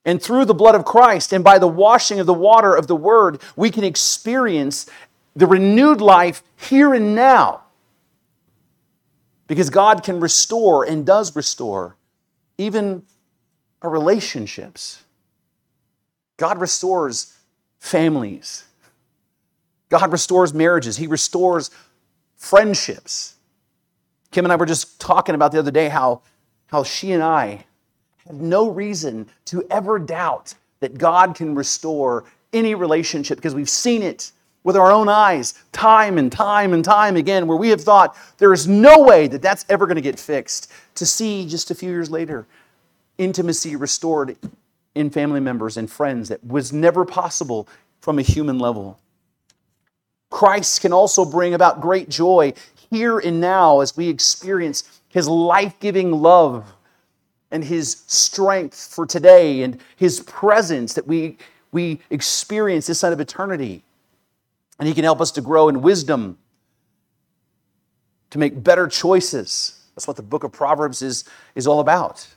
And 0.03 0.19
through 0.19 0.45
the 0.45 0.55
blood 0.55 0.73
of 0.73 0.83
Christ 0.83 1.31
and 1.31 1.43
by 1.43 1.59
the 1.59 1.67
washing 1.67 2.19
of 2.19 2.25
the 2.25 2.33
water 2.33 2.73
of 2.73 2.87
the 2.87 2.95
Word, 2.95 3.39
we 3.55 3.69
can 3.69 3.83
experience 3.83 4.87
the 5.35 5.45
renewed 5.45 6.01
life 6.01 6.41
here 6.55 6.95
and 6.95 7.13
now. 7.13 7.61
Because 9.45 9.69
God 9.69 10.03
can 10.03 10.19
restore 10.19 10.83
and 10.83 11.05
does 11.05 11.35
restore 11.35 11.97
even 12.57 13.03
our 13.83 13.91
relationships. 13.91 15.04
God 16.37 16.59
restores 16.59 17.37
families. 17.79 18.65
God 19.89 20.11
restores 20.11 20.53
marriages. 20.53 20.97
He 20.97 21.07
restores 21.07 21.71
friendships. 22.35 23.35
Kim 24.31 24.45
and 24.45 24.51
I 24.51 24.55
were 24.55 24.65
just 24.65 24.99
talking 24.99 25.35
about 25.35 25.51
the 25.51 25.59
other 25.59 25.71
day 25.71 25.87
how, 25.87 26.21
how 26.67 26.83
she 26.83 27.11
and 27.11 27.23
I 27.23 27.65
have 28.25 28.35
no 28.35 28.69
reason 28.69 29.27
to 29.45 29.65
ever 29.69 29.99
doubt 29.99 30.53
that 30.79 30.97
God 30.97 31.35
can 31.35 31.55
restore 31.55 32.25
any 32.53 32.75
relationship 32.75 33.37
because 33.37 33.55
we've 33.55 33.69
seen 33.69 34.01
it 34.01 34.31
with 34.63 34.75
our 34.75 34.91
own 34.91 35.07
eyes 35.07 35.53
time 35.71 36.17
and 36.17 36.31
time 36.31 36.73
and 36.73 36.83
time 36.83 37.15
again 37.15 37.45
where 37.45 37.57
we 37.57 37.69
have 37.69 37.81
thought 37.81 38.17
there 38.39 38.51
is 38.51 38.67
no 38.67 38.99
way 38.99 39.27
that 39.27 39.41
that's 39.41 39.63
ever 39.69 39.85
going 39.85 39.95
to 39.95 40.01
get 40.01 40.19
fixed 40.19 40.71
to 40.95 41.05
see 41.05 41.47
just 41.47 41.69
a 41.69 41.75
few 41.75 41.89
years 41.89 42.09
later 42.09 42.47
intimacy 43.17 43.75
restored 43.75 44.35
in 44.95 45.09
family 45.09 45.41
members 45.41 45.77
and 45.77 45.91
friends 45.91 46.29
that 46.29 46.43
was 46.43 46.73
never 46.73 47.05
possible 47.05 47.67
from 47.99 48.17
a 48.17 48.21
human 48.21 48.57
level. 48.57 48.99
Christ 50.31 50.81
can 50.81 50.93
also 50.93 51.25
bring 51.25 51.53
about 51.53 51.81
great 51.81 52.09
joy 52.09 52.53
here 52.89 53.19
and 53.19 53.39
now 53.39 53.81
as 53.81 53.95
we 53.95 54.09
experience 54.09 55.01
his 55.09 55.27
life 55.27 55.79
giving 55.79 56.11
love 56.11 56.73
and 57.51 57.63
his 57.63 58.03
strength 58.07 58.93
for 58.93 59.05
today 59.05 59.63
and 59.63 59.79
his 59.95 60.21
presence 60.21 60.93
that 60.93 61.07
we, 61.07 61.37
we 61.71 61.99
experience 62.09 62.87
this 62.87 62.99
side 62.99 63.13
of 63.13 63.19
eternity. 63.19 63.83
And 64.77 64.87
he 64.87 64.93
can 64.93 65.03
help 65.03 65.21
us 65.21 65.31
to 65.31 65.41
grow 65.41 65.69
in 65.69 65.81
wisdom, 65.81 66.37
to 68.31 68.37
make 68.37 68.61
better 68.61 68.87
choices. 68.87 69.81
That's 69.95 70.07
what 70.07 70.17
the 70.17 70.23
book 70.23 70.43
of 70.43 70.51
Proverbs 70.51 71.01
is, 71.01 71.23
is 71.55 71.65
all 71.65 71.79
about. 71.79 72.27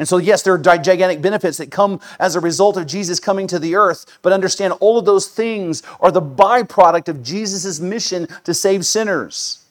And 0.00 0.08
so, 0.08 0.16
yes, 0.16 0.40
there 0.40 0.54
are 0.54 0.58
gigantic 0.58 1.20
benefits 1.20 1.58
that 1.58 1.70
come 1.70 2.00
as 2.18 2.34
a 2.34 2.40
result 2.40 2.78
of 2.78 2.86
Jesus 2.86 3.20
coming 3.20 3.46
to 3.48 3.58
the 3.58 3.74
earth, 3.74 4.18
but 4.22 4.32
understand 4.32 4.72
all 4.80 4.96
of 4.96 5.04
those 5.04 5.28
things 5.28 5.82
are 6.00 6.10
the 6.10 6.22
byproduct 6.22 7.08
of 7.08 7.22
Jesus' 7.22 7.80
mission 7.80 8.26
to 8.44 8.54
save 8.54 8.86
sinners. 8.86 9.62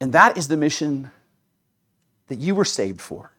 And 0.00 0.12
that 0.14 0.36
is 0.36 0.48
the 0.48 0.56
mission 0.56 1.12
that 2.26 2.40
you 2.40 2.56
were 2.56 2.64
saved 2.64 3.00
for. 3.00 3.30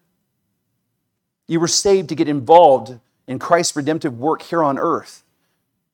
You 1.49 1.59
were 1.59 1.67
saved 1.67 2.07
to 2.07 2.15
get 2.15 2.29
involved 2.29 2.97
in 3.27 3.37
Christ's 3.37 3.75
redemptive 3.75 4.17
work 4.17 4.41
here 4.41 4.63
on 4.63 4.79
earth. 4.79 5.23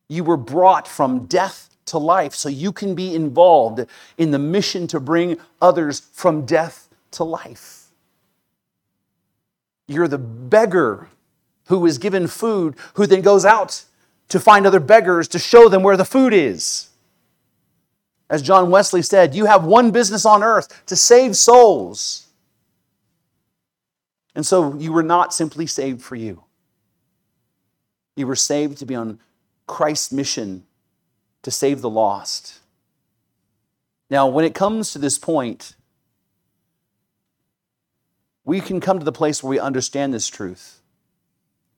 You 0.09 0.23
were 0.23 0.37
brought 0.37 0.87
from 0.87 1.25
death 1.25 1.71
to 1.87 1.97
life 1.97 2.35
so 2.35 2.49
you 2.49 2.71
can 2.71 2.93
be 2.93 3.15
involved 3.15 3.83
in 4.19 4.29
the 4.29 4.37
mission 4.37 4.85
to 4.87 4.99
bring 4.99 5.39
others 5.59 6.01
from 6.13 6.45
death 6.45 6.87
to 7.13 7.23
life. 7.23 7.86
You're 9.87 10.07
the 10.07 10.17
beggar 10.17 11.09
who 11.67 11.85
is 11.85 11.97
given 11.97 12.27
food, 12.27 12.75
who 12.95 13.05
then 13.07 13.21
goes 13.21 13.45
out 13.45 13.85
to 14.29 14.39
find 14.39 14.65
other 14.65 14.79
beggars 14.79 15.27
to 15.29 15.39
show 15.39 15.69
them 15.69 15.83
where 15.83 15.97
the 15.97 16.05
food 16.05 16.33
is. 16.33 16.89
As 18.29 18.41
John 18.41 18.69
Wesley 18.69 19.01
said, 19.01 19.33
you 19.35 19.45
have 19.45 19.63
one 19.63 19.91
business 19.91 20.25
on 20.25 20.43
earth 20.43 20.85
to 20.87 20.95
save 20.95 21.37
souls. 21.37 22.27
And 24.35 24.45
so 24.45 24.75
you 24.75 24.91
were 24.91 25.03
not 25.03 25.33
simply 25.33 25.65
saved 25.65 26.01
for 26.01 26.15
you. 26.15 26.43
You 28.17 28.27
were 28.27 28.35
saved 28.35 28.77
to 28.79 28.85
be 28.85 28.95
on 28.95 29.19
Christ's 29.65 30.11
mission 30.11 30.65
to 31.43 31.51
save 31.51 31.81
the 31.81 31.89
lost. 31.89 32.59
Now, 34.09 34.27
when 34.27 34.43
it 34.43 34.53
comes 34.53 34.91
to 34.91 34.99
this 34.99 35.17
point, 35.17 35.75
we 38.47 38.61
can 38.61 38.79
come 38.79 38.97
to 38.97 39.03
the 39.03 39.11
place 39.11 39.43
where 39.43 39.49
we 39.49 39.59
understand 39.59 40.13
this 40.13 40.29
truth. 40.29 40.79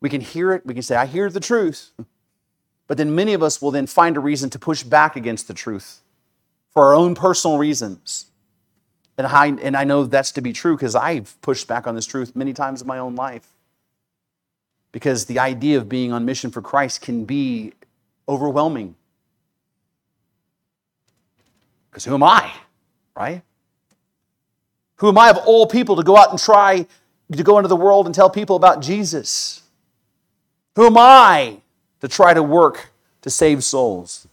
We 0.02 0.08
can 0.08 0.22
hear 0.22 0.54
it, 0.54 0.64
we 0.68 0.76
can 0.76 0.84
say, 0.84 0.96
I 0.96 1.08
hear 1.08 1.30
the 1.30 1.42
truth. 1.42 1.92
But 2.88 2.98
then 2.98 3.14
many 3.14 3.36
of 3.36 3.44
us 3.44 3.62
will 3.62 3.70
then 3.70 3.86
find 3.86 4.18
a 4.18 4.20
reason 4.20 4.50
to 4.50 4.58
push 4.58 4.82
back 4.82 5.16
against 5.16 5.48
the 5.48 5.54
truth 5.54 6.02
for 6.72 6.86
our 6.86 6.96
own 6.96 7.14
personal 7.14 7.60
reasons. 7.60 8.26
And 9.16 9.28
I, 9.28 9.46
and 9.46 9.78
I 9.78 9.84
know 9.84 10.06
that's 10.06 10.32
to 10.32 10.42
be 10.42 10.54
true 10.54 10.76
because 10.76 10.96
I've 10.96 11.40
pushed 11.44 11.68
back 11.68 11.86
on 11.86 11.94
this 11.94 12.08
truth 12.08 12.36
many 12.36 12.52
times 12.52 12.82
in 12.82 12.88
my 12.88 12.98
own 12.98 13.14
life. 13.14 13.48
Because 14.92 15.26
the 15.28 15.38
idea 15.38 15.78
of 15.78 15.88
being 15.88 16.12
on 16.12 16.26
mission 16.26 16.50
for 16.50 16.64
Christ 16.64 17.02
can 17.02 17.26
be 17.26 17.74
overwhelming. 18.28 18.96
Because 21.92 22.06
who 22.06 22.16
am 22.16 22.24
I, 22.24 22.52
right? 23.16 23.44
Who 25.00 25.08
am 25.10 25.18
I 25.18 25.30
of 25.30 25.38
all 25.38 25.66
people 25.66 25.96
to 25.96 26.04
go 26.04 26.18
out 26.18 26.30
and 26.30 26.40
try 26.40 26.86
to 27.32 27.44
go 27.44 27.58
into 27.58 27.70
the 27.70 27.76
world 27.76 28.06
and 28.06 28.14
tell 28.14 28.30
people 28.30 28.56
about 28.56 28.82
Jesus? 28.82 29.62
Who 30.76 30.86
am 30.86 30.98
I 30.98 31.62
to 32.02 32.08
try 32.08 32.34
to 32.34 32.44
work 32.44 32.92
to 33.22 33.30
save 33.30 33.64
souls? 33.64 34.28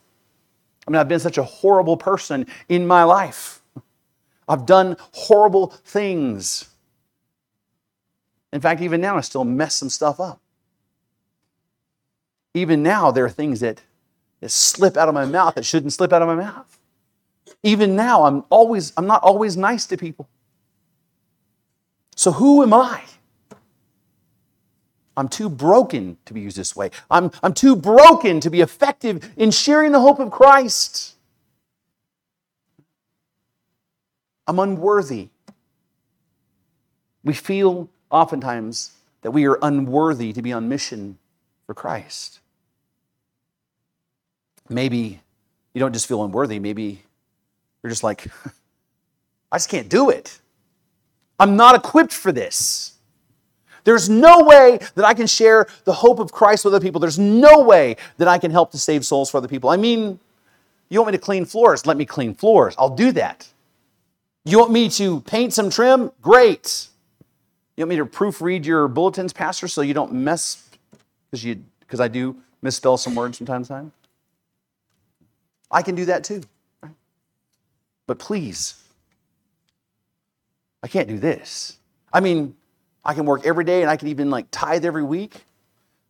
I 0.86 0.90
mean, 0.90 1.00
I've 1.00 1.08
been 1.08 1.20
such 1.20 1.38
a 1.38 1.42
horrible 1.42 1.96
person 1.96 2.46
in 2.68 2.86
my 2.86 3.04
life. 3.04 3.60
I've 4.48 4.66
done 4.66 4.96
horrible 5.12 5.68
things. 5.84 6.68
In 8.52 8.60
fact, 8.60 8.80
even 8.80 9.00
now, 9.00 9.16
I 9.16 9.20
still 9.20 9.44
mess 9.44 9.74
some 9.74 9.90
stuff 9.90 10.20
up. 10.20 10.40
Even 12.54 12.82
now, 12.82 13.10
there 13.10 13.24
are 13.24 13.30
things 13.30 13.60
that, 13.60 13.82
that 14.40 14.50
slip 14.50 14.96
out 14.96 15.08
of 15.08 15.14
my 15.14 15.26
mouth 15.26 15.56
that 15.56 15.64
shouldn't 15.64 15.92
slip 15.92 16.12
out 16.12 16.22
of 16.22 16.28
my 16.28 16.36
mouth. 16.36 16.78
Even 17.62 17.94
now, 17.94 18.24
I'm 18.24 18.44
always, 18.48 18.92
I'm 18.96 19.06
not 19.06 19.22
always 19.22 19.56
nice 19.56 19.86
to 19.86 19.96
people. 19.96 20.28
So 22.16 22.32
who 22.32 22.62
am 22.62 22.74
I? 22.74 23.02
I'm 25.16 25.28
too 25.28 25.48
broken 25.48 26.18
to 26.24 26.34
be 26.34 26.40
used 26.40 26.56
this 26.56 26.74
way. 26.74 26.90
I'm, 27.10 27.30
I'm 27.42 27.54
too 27.54 27.76
broken 27.76 28.40
to 28.40 28.50
be 28.50 28.60
effective 28.60 29.30
in 29.36 29.50
sharing 29.50 29.92
the 29.92 30.00
hope 30.00 30.18
of 30.18 30.30
Christ. 30.30 31.14
I'm 34.46 34.58
unworthy. 34.58 35.28
We 37.22 37.34
feel 37.34 37.88
oftentimes 38.10 38.92
that 39.22 39.30
we 39.30 39.46
are 39.46 39.58
unworthy 39.62 40.32
to 40.32 40.42
be 40.42 40.52
on 40.52 40.68
mission 40.68 41.18
for 41.66 41.74
Christ. 41.74 42.40
Maybe 44.68 45.20
you 45.74 45.80
don't 45.80 45.92
just 45.92 46.06
feel 46.06 46.24
unworthy, 46.24 46.58
maybe 46.58 47.02
you're 47.82 47.90
just 47.90 48.04
like, 48.04 48.26
I 49.52 49.56
just 49.56 49.68
can't 49.68 49.88
do 49.88 50.10
it. 50.10 50.38
I'm 51.38 51.56
not 51.56 51.74
equipped 51.74 52.12
for 52.12 52.32
this. 52.32 52.94
There's 53.84 54.08
no 54.08 54.42
way 54.42 54.78
that 54.96 55.04
I 55.04 55.14
can 55.14 55.26
share 55.28 55.66
the 55.84 55.92
hope 55.92 56.18
of 56.18 56.32
Christ 56.32 56.64
with 56.64 56.74
other 56.74 56.84
people. 56.84 57.00
There's 57.00 57.18
no 57.18 57.60
way 57.62 57.96
that 58.16 58.26
I 58.26 58.36
can 58.36 58.50
help 58.50 58.72
to 58.72 58.78
save 58.78 59.06
souls 59.06 59.30
for 59.30 59.38
other 59.38 59.46
people. 59.46 59.70
I 59.70 59.76
mean, 59.76 60.18
you 60.88 61.00
want 61.00 61.12
me 61.12 61.18
to 61.18 61.22
clean 61.22 61.44
floors? 61.44 61.86
Let 61.86 61.96
me 61.96 62.04
clean 62.04 62.34
floors. 62.34 62.74
I'll 62.78 62.94
do 62.94 63.12
that. 63.12 63.48
You 64.44 64.58
want 64.58 64.72
me 64.72 64.88
to 64.90 65.20
paint 65.22 65.52
some 65.52 65.70
trim? 65.70 66.10
Great. 66.20 66.88
You 67.76 67.82
want 67.82 67.90
me 67.90 67.96
to 67.96 68.06
proofread 68.06 68.64
your 68.64 68.88
bulletins, 68.88 69.32
Pastor, 69.32 69.68
so 69.68 69.82
you 69.82 69.94
don't 69.94 70.12
mess 70.12 70.68
because 71.30 71.44
you 71.44 71.62
because 71.80 72.00
I 72.00 72.08
do 72.08 72.36
misspell 72.62 72.96
some 72.96 73.14
words 73.14 73.38
from 73.38 73.46
time 73.46 73.62
to 73.62 73.68
time? 73.68 73.92
I 75.70 75.82
can 75.82 75.94
do 75.94 76.06
that 76.06 76.24
too. 76.24 76.42
But 78.06 78.18
please, 78.18 78.82
I 80.86 80.88
can't 80.88 81.08
do 81.08 81.18
this. 81.18 81.78
I 82.12 82.20
mean, 82.20 82.54
I 83.04 83.12
can 83.12 83.26
work 83.26 83.44
every 83.44 83.64
day 83.64 83.82
and 83.82 83.90
I 83.90 83.96
can 83.96 84.06
even 84.06 84.30
like 84.30 84.46
tithe 84.52 84.84
every 84.84 85.02
week. 85.02 85.44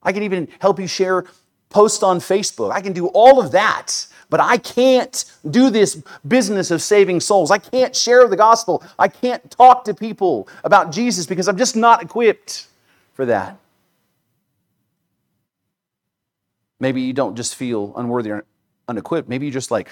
I 0.03 0.13
can 0.13 0.23
even 0.23 0.49
help 0.59 0.79
you 0.79 0.87
share 0.87 1.25
posts 1.71 2.03
on 2.03 2.19
Facebook. 2.19 2.73
I 2.73 2.83
can 2.83 2.93
do 2.93 3.07
all 3.07 3.41
of 3.41 3.53
that, 3.53 4.07
but 4.29 4.39
I 4.39 4.59
can't 4.59 5.25
do 5.51 5.71
this 5.71 6.03
business 6.29 6.71
of 6.71 6.83
saving 6.83 7.21
souls. 7.21 7.51
I 7.51 7.57
can't 7.57 7.97
share 7.97 8.29
the 8.29 8.37
gospel. 8.37 8.85
I 8.99 9.09
can't 9.09 9.51
talk 9.51 9.87
to 9.87 9.95
people 9.95 10.47
about 10.63 10.93
Jesus 10.93 11.25
because 11.25 11.49
I'm 11.49 11.57
just 11.57 11.75
not 11.75 12.03
equipped 12.03 12.67
for 13.15 13.25
that. 13.25 13.57
Maybe 16.81 17.01
you 17.01 17.15
don't 17.15 17.35
just 17.35 17.55
feel 17.55 17.95
unworthy 17.97 18.31
or 18.31 18.45
unequipped. 18.89 19.27
Maybe 19.27 19.47
you 19.47 19.53
just 19.53 19.71
like, 19.71 19.89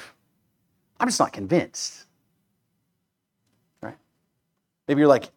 I'm 1.01 1.09
just 1.09 1.21
not 1.21 1.33
convinced. 1.33 2.04
Maybe 4.89 5.01
you're 5.01 5.09
like, 5.09 5.31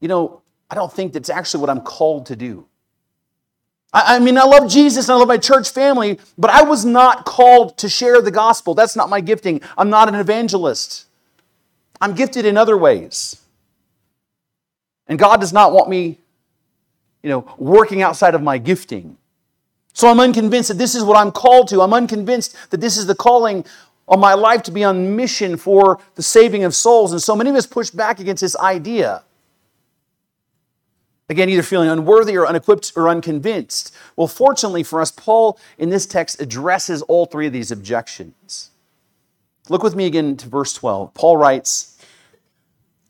you 0.00 0.08
know, 0.08 0.42
I 0.70 0.74
don't 0.74 0.92
think 0.92 1.12
that's 1.12 1.30
actually 1.30 1.60
what 1.60 1.70
I'm 1.70 1.80
called 1.80 2.26
to 2.26 2.36
do. 2.36 2.66
I, 3.92 4.16
I 4.16 4.18
mean, 4.18 4.38
I 4.38 4.44
love 4.44 4.70
Jesus 4.70 5.08
and 5.08 5.14
I 5.14 5.18
love 5.18 5.28
my 5.28 5.38
church 5.38 5.70
family, 5.70 6.18
but 6.38 6.50
I 6.50 6.62
was 6.62 6.84
not 6.84 7.24
called 7.24 7.76
to 7.78 7.88
share 7.88 8.22
the 8.22 8.30
gospel. 8.30 8.74
That's 8.74 8.96
not 8.96 9.08
my 9.08 9.20
gifting. 9.20 9.60
I'm 9.76 9.90
not 9.90 10.08
an 10.08 10.14
evangelist. 10.14 11.06
I'm 12.00 12.14
gifted 12.14 12.46
in 12.46 12.56
other 12.56 12.76
ways. 12.76 13.40
And 15.06 15.18
God 15.18 15.40
does 15.40 15.52
not 15.52 15.72
want 15.72 15.88
me, 15.88 16.18
you 17.22 17.30
know, 17.30 17.52
working 17.58 18.00
outside 18.00 18.34
of 18.34 18.42
my 18.42 18.58
gifting. 18.58 19.16
So 19.92 20.08
I'm 20.08 20.20
unconvinced 20.20 20.68
that 20.68 20.78
this 20.78 20.94
is 20.94 21.02
what 21.02 21.16
I'm 21.16 21.32
called 21.32 21.68
to. 21.68 21.82
I'm 21.82 21.92
unconvinced 21.92 22.56
that 22.70 22.80
this 22.80 22.96
is 22.96 23.06
the 23.06 23.14
calling 23.14 23.64
on 24.10 24.18
my 24.18 24.34
life 24.34 24.62
to 24.64 24.72
be 24.72 24.82
on 24.82 25.14
mission 25.14 25.56
for 25.56 26.00
the 26.16 26.22
saving 26.22 26.64
of 26.64 26.74
souls. 26.74 27.12
And 27.12 27.22
so 27.22 27.36
many 27.36 27.48
of 27.48 27.56
us 27.56 27.66
push 27.66 27.90
back 27.90 28.18
against 28.18 28.40
this 28.40 28.56
idea. 28.56 29.22
Again, 31.28 31.48
either 31.48 31.62
feeling 31.62 31.88
unworthy 31.88 32.36
or 32.36 32.44
unequipped 32.44 32.92
or 32.96 33.08
unconvinced. 33.08 33.94
Well, 34.16 34.26
fortunately 34.26 34.82
for 34.82 35.00
us, 35.00 35.12
Paul 35.12 35.60
in 35.78 35.88
this 35.88 36.04
text 36.04 36.40
addresses 36.40 37.02
all 37.02 37.24
three 37.24 37.46
of 37.46 37.52
these 37.52 37.70
objections. 37.70 38.70
Look 39.68 39.84
with 39.84 39.94
me 39.94 40.06
again 40.06 40.36
to 40.38 40.48
verse 40.48 40.72
12. 40.72 41.14
Paul 41.14 41.36
writes, 41.36 41.96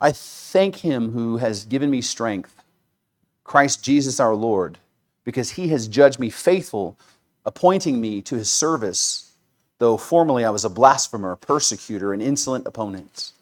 I 0.03 0.13
thank 0.13 0.77
him 0.77 1.13
who 1.13 1.39
has 1.39 1.65
given 1.65 1.91
me 1.91 2.03
strength, 2.03 2.63
Christ 3.43 3.83
Jesus 3.83 4.21
our 4.21 4.35
Lord, 4.35 4.77
because 5.25 5.53
he 5.53 5.69
has 5.69 5.89
judged 5.89 6.19
me 6.19 6.29
faithful, 6.29 6.99
appointing 7.47 8.03
me 8.03 8.21
to 8.23 8.37
his 8.37 8.51
service, 8.51 9.30
though 9.81 9.97
formerly 9.97 10.45
I 10.45 10.51
was 10.51 10.64
a 10.64 10.71
blasphemer, 10.71 11.35
persecutor, 11.35 12.12
an 12.12 12.21
insolent 12.21 12.66
opponent. 12.66 13.33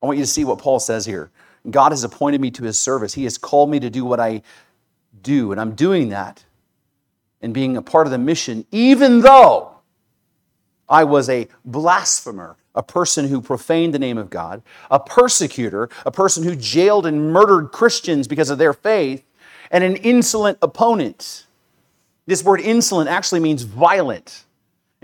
I 0.00 0.06
want 0.06 0.16
you 0.16 0.24
to 0.24 0.30
see 0.30 0.44
what 0.44 0.58
Paul 0.58 0.78
says 0.78 1.04
here. 1.04 1.30
God 1.68 1.90
has 1.90 2.04
appointed 2.04 2.40
me 2.40 2.52
to 2.52 2.62
his 2.62 2.78
service. 2.78 3.12
He 3.12 3.24
has 3.24 3.36
called 3.36 3.68
me 3.68 3.80
to 3.80 3.90
do 3.90 4.04
what 4.04 4.20
I 4.20 4.42
do, 5.22 5.50
and 5.50 5.60
I'm 5.60 5.74
doing 5.74 6.10
that 6.10 6.44
and 7.42 7.52
being 7.52 7.76
a 7.76 7.82
part 7.82 8.06
of 8.06 8.12
the 8.12 8.18
mission, 8.18 8.64
even 8.70 9.20
though 9.20 9.72
I 10.88 11.02
was 11.02 11.28
a 11.28 11.48
blasphemer, 11.64 12.56
a 12.76 12.82
person 12.82 13.26
who 13.26 13.40
profaned 13.40 13.92
the 13.92 13.98
name 13.98 14.18
of 14.18 14.30
God, 14.30 14.62
a 14.88 15.00
persecutor, 15.00 15.90
a 16.04 16.12
person 16.12 16.44
who 16.44 16.54
jailed 16.54 17.06
and 17.06 17.32
murdered 17.32 17.72
Christians 17.72 18.28
because 18.28 18.50
of 18.50 18.58
their 18.58 18.72
faith, 18.72 19.24
and 19.72 19.82
an 19.82 19.96
insolent 19.96 20.58
opponent. 20.62 21.46
This 22.26 22.44
word 22.44 22.60
insolent 22.60 23.10
actually 23.10 23.40
means 23.40 23.62
violent. 23.62 24.44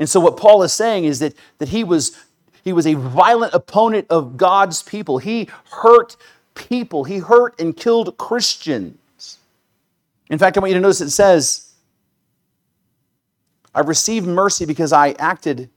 And 0.02 0.10
so 0.10 0.18
what 0.18 0.36
Paul 0.36 0.64
is 0.64 0.72
saying 0.72 1.04
is 1.04 1.20
that, 1.20 1.32
that 1.58 1.68
he 1.68 1.84
was 1.84 2.18
he 2.64 2.72
was 2.72 2.88
a 2.88 2.94
violent 2.94 3.54
opponent 3.54 4.08
of 4.10 4.36
God's 4.36 4.82
people. 4.82 5.18
He 5.18 5.48
hurt 5.70 6.16
people. 6.56 7.04
He 7.04 7.18
hurt 7.18 7.60
and 7.60 7.76
killed 7.76 8.18
Christians. 8.18 9.38
In 10.28 10.38
fact, 10.38 10.56
I 10.56 10.60
want 10.60 10.70
you 10.70 10.74
to 10.74 10.80
notice 10.80 11.00
it 11.00 11.10
says, 11.10 11.72
I 13.72 13.80
received 13.80 14.26
mercy 14.26 14.66
because 14.66 14.92
I 14.92 15.12
acted 15.20 15.70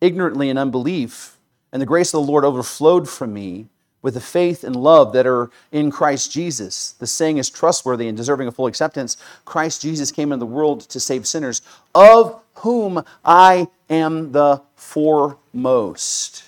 ignorantly 0.00 0.48
in 0.48 0.58
unbelief, 0.58 1.38
and 1.72 1.82
the 1.82 1.86
grace 1.86 2.14
of 2.14 2.24
the 2.24 2.30
Lord 2.30 2.44
overflowed 2.44 3.08
from 3.08 3.32
me 3.34 3.66
with 4.02 4.14
the 4.14 4.20
faith 4.20 4.64
and 4.64 4.74
love 4.74 5.12
that 5.12 5.26
are 5.26 5.50
in 5.70 5.90
Christ 5.90 6.32
Jesus. 6.32 6.92
The 6.92 7.06
saying 7.06 7.38
is 7.38 7.48
trustworthy 7.48 8.08
and 8.08 8.16
deserving 8.16 8.48
of 8.48 8.56
full 8.56 8.66
acceptance. 8.66 9.16
Christ 9.44 9.80
Jesus 9.80 10.10
came 10.10 10.32
into 10.32 10.44
the 10.44 10.46
world 10.46 10.80
to 10.82 11.00
save 11.00 11.26
sinners, 11.26 11.62
of 11.94 12.42
whom 12.56 13.04
I 13.24 13.68
am 13.88 14.32
the 14.32 14.62
foremost. 14.74 16.44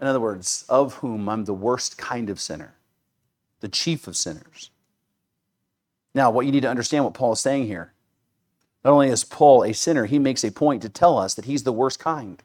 In 0.00 0.06
other 0.06 0.20
words, 0.20 0.64
of 0.68 0.94
whom 0.94 1.28
I'm 1.28 1.44
the 1.44 1.54
worst 1.54 1.98
kind 1.98 2.30
of 2.30 2.40
sinner, 2.40 2.74
the 3.60 3.68
chief 3.68 4.06
of 4.08 4.16
sinners. 4.16 4.70
Now, 6.14 6.30
what 6.30 6.46
you 6.46 6.52
need 6.52 6.62
to 6.62 6.70
understand 6.70 7.04
what 7.04 7.14
Paul 7.14 7.32
is 7.32 7.40
saying 7.40 7.66
here. 7.66 7.92
Not 8.84 8.92
only 8.92 9.08
is 9.08 9.24
Paul 9.24 9.64
a 9.64 9.74
sinner, 9.74 10.06
he 10.06 10.18
makes 10.18 10.44
a 10.44 10.50
point 10.50 10.80
to 10.82 10.88
tell 10.88 11.18
us 11.18 11.34
that 11.34 11.44
he's 11.44 11.64
the 11.64 11.72
worst 11.72 11.98
kind. 11.98 12.42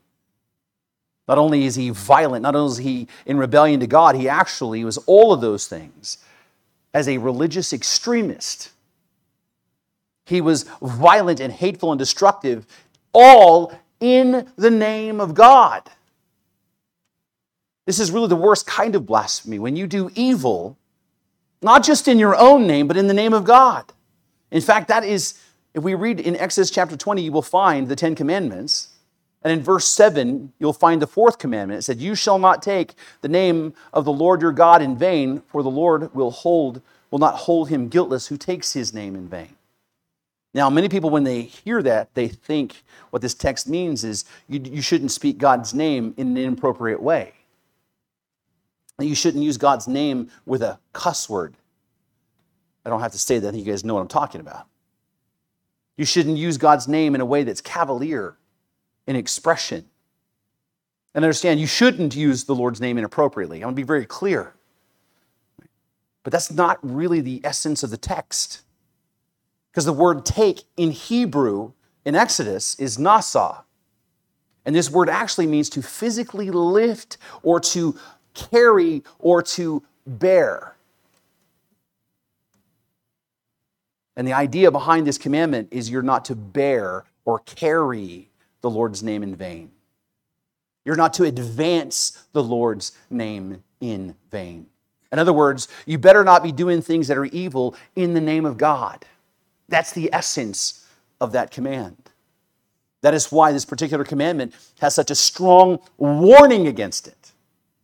Not 1.27 1.37
only 1.37 1.65
is 1.65 1.75
he 1.75 1.89
violent, 1.89 2.43
not 2.43 2.55
only 2.55 2.71
is 2.71 2.77
he 2.77 3.07
in 3.25 3.37
rebellion 3.37 3.79
to 3.79 3.87
God, 3.87 4.15
he 4.15 4.27
actually 4.27 4.83
was 4.83 4.97
all 4.99 5.31
of 5.31 5.41
those 5.41 5.67
things 5.67 6.17
as 6.93 7.07
a 7.07 7.17
religious 7.17 7.71
extremist. 7.73 8.71
He 10.25 10.41
was 10.41 10.63
violent 10.81 11.39
and 11.39 11.53
hateful 11.53 11.91
and 11.91 11.99
destructive, 11.99 12.65
all 13.13 13.73
in 13.99 14.47
the 14.55 14.71
name 14.71 15.19
of 15.21 15.33
God. 15.33 15.89
This 17.85 17.99
is 17.99 18.11
really 18.11 18.27
the 18.27 18.35
worst 18.35 18.67
kind 18.67 18.95
of 18.95 19.05
blasphemy 19.05 19.59
when 19.59 19.75
you 19.75 19.87
do 19.87 20.11
evil, 20.15 20.77
not 21.61 21.83
just 21.83 22.07
in 22.07 22.19
your 22.19 22.35
own 22.35 22.67
name, 22.67 22.87
but 22.87 22.97
in 22.97 23.07
the 23.07 23.13
name 23.13 23.33
of 23.33 23.43
God. 23.43 23.91
In 24.51 24.61
fact, 24.61 24.87
that 24.89 25.03
is, 25.03 25.35
if 25.73 25.83
we 25.83 25.93
read 25.93 26.19
in 26.19 26.35
Exodus 26.35 26.71
chapter 26.71 26.97
20, 26.97 27.21
you 27.21 27.31
will 27.31 27.41
find 27.41 27.87
the 27.87 27.95
Ten 27.95 28.15
Commandments. 28.15 28.89
And 29.43 29.51
in 29.51 29.63
verse 29.63 29.87
7, 29.87 30.53
you'll 30.59 30.73
find 30.73 31.01
the 31.01 31.07
fourth 31.07 31.39
commandment. 31.39 31.79
It 31.79 31.81
said, 31.81 31.99
You 31.99 32.13
shall 32.13 32.37
not 32.37 32.61
take 32.61 32.93
the 33.21 33.27
name 33.27 33.73
of 33.91 34.05
the 34.05 34.13
Lord 34.13 34.41
your 34.41 34.51
God 34.51 34.81
in 34.81 34.95
vain, 34.95 35.41
for 35.47 35.63
the 35.63 35.69
Lord 35.69 36.13
will 36.13 36.31
hold, 36.31 36.81
will 37.09 37.19
not 37.19 37.35
hold 37.35 37.69
him 37.69 37.87
guiltless 37.87 38.27
who 38.27 38.37
takes 38.37 38.73
his 38.73 38.93
name 38.93 39.15
in 39.15 39.27
vain. 39.27 39.55
Now, 40.53 40.69
many 40.69 40.89
people, 40.89 41.09
when 41.09 41.23
they 41.23 41.41
hear 41.43 41.81
that, 41.81 42.13
they 42.13 42.27
think 42.27 42.83
what 43.09 43.21
this 43.21 43.33
text 43.33 43.67
means 43.67 44.03
is 44.03 44.25
you, 44.47 44.59
you 44.63 44.81
shouldn't 44.81 45.11
speak 45.11 45.37
God's 45.37 45.73
name 45.73 46.13
in 46.17 46.27
an 46.27 46.37
inappropriate 46.37 47.01
way. 47.01 47.33
You 48.99 49.15
shouldn't 49.15 49.43
use 49.43 49.57
God's 49.57 49.87
name 49.87 50.29
with 50.45 50.61
a 50.61 50.77
cuss 50.93 51.29
word. 51.29 51.55
I 52.85 52.89
don't 52.89 52.99
have 52.99 53.13
to 53.13 53.19
say 53.19 53.39
that, 53.39 53.55
you 53.55 53.63
guys 53.63 53.83
know 53.85 53.95
what 53.95 54.01
I'm 54.01 54.07
talking 54.07 54.41
about. 54.41 54.67
You 55.97 56.05
shouldn't 56.05 56.37
use 56.37 56.57
God's 56.57 56.87
name 56.87 57.15
in 57.15 57.21
a 57.21 57.25
way 57.25 57.43
that's 57.43 57.61
cavalier 57.61 58.35
in 59.07 59.15
expression. 59.15 59.85
And 61.13 61.25
understand, 61.25 61.59
you 61.59 61.67
shouldn't 61.67 62.15
use 62.15 62.45
the 62.45 62.55
Lord's 62.55 62.79
name 62.79 62.97
inappropriately. 62.97 63.61
I 63.61 63.65
want 63.65 63.75
to 63.75 63.81
be 63.81 63.85
very 63.85 64.05
clear. 64.05 64.53
But 66.23 66.31
that's 66.31 66.51
not 66.51 66.79
really 66.81 67.19
the 67.19 67.41
essence 67.43 67.83
of 67.83 67.89
the 67.89 67.97
text. 67.97 68.61
Because 69.71 69.85
the 69.85 69.93
word 69.93 70.25
take 70.25 70.63
in 70.77 70.91
Hebrew 70.91 71.73
in 72.05 72.15
Exodus 72.15 72.75
is 72.75 72.97
nasa. 72.97 73.63
And 74.65 74.75
this 74.75 74.89
word 74.89 75.09
actually 75.09 75.47
means 75.47 75.69
to 75.71 75.81
physically 75.81 76.51
lift 76.51 77.17
or 77.43 77.59
to 77.59 77.97
carry 78.33 79.03
or 79.19 79.41
to 79.41 79.83
bear. 80.05 80.75
And 84.15 84.27
the 84.27 84.33
idea 84.33 84.71
behind 84.71 85.07
this 85.07 85.17
commandment 85.17 85.69
is 85.71 85.89
you're 85.89 86.01
not 86.01 86.25
to 86.25 86.35
bear 86.35 87.05
or 87.25 87.39
carry 87.39 88.30
the 88.61 88.69
Lord's 88.69 89.03
name 89.03 89.23
in 89.23 89.35
vain. 89.35 89.71
You're 90.85 90.95
not 90.95 91.13
to 91.15 91.25
advance 91.25 92.23
the 92.33 92.43
Lord's 92.43 92.93
name 93.09 93.63
in 93.79 94.15
vain. 94.31 94.67
In 95.11 95.19
other 95.19 95.33
words, 95.33 95.67
you 95.85 95.97
better 95.97 96.23
not 96.23 96.43
be 96.43 96.51
doing 96.51 96.81
things 96.81 97.07
that 97.07 97.17
are 97.17 97.25
evil 97.25 97.75
in 97.95 98.13
the 98.13 98.21
name 98.21 98.45
of 98.45 98.57
God. 98.57 99.05
That's 99.67 99.91
the 99.91 100.09
essence 100.13 100.85
of 101.19 101.33
that 101.33 101.51
command. 101.51 101.97
That 103.01 103.13
is 103.13 103.31
why 103.31 103.51
this 103.51 103.65
particular 103.65 104.03
commandment 104.03 104.53
has 104.79 104.95
such 104.95 105.11
a 105.11 105.15
strong 105.15 105.79
warning 105.97 106.67
against 106.67 107.07
it. 107.07 107.31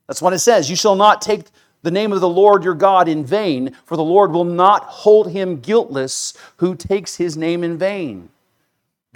That's 0.08 0.22
what 0.22 0.34
it 0.34 0.40
says. 0.40 0.70
You 0.70 0.76
shall 0.76 0.96
not 0.96 1.22
take 1.22 1.46
the 1.82 1.92
name 1.92 2.12
of 2.12 2.22
the 2.22 2.30
Lord 2.30 2.64
your 2.64 2.74
God 2.74 3.08
in 3.08 3.26
vain, 3.26 3.76
for 3.86 3.98
the 3.98 4.04
Lord 4.04 4.32
will 4.32 4.44
not 4.44 4.84
hold 4.84 5.32
him 5.32 5.60
guiltless 5.60 6.34
who 6.58 6.76
takes 6.76 7.16
his 7.16 7.36
name 7.38 7.64
in 7.64 7.78
vain. 7.78 8.30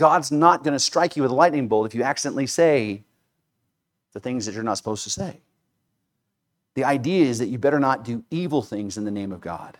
God's 0.01 0.31
not 0.31 0.63
going 0.63 0.73
to 0.73 0.79
strike 0.79 1.15
you 1.15 1.21
with 1.21 1.31
a 1.31 1.35
lightning 1.35 1.67
bolt 1.67 1.85
if 1.85 1.93
you 1.93 2.01
accidentally 2.01 2.47
say 2.47 3.03
the 4.13 4.19
things 4.19 4.47
that 4.47 4.55
you're 4.55 4.63
not 4.63 4.77
supposed 4.77 5.03
to 5.03 5.11
say. 5.11 5.39
The 6.73 6.85
idea 6.85 7.27
is 7.27 7.37
that 7.37 7.49
you 7.49 7.59
better 7.59 7.79
not 7.79 8.03
do 8.03 8.23
evil 8.31 8.63
things 8.63 8.97
in 8.97 9.05
the 9.05 9.11
name 9.11 9.31
of 9.31 9.41
God. 9.41 9.77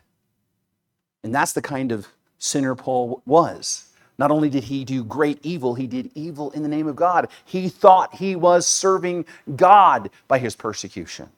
And 1.24 1.34
that's 1.34 1.54
the 1.54 1.62
kind 1.64 1.92
of 1.92 2.08
sinner 2.38 2.76
Paul 2.76 3.24
was. 3.26 3.90
Not 4.20 4.30
only 4.30 4.48
did 4.48 4.66
he 4.66 4.86
do 4.86 5.04
great 5.04 5.40
evil, 5.42 5.74
he 5.74 5.88
did 5.88 6.12
evil 6.14 6.52
in 6.52 6.62
the 6.62 6.70
name 6.70 6.86
of 6.86 6.96
God. 6.96 7.28
He 7.44 7.68
thought 7.68 8.14
he 8.14 8.36
was 8.36 8.68
serving 8.68 9.26
God 9.56 10.12
by 10.28 10.38
his 10.38 10.56
persecution. 10.56 11.30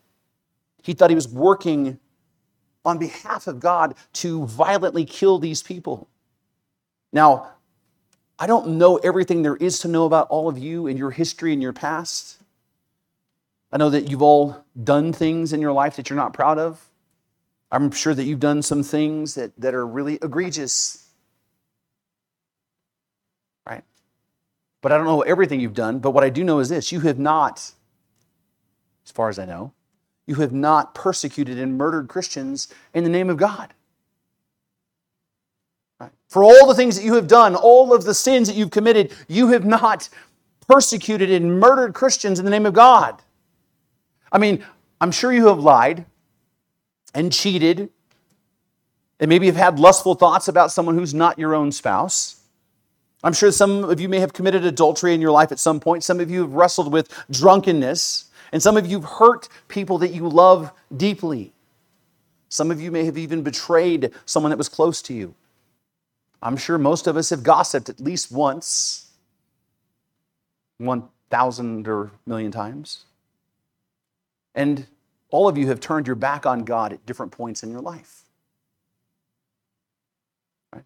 He 0.81 0.91
thought 0.91 1.09
he 1.09 1.15
was 1.15 1.29
working 1.29 1.99
on 2.83 2.97
behalf 2.97 3.47
of 3.47 3.61
God 3.61 3.95
to 4.11 4.45
violently 4.45 5.05
kill 5.05 5.39
these 5.39 5.63
people. 5.63 6.09
Now, 7.13 7.53
I 8.43 8.45
don't 8.45 8.77
know 8.77 8.97
everything 8.97 9.41
there 9.41 9.55
is 9.55 9.79
to 9.79 9.87
know 9.87 10.03
about 10.03 10.27
all 10.27 10.49
of 10.49 10.57
you 10.57 10.85
and 10.85 10.99
your 10.99 11.11
history 11.11 11.53
and 11.53 11.61
your 11.61 11.71
past. 11.71 12.43
I 13.71 13.77
know 13.77 13.89
that 13.89 14.11
you've 14.11 14.21
all 14.21 14.65
done 14.83 15.13
things 15.13 15.53
in 15.53 15.61
your 15.61 15.71
life 15.71 15.95
that 15.95 16.09
you're 16.09 16.17
not 16.17 16.33
proud 16.33 16.59
of. 16.59 16.89
I'm 17.71 17.89
sure 17.89 18.13
that 18.13 18.25
you've 18.25 18.41
done 18.41 18.61
some 18.61 18.83
things 18.83 19.35
that, 19.35 19.53
that 19.61 19.73
are 19.73 19.87
really 19.87 20.15
egregious. 20.15 21.07
Right? 23.65 23.85
But 24.81 24.91
I 24.91 24.97
don't 24.97 25.07
know 25.07 25.21
everything 25.21 25.61
you've 25.61 25.73
done. 25.73 25.99
But 25.99 26.11
what 26.11 26.25
I 26.25 26.29
do 26.29 26.43
know 26.43 26.59
is 26.59 26.67
this 26.67 26.91
you 26.91 26.99
have 26.99 27.17
not, 27.17 27.71
as 29.05 29.11
far 29.13 29.29
as 29.29 29.39
I 29.39 29.45
know, 29.45 29.71
you 30.27 30.35
have 30.35 30.51
not 30.51 30.93
persecuted 30.93 31.57
and 31.57 31.77
murdered 31.77 32.09
Christians 32.09 32.67
in 32.93 33.05
the 33.05 33.09
name 33.09 33.29
of 33.29 33.37
God. 33.37 33.73
For 36.33 36.43
all 36.43 36.65
the 36.65 36.73
things 36.73 36.95
that 36.95 37.05
you 37.05 37.13
have 37.13 37.27
done, 37.27 37.55
all 37.55 37.93
of 37.93 38.05
the 38.05 38.13
sins 38.15 38.47
that 38.47 38.55
you've 38.55 38.71
committed, 38.71 39.13
you 39.27 39.49
have 39.49 39.65
not 39.65 40.09
persecuted 40.67 41.29
and 41.29 41.59
murdered 41.59 41.93
Christians 41.93 42.39
in 42.39 42.45
the 42.45 42.49
name 42.49 42.65
of 42.65 42.73
God. 42.73 43.21
I 44.31 44.39
mean, 44.39 44.65
I'm 44.99 45.11
sure 45.11 45.31
you 45.31 45.45
have 45.49 45.59
lied 45.59 46.07
and 47.13 47.31
cheated 47.31 47.91
and 49.19 49.29
maybe 49.29 49.45
you've 49.45 49.55
had 49.55 49.77
lustful 49.77 50.15
thoughts 50.15 50.47
about 50.47 50.71
someone 50.71 50.97
who's 50.97 51.13
not 51.13 51.37
your 51.37 51.53
own 51.53 51.71
spouse. 51.71 52.41
I'm 53.23 53.33
sure 53.33 53.51
some 53.51 53.83
of 53.83 54.01
you 54.01 54.09
may 54.09 54.19
have 54.19 54.33
committed 54.33 54.65
adultery 54.65 55.13
in 55.13 55.21
your 55.21 55.29
life 55.29 55.51
at 55.51 55.59
some 55.59 55.79
point. 55.79 56.03
Some 56.03 56.19
of 56.19 56.31
you 56.31 56.41
have 56.41 56.53
wrestled 56.53 56.91
with 56.91 57.13
drunkenness. 57.29 58.31
And 58.51 58.59
some 58.59 58.75
of 58.75 58.87
you 58.87 58.99
have 58.99 59.07
hurt 59.07 59.49
people 59.67 59.99
that 59.99 60.15
you 60.15 60.27
love 60.27 60.71
deeply. 60.97 61.53
Some 62.49 62.71
of 62.71 62.81
you 62.81 62.89
may 62.89 63.05
have 63.05 63.19
even 63.19 63.43
betrayed 63.43 64.09
someone 64.25 64.49
that 64.49 64.57
was 64.57 64.67
close 64.67 64.99
to 65.03 65.13
you. 65.13 65.35
I'm 66.43 66.57
sure 66.57 66.77
most 66.77 67.07
of 67.07 67.15
us 67.15 67.29
have 67.29 67.41
gossiped 67.41 67.87
at 67.87 68.01
least 68.01 68.29
once, 68.29 69.07
1,000 70.77 71.87
or 71.87 72.11
million 72.25 72.51
times. 72.51 73.05
And 74.53 74.87
all 75.29 75.47
of 75.47 75.57
you 75.57 75.67
have 75.67 75.79
turned 75.79 76.05
your 76.05 76.17
back 76.17 76.45
on 76.45 76.65
God 76.65 76.91
at 76.91 77.05
different 77.05 77.31
points 77.31 77.63
in 77.63 77.71
your 77.71 77.79
life. 77.79 78.23
Right? 80.73 80.83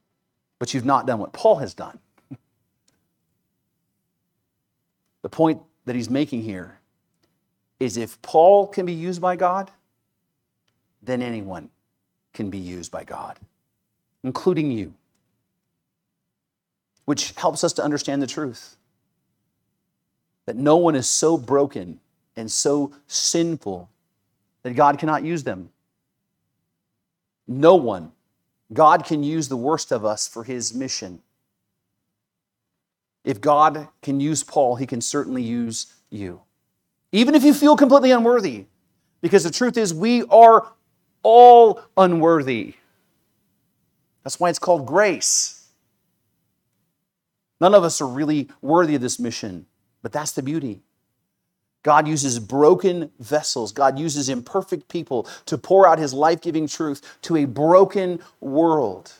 But 0.60 0.76
you've 0.76 0.86
not 0.86 1.08
done 1.08 1.18
what 1.18 1.34
Paul 1.34 1.56
has 1.56 1.74
done. 1.74 1.98
the 5.24 5.30
point 5.30 5.60
that 5.86 5.96
he's 5.96 6.10
making 6.10 6.44
here 6.44 6.78
is 7.80 7.98
if 7.98 8.22
Paul 8.22 8.68
can 8.68 8.86
be 8.86 8.94
used 8.94 9.22
by 9.22 9.36
God, 9.36 9.72
then 11.02 11.24
anyone 11.24 11.70
can 12.34 12.52
be 12.52 12.60
used 12.60 12.92
by 12.92 13.04
God, 13.04 13.40
including 14.24 14.70
you. 14.70 14.94
Which 17.08 17.32
helps 17.32 17.64
us 17.64 17.74
to 17.74 17.84
understand 17.84 18.22
the 18.22 18.28
truth 18.28 18.76
that 20.46 20.56
no 20.56 20.78
one 20.78 20.96
is 20.96 21.10
so 21.10 21.38
broken 21.38 22.00
and 22.36 22.52
so 22.52 22.94
sinful 23.08 23.90
that 24.62 24.76
God 24.76 25.00
cannot 25.00 25.24
use 25.24 25.44
them. 25.44 25.72
No 27.48 27.76
one. 27.76 28.12
God 28.72 29.04
can 29.04 29.24
use 29.24 29.48
the 29.48 29.58
worst 29.58 29.92
of 29.92 30.06
us 30.06 30.28
for 30.28 30.44
his 30.44 30.74
mission. 30.76 31.24
If 33.24 33.42
God 33.42 33.88
can 34.04 34.20
use 34.20 34.44
Paul, 34.44 34.76
he 34.76 34.86
can 34.86 35.02
certainly 35.02 35.42
use 35.42 35.94
you 36.12 36.42
even 37.12 37.36
if 37.36 37.44
you 37.44 37.54
feel 37.54 37.76
completely 37.76 38.12
unworthy. 38.12 38.66
Because 39.22 39.44
the 39.44 39.52
truth 39.52 39.78
is, 39.78 39.94
we 39.94 40.24
are 40.24 40.72
all 41.24 41.82
unworthy. 41.96 42.76
That's 44.24 44.40
why 44.40 44.50
it's 44.50 44.60
called 44.60 44.86
grace. 44.86 45.57
None 47.60 47.74
of 47.74 47.84
us 47.84 48.02
are 48.02 48.08
really 48.08 48.50
worthy 48.62 48.96
of 48.96 49.02
this 49.02 49.20
mission, 49.20 49.66
but 50.02 50.12
that's 50.12 50.32
the 50.32 50.44
beauty. 50.44 50.82
God 51.84 52.08
uses 52.08 52.40
broken 52.40 53.12
vessels, 53.20 53.72
God 53.72 53.98
uses 53.98 54.30
imperfect 54.30 54.90
people 54.90 55.28
to 55.46 55.58
pour 55.58 55.88
out 55.88 56.00
his 56.00 56.14
life 56.14 56.42
giving 56.42 56.68
truth 56.68 57.02
to 57.24 57.38
a 57.38 57.46
broken 57.46 58.20
world. 58.42 59.14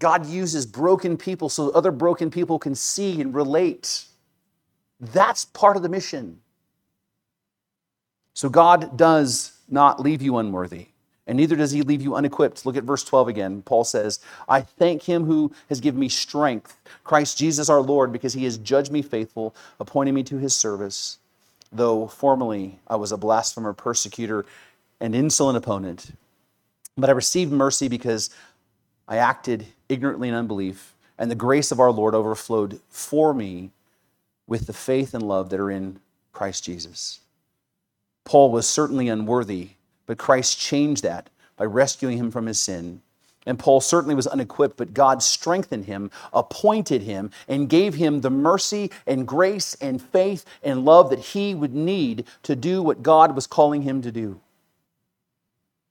God 0.00 0.26
uses 0.26 0.66
broken 0.66 1.16
people 1.16 1.48
so 1.48 1.70
other 1.70 1.92
broken 1.92 2.30
people 2.30 2.58
can 2.58 2.74
see 2.74 3.20
and 3.20 3.34
relate. 3.34 4.04
That's 4.98 5.44
part 5.44 5.76
of 5.76 5.82
the 5.82 5.88
mission. 5.88 6.40
So 8.34 8.48
God 8.48 8.96
does 8.96 9.52
not 9.68 10.00
leave 10.00 10.22
you 10.22 10.38
unworthy, 10.38 10.88
and 11.30 11.36
neither 11.36 11.54
does 11.54 11.70
he 11.70 11.82
leave 11.82 12.02
you 12.02 12.16
unequipped. 12.16 12.66
Look 12.66 12.76
at 12.76 12.82
verse 12.82 13.04
12 13.04 13.28
again. 13.28 13.62
Paul 13.62 13.84
says, 13.84 14.18
I 14.48 14.62
thank 14.62 15.04
him 15.04 15.26
who 15.26 15.52
has 15.68 15.80
given 15.80 16.00
me 16.00 16.08
strength, 16.08 16.76
Christ 17.04 17.38
Jesus 17.38 17.68
our 17.68 17.80
Lord, 17.80 18.10
because 18.12 18.32
he 18.32 18.42
has 18.46 18.58
judged 18.58 18.90
me 18.90 19.00
faithful, 19.00 19.54
appointing 19.78 20.14
me 20.14 20.24
to 20.24 20.38
his 20.38 20.56
service. 20.56 21.18
Though 21.70 22.08
formerly 22.08 22.80
I 22.88 22.96
was 22.96 23.12
a 23.12 23.16
blasphemer, 23.16 23.72
persecutor, 23.72 24.44
and 25.00 25.14
insolent 25.14 25.56
opponent, 25.56 26.10
but 26.96 27.08
I 27.08 27.12
received 27.12 27.52
mercy 27.52 27.86
because 27.86 28.30
I 29.06 29.18
acted 29.18 29.66
ignorantly 29.88 30.30
in 30.30 30.34
unbelief, 30.34 30.96
and 31.16 31.30
the 31.30 31.36
grace 31.36 31.70
of 31.70 31.78
our 31.78 31.92
Lord 31.92 32.12
overflowed 32.12 32.80
for 32.88 33.32
me 33.32 33.70
with 34.48 34.66
the 34.66 34.72
faith 34.72 35.14
and 35.14 35.22
love 35.22 35.50
that 35.50 35.60
are 35.60 35.70
in 35.70 36.00
Christ 36.32 36.64
Jesus. 36.64 37.20
Paul 38.24 38.50
was 38.50 38.68
certainly 38.68 39.08
unworthy, 39.08 39.70
but 40.10 40.18
Christ 40.18 40.58
changed 40.58 41.04
that 41.04 41.30
by 41.56 41.66
rescuing 41.66 42.18
him 42.18 42.32
from 42.32 42.46
his 42.46 42.58
sin. 42.58 43.00
And 43.46 43.60
Paul 43.60 43.80
certainly 43.80 44.16
was 44.16 44.26
unequipped, 44.26 44.76
but 44.76 44.92
God 44.92 45.22
strengthened 45.22 45.84
him, 45.84 46.10
appointed 46.32 47.02
him, 47.02 47.30
and 47.46 47.68
gave 47.68 47.94
him 47.94 48.20
the 48.20 48.28
mercy 48.28 48.90
and 49.06 49.24
grace 49.24 49.74
and 49.74 50.02
faith 50.02 50.44
and 50.64 50.84
love 50.84 51.10
that 51.10 51.20
he 51.20 51.54
would 51.54 51.76
need 51.76 52.24
to 52.42 52.56
do 52.56 52.82
what 52.82 53.04
God 53.04 53.36
was 53.36 53.46
calling 53.46 53.82
him 53.82 54.02
to 54.02 54.10
do. 54.10 54.40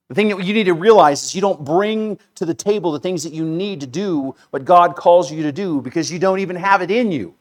The 0.09 0.15
thing 0.15 0.27
that 0.27 0.43
you 0.43 0.53
need 0.53 0.65
to 0.65 0.73
realize 0.73 1.23
is 1.23 1.33
you 1.33 1.39
don't 1.39 1.63
bring 1.63 2.19
to 2.35 2.45
the 2.45 2.53
table 2.53 2.91
the 2.91 2.99
things 2.99 3.23
that 3.23 3.31
you 3.31 3.45
need 3.45 3.79
to 3.79 3.87
do 3.87 4.35
what 4.49 4.65
God 4.65 4.97
calls 4.97 5.31
you 5.31 5.43
to 5.43 5.53
do 5.53 5.79
because 5.79 6.11
you 6.11 6.19
don't 6.19 6.39
even 6.39 6.57
have 6.57 6.81
it 6.81 6.91
in 6.91 7.13
you. 7.13 7.35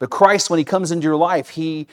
But 0.00 0.10
Christ, 0.10 0.50
when 0.50 0.58
He 0.58 0.64
comes 0.64 0.90
into 0.90 1.04
your 1.04 1.16
life, 1.16 1.50
He 1.50 1.86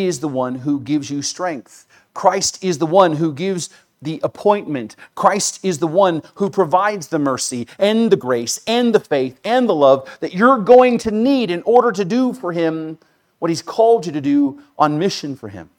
is 0.00 0.20
the 0.20 0.28
one 0.28 0.56
who 0.56 0.80
gives 0.80 1.10
you 1.10 1.22
strength. 1.22 1.86
Christ 2.14 2.62
is 2.62 2.78
the 2.78 2.86
one 2.86 3.16
who 3.16 3.32
gives 3.32 3.70
the 4.02 4.20
appointment. 4.22 4.96
Christ 5.14 5.60
is 5.62 5.78
the 5.78 5.86
one 5.86 6.22
who 6.34 6.50
provides 6.50 7.08
the 7.08 7.18
mercy 7.18 7.68
and 7.78 8.10
the 8.10 8.16
grace 8.16 8.60
and 8.66 8.94
the 8.94 9.00
faith 9.00 9.40
and 9.44 9.68
the 9.68 9.74
love 9.74 10.08
that 10.20 10.34
you're 10.34 10.58
going 10.58 10.98
to 10.98 11.10
need 11.10 11.50
in 11.50 11.62
order 11.62 11.92
to 11.92 12.04
do 12.04 12.32
for 12.32 12.52
Him 12.52 12.98
what 13.38 13.50
He's 13.50 13.62
called 13.62 14.04
you 14.06 14.12
to 14.12 14.20
do 14.20 14.60
on 14.78 14.98
mission 14.98 15.36
for 15.36 15.48
Him. 15.48 15.70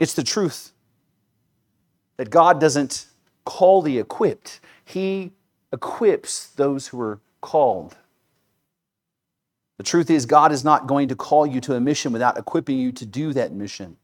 It's 0.00 0.14
the 0.14 0.22
truth 0.22 0.72
that 2.16 2.30
God 2.30 2.60
doesn't 2.60 3.06
call 3.44 3.82
the 3.82 3.98
equipped, 3.98 4.60
He 4.84 5.32
equips 5.72 6.48
those 6.48 6.88
who 6.88 7.00
are 7.00 7.20
called. 7.40 7.96
The 9.78 9.84
truth 9.84 10.10
is, 10.10 10.26
God 10.26 10.52
is 10.52 10.64
not 10.64 10.86
going 10.86 11.08
to 11.08 11.16
call 11.16 11.46
you 11.46 11.60
to 11.62 11.74
a 11.74 11.80
mission 11.80 12.12
without 12.12 12.36
equipping 12.36 12.78
you 12.78 12.92
to 12.92 13.06
do 13.06 13.32
that 13.32 13.52
mission. 13.52 13.96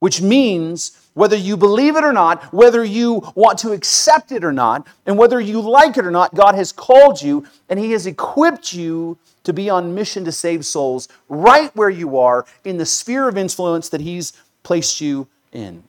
which 0.00 0.20
means 0.20 0.96
whether 1.14 1.36
you 1.36 1.56
believe 1.56 1.96
it 1.96 2.04
or 2.04 2.12
not, 2.12 2.52
whether 2.52 2.84
you 2.84 3.20
want 3.34 3.58
to 3.58 3.72
accept 3.72 4.30
it 4.30 4.44
or 4.44 4.52
not, 4.52 4.86
and 5.06 5.18
whether 5.18 5.40
you 5.40 5.60
like 5.60 5.96
it 5.96 6.06
or 6.06 6.10
not, 6.10 6.34
God 6.34 6.54
has 6.54 6.70
called 6.70 7.20
you 7.20 7.46
and 7.68 7.78
He 7.78 7.92
has 7.92 8.06
equipped 8.06 8.72
you 8.72 9.18
to 9.42 9.52
be 9.52 9.68
on 9.68 9.94
mission 9.94 10.24
to 10.24 10.32
save 10.32 10.64
souls 10.64 11.08
right 11.28 11.74
where 11.74 11.90
you 11.90 12.18
are 12.18 12.46
in 12.64 12.76
the 12.76 12.86
sphere 12.86 13.28
of 13.28 13.36
influence 13.36 13.88
that 13.88 14.00
He's 14.00 14.32
placed 14.62 15.00
you 15.00 15.26
in. 15.52 15.82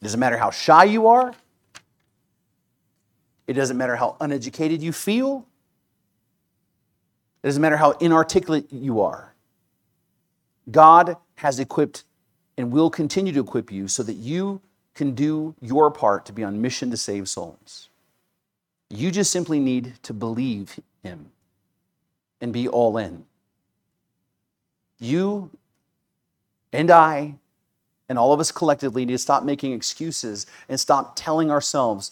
It 0.00 0.04
doesn't 0.04 0.20
matter 0.20 0.38
how 0.38 0.50
shy 0.50 0.84
you 0.84 1.06
are, 1.06 1.32
it 3.46 3.52
doesn't 3.52 3.76
matter 3.76 3.94
how 3.94 4.16
uneducated 4.20 4.82
you 4.82 4.92
feel, 4.92 5.46
it 7.46 7.50
doesn't 7.50 7.62
matter 7.62 7.76
how 7.76 7.92
inarticulate 7.92 8.72
you 8.72 9.00
are. 9.02 9.32
God 10.68 11.16
has 11.36 11.60
equipped 11.60 12.02
and 12.58 12.72
will 12.72 12.90
continue 12.90 13.32
to 13.32 13.38
equip 13.38 13.70
you 13.70 13.86
so 13.86 14.02
that 14.02 14.14
you 14.14 14.60
can 14.96 15.14
do 15.14 15.54
your 15.60 15.92
part 15.92 16.26
to 16.26 16.32
be 16.32 16.42
on 16.42 16.60
mission 16.60 16.90
to 16.90 16.96
save 16.96 17.28
souls. 17.28 17.88
You 18.90 19.12
just 19.12 19.30
simply 19.30 19.60
need 19.60 19.94
to 20.02 20.12
believe 20.12 20.80
Him 21.04 21.30
and 22.40 22.52
be 22.52 22.66
all 22.66 22.98
in. 22.98 23.26
You 24.98 25.52
and 26.72 26.90
I 26.90 27.36
and 28.08 28.18
all 28.18 28.32
of 28.32 28.40
us 28.40 28.50
collectively 28.50 29.04
need 29.04 29.14
to 29.14 29.18
stop 29.18 29.44
making 29.44 29.72
excuses 29.72 30.46
and 30.68 30.80
stop 30.80 31.14
telling 31.14 31.52
ourselves 31.52 32.10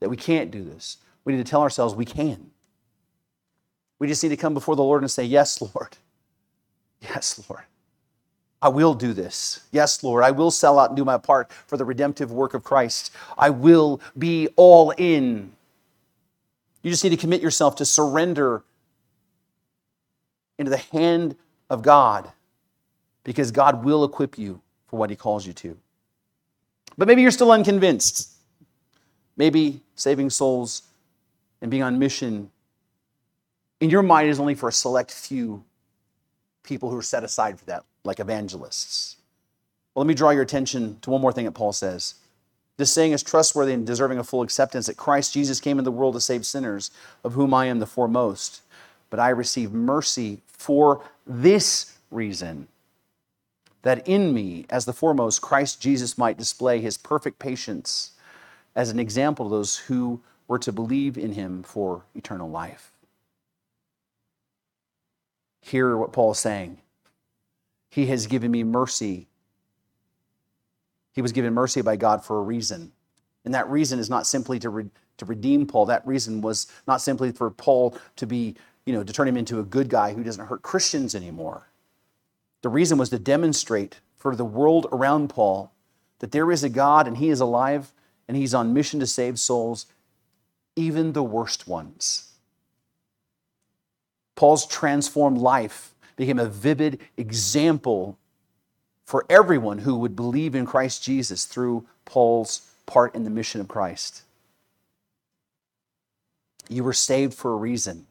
that 0.00 0.08
we 0.08 0.16
can't 0.16 0.50
do 0.50 0.64
this. 0.64 0.96
We 1.26 1.34
need 1.34 1.44
to 1.44 1.50
tell 1.50 1.60
ourselves 1.60 1.94
we 1.94 2.06
can. 2.06 2.52
We 3.98 4.06
just 4.06 4.22
need 4.22 4.30
to 4.30 4.36
come 4.36 4.54
before 4.54 4.76
the 4.76 4.82
Lord 4.82 5.02
and 5.02 5.10
say, 5.10 5.24
Yes, 5.24 5.60
Lord. 5.60 5.96
Yes, 7.00 7.44
Lord. 7.48 7.62
I 8.60 8.68
will 8.68 8.94
do 8.94 9.12
this. 9.12 9.60
Yes, 9.70 10.02
Lord, 10.02 10.24
I 10.24 10.32
will 10.32 10.50
sell 10.50 10.78
out 10.78 10.90
and 10.90 10.96
do 10.96 11.04
my 11.04 11.16
part 11.16 11.52
for 11.52 11.76
the 11.76 11.84
redemptive 11.84 12.32
work 12.32 12.54
of 12.54 12.64
Christ. 12.64 13.12
I 13.36 13.50
will 13.50 14.00
be 14.16 14.48
all 14.56 14.90
in. 14.96 15.52
You 16.82 16.90
just 16.90 17.04
need 17.04 17.10
to 17.10 17.16
commit 17.16 17.40
yourself 17.40 17.76
to 17.76 17.84
surrender 17.84 18.64
into 20.58 20.70
the 20.70 20.76
hand 20.76 21.36
of 21.70 21.82
God 21.82 22.32
because 23.22 23.52
God 23.52 23.84
will 23.84 24.04
equip 24.04 24.38
you 24.38 24.60
for 24.88 24.98
what 24.98 25.10
He 25.10 25.16
calls 25.16 25.46
you 25.46 25.52
to. 25.52 25.76
But 26.96 27.06
maybe 27.06 27.22
you're 27.22 27.30
still 27.30 27.52
unconvinced. 27.52 28.32
Maybe 29.36 29.82
saving 29.94 30.30
souls 30.30 30.82
and 31.62 31.70
being 31.70 31.84
on 31.84 31.98
mission 31.98 32.50
in 33.80 33.90
your 33.90 34.02
mind 34.02 34.28
is 34.28 34.40
only 34.40 34.54
for 34.54 34.68
a 34.68 34.72
select 34.72 35.10
few 35.12 35.64
people 36.62 36.90
who 36.90 36.96
are 36.96 37.02
set 37.02 37.24
aside 37.24 37.58
for 37.58 37.64
that 37.66 37.84
like 38.04 38.20
evangelists. 38.20 39.16
Well, 39.94 40.04
let 40.04 40.08
me 40.08 40.14
draw 40.14 40.30
your 40.30 40.42
attention 40.42 40.98
to 41.02 41.10
one 41.10 41.20
more 41.20 41.32
thing 41.32 41.44
that 41.44 41.52
Paul 41.52 41.72
says. 41.72 42.14
This 42.76 42.92
saying 42.92 43.12
is 43.12 43.22
trustworthy 43.22 43.72
and 43.72 43.86
deserving 43.86 44.18
of 44.18 44.28
full 44.28 44.42
acceptance 44.42 44.86
that 44.86 44.96
Christ 44.96 45.32
Jesus 45.34 45.60
came 45.60 45.78
into 45.78 45.90
the 45.90 45.96
world 45.96 46.14
to 46.14 46.20
save 46.20 46.46
sinners, 46.46 46.92
of 47.24 47.32
whom 47.32 47.52
I 47.52 47.66
am 47.66 47.80
the 47.80 47.86
foremost. 47.86 48.62
But 49.10 49.18
I 49.18 49.30
receive 49.30 49.72
mercy 49.72 50.42
for 50.46 51.02
this 51.26 51.98
reason 52.10 52.68
that 53.82 54.06
in 54.06 54.34
me, 54.34 54.66
as 54.70 54.84
the 54.84 54.92
foremost, 54.92 55.40
Christ 55.40 55.80
Jesus 55.80 56.18
might 56.18 56.38
display 56.38 56.80
his 56.80 56.96
perfect 56.96 57.38
patience 57.38 58.12
as 58.76 58.90
an 58.90 59.00
example 59.00 59.46
to 59.46 59.50
those 59.50 59.76
who 59.76 60.20
were 60.46 60.58
to 60.58 60.72
believe 60.72 61.16
in 61.18 61.32
him 61.32 61.62
for 61.62 62.02
eternal 62.14 62.48
life. 62.48 62.92
Hear 65.68 65.98
what 65.98 66.12
Paul 66.12 66.32
is 66.32 66.38
saying. 66.38 66.78
He 67.90 68.06
has 68.06 68.26
given 68.26 68.50
me 68.50 68.64
mercy. 68.64 69.28
He 71.12 71.20
was 71.20 71.32
given 71.32 71.52
mercy 71.52 71.82
by 71.82 71.96
God 71.96 72.24
for 72.24 72.38
a 72.38 72.42
reason. 72.42 72.92
And 73.44 73.52
that 73.54 73.68
reason 73.68 73.98
is 73.98 74.08
not 74.08 74.26
simply 74.26 74.58
to, 74.60 74.70
re- 74.70 74.90
to 75.18 75.24
redeem 75.26 75.66
Paul. 75.66 75.84
That 75.86 76.06
reason 76.06 76.40
was 76.40 76.68
not 76.86 77.02
simply 77.02 77.32
for 77.32 77.50
Paul 77.50 77.98
to 78.16 78.26
be, 78.26 78.56
you 78.86 78.94
know, 78.94 79.04
to 79.04 79.12
turn 79.12 79.28
him 79.28 79.36
into 79.36 79.60
a 79.60 79.64
good 79.64 79.90
guy 79.90 80.14
who 80.14 80.22
doesn't 80.22 80.46
hurt 80.46 80.62
Christians 80.62 81.14
anymore. 81.14 81.68
The 82.62 82.70
reason 82.70 82.96
was 82.96 83.10
to 83.10 83.18
demonstrate 83.18 84.00
for 84.16 84.34
the 84.34 84.46
world 84.46 84.86
around 84.90 85.28
Paul 85.28 85.72
that 86.20 86.32
there 86.32 86.50
is 86.50 86.64
a 86.64 86.70
God 86.70 87.06
and 87.06 87.18
he 87.18 87.28
is 87.28 87.40
alive 87.40 87.92
and 88.26 88.38
he's 88.38 88.54
on 88.54 88.72
mission 88.72 89.00
to 89.00 89.06
save 89.06 89.38
souls, 89.38 89.84
even 90.76 91.12
the 91.12 91.22
worst 91.22 91.68
ones. 91.68 92.27
Paul's 94.38 94.66
transformed 94.66 95.38
life 95.38 95.96
became 96.14 96.38
a 96.38 96.46
vivid 96.46 97.00
example 97.16 98.16
for 99.04 99.26
everyone 99.28 99.78
who 99.78 99.98
would 99.98 100.14
believe 100.14 100.54
in 100.54 100.64
Christ 100.64 101.02
Jesus 101.02 101.44
through 101.44 101.88
Paul's 102.04 102.70
part 102.86 103.16
in 103.16 103.24
the 103.24 103.30
mission 103.30 103.60
of 103.60 103.66
Christ. 103.66 104.22
You 106.68 106.84
were 106.84 106.92
saved 106.92 107.34
for 107.34 107.52
a 107.52 107.56
reason. 107.56 108.06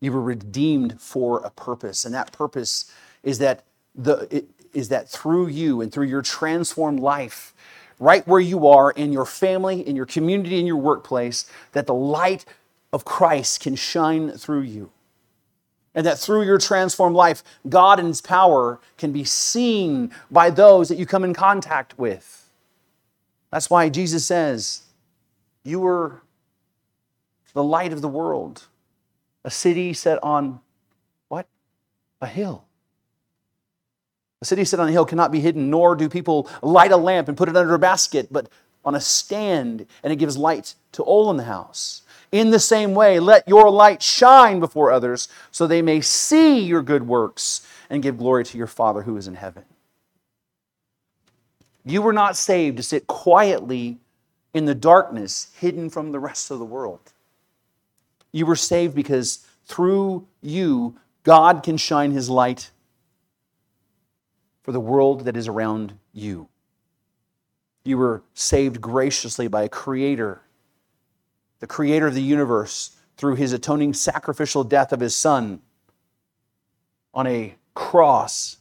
You 0.00 0.10
were 0.12 0.22
redeemed 0.22 1.02
for 1.02 1.40
a 1.40 1.50
purpose, 1.50 2.06
and 2.06 2.14
that 2.14 2.32
purpose 2.32 2.90
is 3.22 3.40
that 3.40 3.62
the 3.94 4.46
is 4.72 4.88
that 4.88 5.10
through 5.10 5.48
you 5.48 5.82
and 5.82 5.92
through 5.92 6.06
your 6.06 6.22
transformed 6.22 7.00
life, 7.00 7.52
right 7.98 8.26
where 8.26 8.40
you 8.40 8.66
are 8.66 8.90
in 8.90 9.12
your 9.12 9.26
family, 9.26 9.86
in 9.86 9.96
your 9.96 10.06
community, 10.06 10.58
in 10.58 10.66
your 10.66 10.78
workplace, 10.78 11.44
that 11.72 11.86
the 11.86 11.92
light 11.92 12.46
of 12.90 13.04
Christ 13.04 13.60
can 13.60 13.74
shine 13.74 14.30
through 14.30 14.62
you. 14.62 14.90
And 15.94 16.06
that 16.06 16.18
through 16.18 16.42
your 16.42 16.58
transformed 16.58 17.16
life, 17.16 17.42
God 17.68 17.98
and 17.98 18.08
His 18.08 18.20
power 18.20 18.78
can 18.96 19.12
be 19.12 19.24
seen 19.24 20.12
by 20.30 20.50
those 20.50 20.88
that 20.88 20.98
you 20.98 21.06
come 21.06 21.24
in 21.24 21.34
contact 21.34 21.98
with. 21.98 22.48
That's 23.50 23.68
why 23.68 23.88
Jesus 23.88 24.24
says, 24.24 24.82
You 25.64 25.84
are 25.86 26.22
the 27.52 27.64
light 27.64 27.92
of 27.92 28.00
the 28.00 28.08
world, 28.08 28.66
a 29.44 29.50
city 29.50 29.92
set 29.92 30.22
on 30.22 30.60
what? 31.28 31.46
A 32.20 32.26
hill. 32.26 32.64
A 34.42 34.44
city 34.44 34.64
set 34.64 34.80
on 34.80 34.88
a 34.88 34.92
hill 34.92 35.04
cannot 35.04 35.32
be 35.32 35.40
hidden, 35.40 35.68
nor 35.68 35.94
do 35.94 36.08
people 36.08 36.48
light 36.62 36.92
a 36.92 36.96
lamp 36.96 37.28
and 37.28 37.36
put 37.36 37.48
it 37.48 37.56
under 37.56 37.74
a 37.74 37.78
basket, 37.78 38.28
but 38.30 38.48
on 38.84 38.94
a 38.94 39.00
stand, 39.00 39.86
and 40.02 40.12
it 40.12 40.16
gives 40.16 40.38
light 40.38 40.74
to 40.92 41.02
all 41.02 41.30
in 41.30 41.36
the 41.36 41.44
house. 41.44 42.02
In 42.32 42.50
the 42.50 42.60
same 42.60 42.94
way, 42.94 43.18
let 43.18 43.48
your 43.48 43.70
light 43.70 44.02
shine 44.02 44.60
before 44.60 44.92
others, 44.92 45.28
so 45.50 45.66
they 45.66 45.82
may 45.82 46.00
see 46.00 46.60
your 46.60 46.82
good 46.82 47.06
works 47.06 47.66
and 47.88 48.02
give 48.02 48.18
glory 48.18 48.44
to 48.44 48.58
your 48.58 48.68
Father 48.68 49.02
who 49.02 49.16
is 49.16 49.26
in 49.26 49.34
heaven. 49.34 49.64
You 51.84 52.02
were 52.02 52.12
not 52.12 52.36
saved 52.36 52.76
to 52.76 52.82
sit 52.82 53.06
quietly 53.06 53.98
in 54.54 54.66
the 54.66 54.74
darkness, 54.74 55.48
hidden 55.58 55.90
from 55.90 56.12
the 56.12 56.20
rest 56.20 56.50
of 56.50 56.58
the 56.58 56.64
world. 56.64 57.12
You 58.32 58.46
were 58.46 58.56
saved 58.56 58.94
because 58.94 59.44
through 59.64 60.26
you, 60.40 60.96
God 61.24 61.62
can 61.62 61.76
shine 61.76 62.12
his 62.12 62.30
light 62.30 62.70
for 64.62 64.72
the 64.72 64.80
world 64.80 65.24
that 65.24 65.36
is 65.36 65.48
around 65.48 65.94
you. 66.12 66.48
You 67.84 67.98
were 67.98 68.22
saved 68.34 68.80
graciously 68.80 69.48
by 69.48 69.62
a 69.62 69.68
creator, 69.68 70.42
the 71.60 71.66
creator 71.66 72.06
of 72.06 72.14
the 72.14 72.22
universe, 72.22 72.96
through 73.16 73.34
his 73.34 73.52
atoning 73.52 73.92
sacrificial 73.92 74.64
death 74.64 74.92
of 74.92 75.00
his 75.00 75.14
son 75.14 75.60
on 77.12 77.26
a 77.26 77.54
cross 77.74 78.56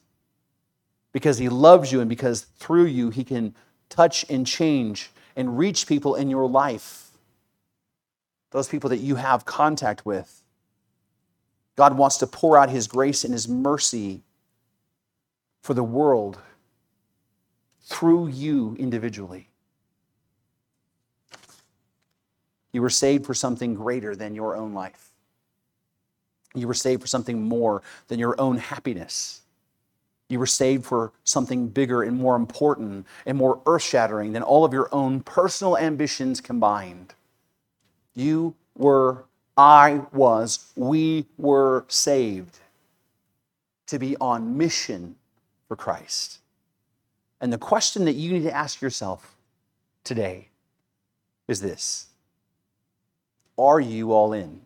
because 1.13 1.37
he 1.37 1.49
loves 1.49 1.91
you 1.91 2.01
and 2.01 2.09
because 2.09 2.41
through 2.41 2.85
you 2.85 3.09
he 3.09 3.23
can 3.23 3.55
touch 3.87 4.25
and 4.29 4.45
change 4.45 5.11
and 5.35 5.57
reach 5.57 5.87
people 5.87 6.15
in 6.15 6.29
your 6.29 6.47
life. 6.47 7.11
Those 8.51 8.67
people 8.67 8.89
that 8.89 8.97
you 8.97 9.15
have 9.15 9.45
contact 9.45 10.05
with. 10.05 10.41
God 11.75 11.97
wants 11.97 12.17
to 12.17 12.27
pour 12.27 12.57
out 12.57 12.69
his 12.69 12.87
grace 12.87 13.23
and 13.23 13.31
his 13.31 13.47
mercy 13.47 14.23
for 15.61 15.73
the 15.73 15.83
world 15.83 16.37
through 17.83 18.27
you 18.27 18.75
individually. 18.77 19.49
You 22.71 22.81
were 22.81 22.89
saved 22.89 23.25
for 23.25 23.33
something 23.33 23.73
greater 23.73 24.15
than 24.15 24.35
your 24.35 24.55
own 24.55 24.73
life. 24.73 25.11
You 26.55 26.67
were 26.67 26.73
saved 26.73 27.01
for 27.01 27.07
something 27.07 27.43
more 27.43 27.81
than 28.07 28.19
your 28.19 28.39
own 28.39 28.57
happiness. 28.57 29.41
You 30.29 30.39
were 30.39 30.45
saved 30.45 30.85
for 30.85 31.11
something 31.23 31.67
bigger 31.67 32.03
and 32.03 32.17
more 32.17 32.35
important 32.35 33.07
and 33.25 33.37
more 33.37 33.61
earth 33.65 33.81
shattering 33.81 34.33
than 34.33 34.43
all 34.43 34.63
of 34.63 34.73
your 34.73 34.89
own 34.91 35.21
personal 35.21 35.77
ambitions 35.77 36.39
combined. 36.41 37.13
You 38.15 38.55
were, 38.75 39.25
I 39.57 40.01
was, 40.11 40.71
we 40.75 41.25
were 41.37 41.85
saved 41.87 42.59
to 43.87 43.97
be 43.97 44.15
on 44.17 44.55
mission 44.55 45.15
for 45.67 45.75
Christ. 45.75 46.39
And 47.41 47.51
the 47.51 47.57
question 47.57 48.05
that 48.05 48.13
you 48.13 48.31
need 48.31 48.43
to 48.43 48.55
ask 48.55 48.81
yourself 48.81 49.35
today 50.03 50.49
is 51.47 51.61
this 51.61 52.08
Are 53.59 53.79
you 53.79 54.13
all 54.13 54.33
in? 54.33 54.61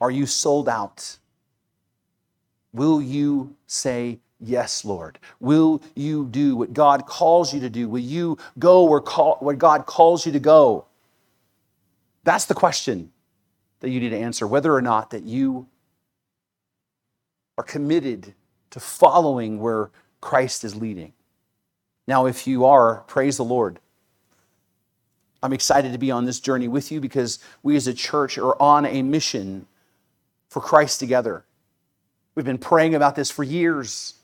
Are 0.00 0.10
you 0.10 0.26
sold 0.26 0.68
out 0.68 1.18
Will 2.74 3.00
you 3.00 3.54
say, 3.68 4.18
Yes, 4.40 4.84
Lord? 4.84 5.18
Will 5.40 5.80
you 5.94 6.26
do 6.26 6.56
what 6.56 6.74
God 6.74 7.06
calls 7.06 7.54
you 7.54 7.60
to 7.60 7.70
do? 7.70 7.88
Will 7.88 8.00
you 8.00 8.36
go 8.58 8.84
where, 8.84 9.00
call, 9.00 9.36
where 9.40 9.54
God 9.54 9.86
calls 9.86 10.26
you 10.26 10.32
to 10.32 10.40
go? 10.40 10.84
That's 12.24 12.44
the 12.44 12.54
question 12.54 13.12
that 13.80 13.88
you 13.90 14.00
need 14.00 14.10
to 14.10 14.18
answer, 14.18 14.46
whether 14.46 14.74
or 14.74 14.82
not 14.82 15.10
that 15.10 15.22
you 15.22 15.66
are 17.56 17.64
committed 17.64 18.34
to 18.70 18.80
following 18.80 19.60
where 19.60 19.90
Christ 20.20 20.64
is 20.64 20.74
leading. 20.74 21.12
Now, 22.06 22.26
if 22.26 22.46
you 22.46 22.66
are, 22.66 23.04
praise 23.06 23.38
the 23.38 23.44
Lord. 23.44 23.78
I'm 25.44 25.52
excited 25.52 25.92
to 25.92 25.98
be 25.98 26.10
on 26.10 26.24
this 26.24 26.40
journey 26.40 26.68
with 26.68 26.90
you 26.90 27.02
because 27.02 27.38
we 27.62 27.76
as 27.76 27.86
a 27.86 27.92
church 27.92 28.38
are 28.38 28.60
on 28.62 28.86
a 28.86 29.02
mission 29.02 29.66
for 30.48 30.62
Christ 30.62 31.00
together. 31.00 31.44
We've 32.34 32.46
been 32.46 32.56
praying 32.56 32.94
about 32.94 33.14
this 33.14 33.30
for 33.30 33.42
years. 33.42 34.14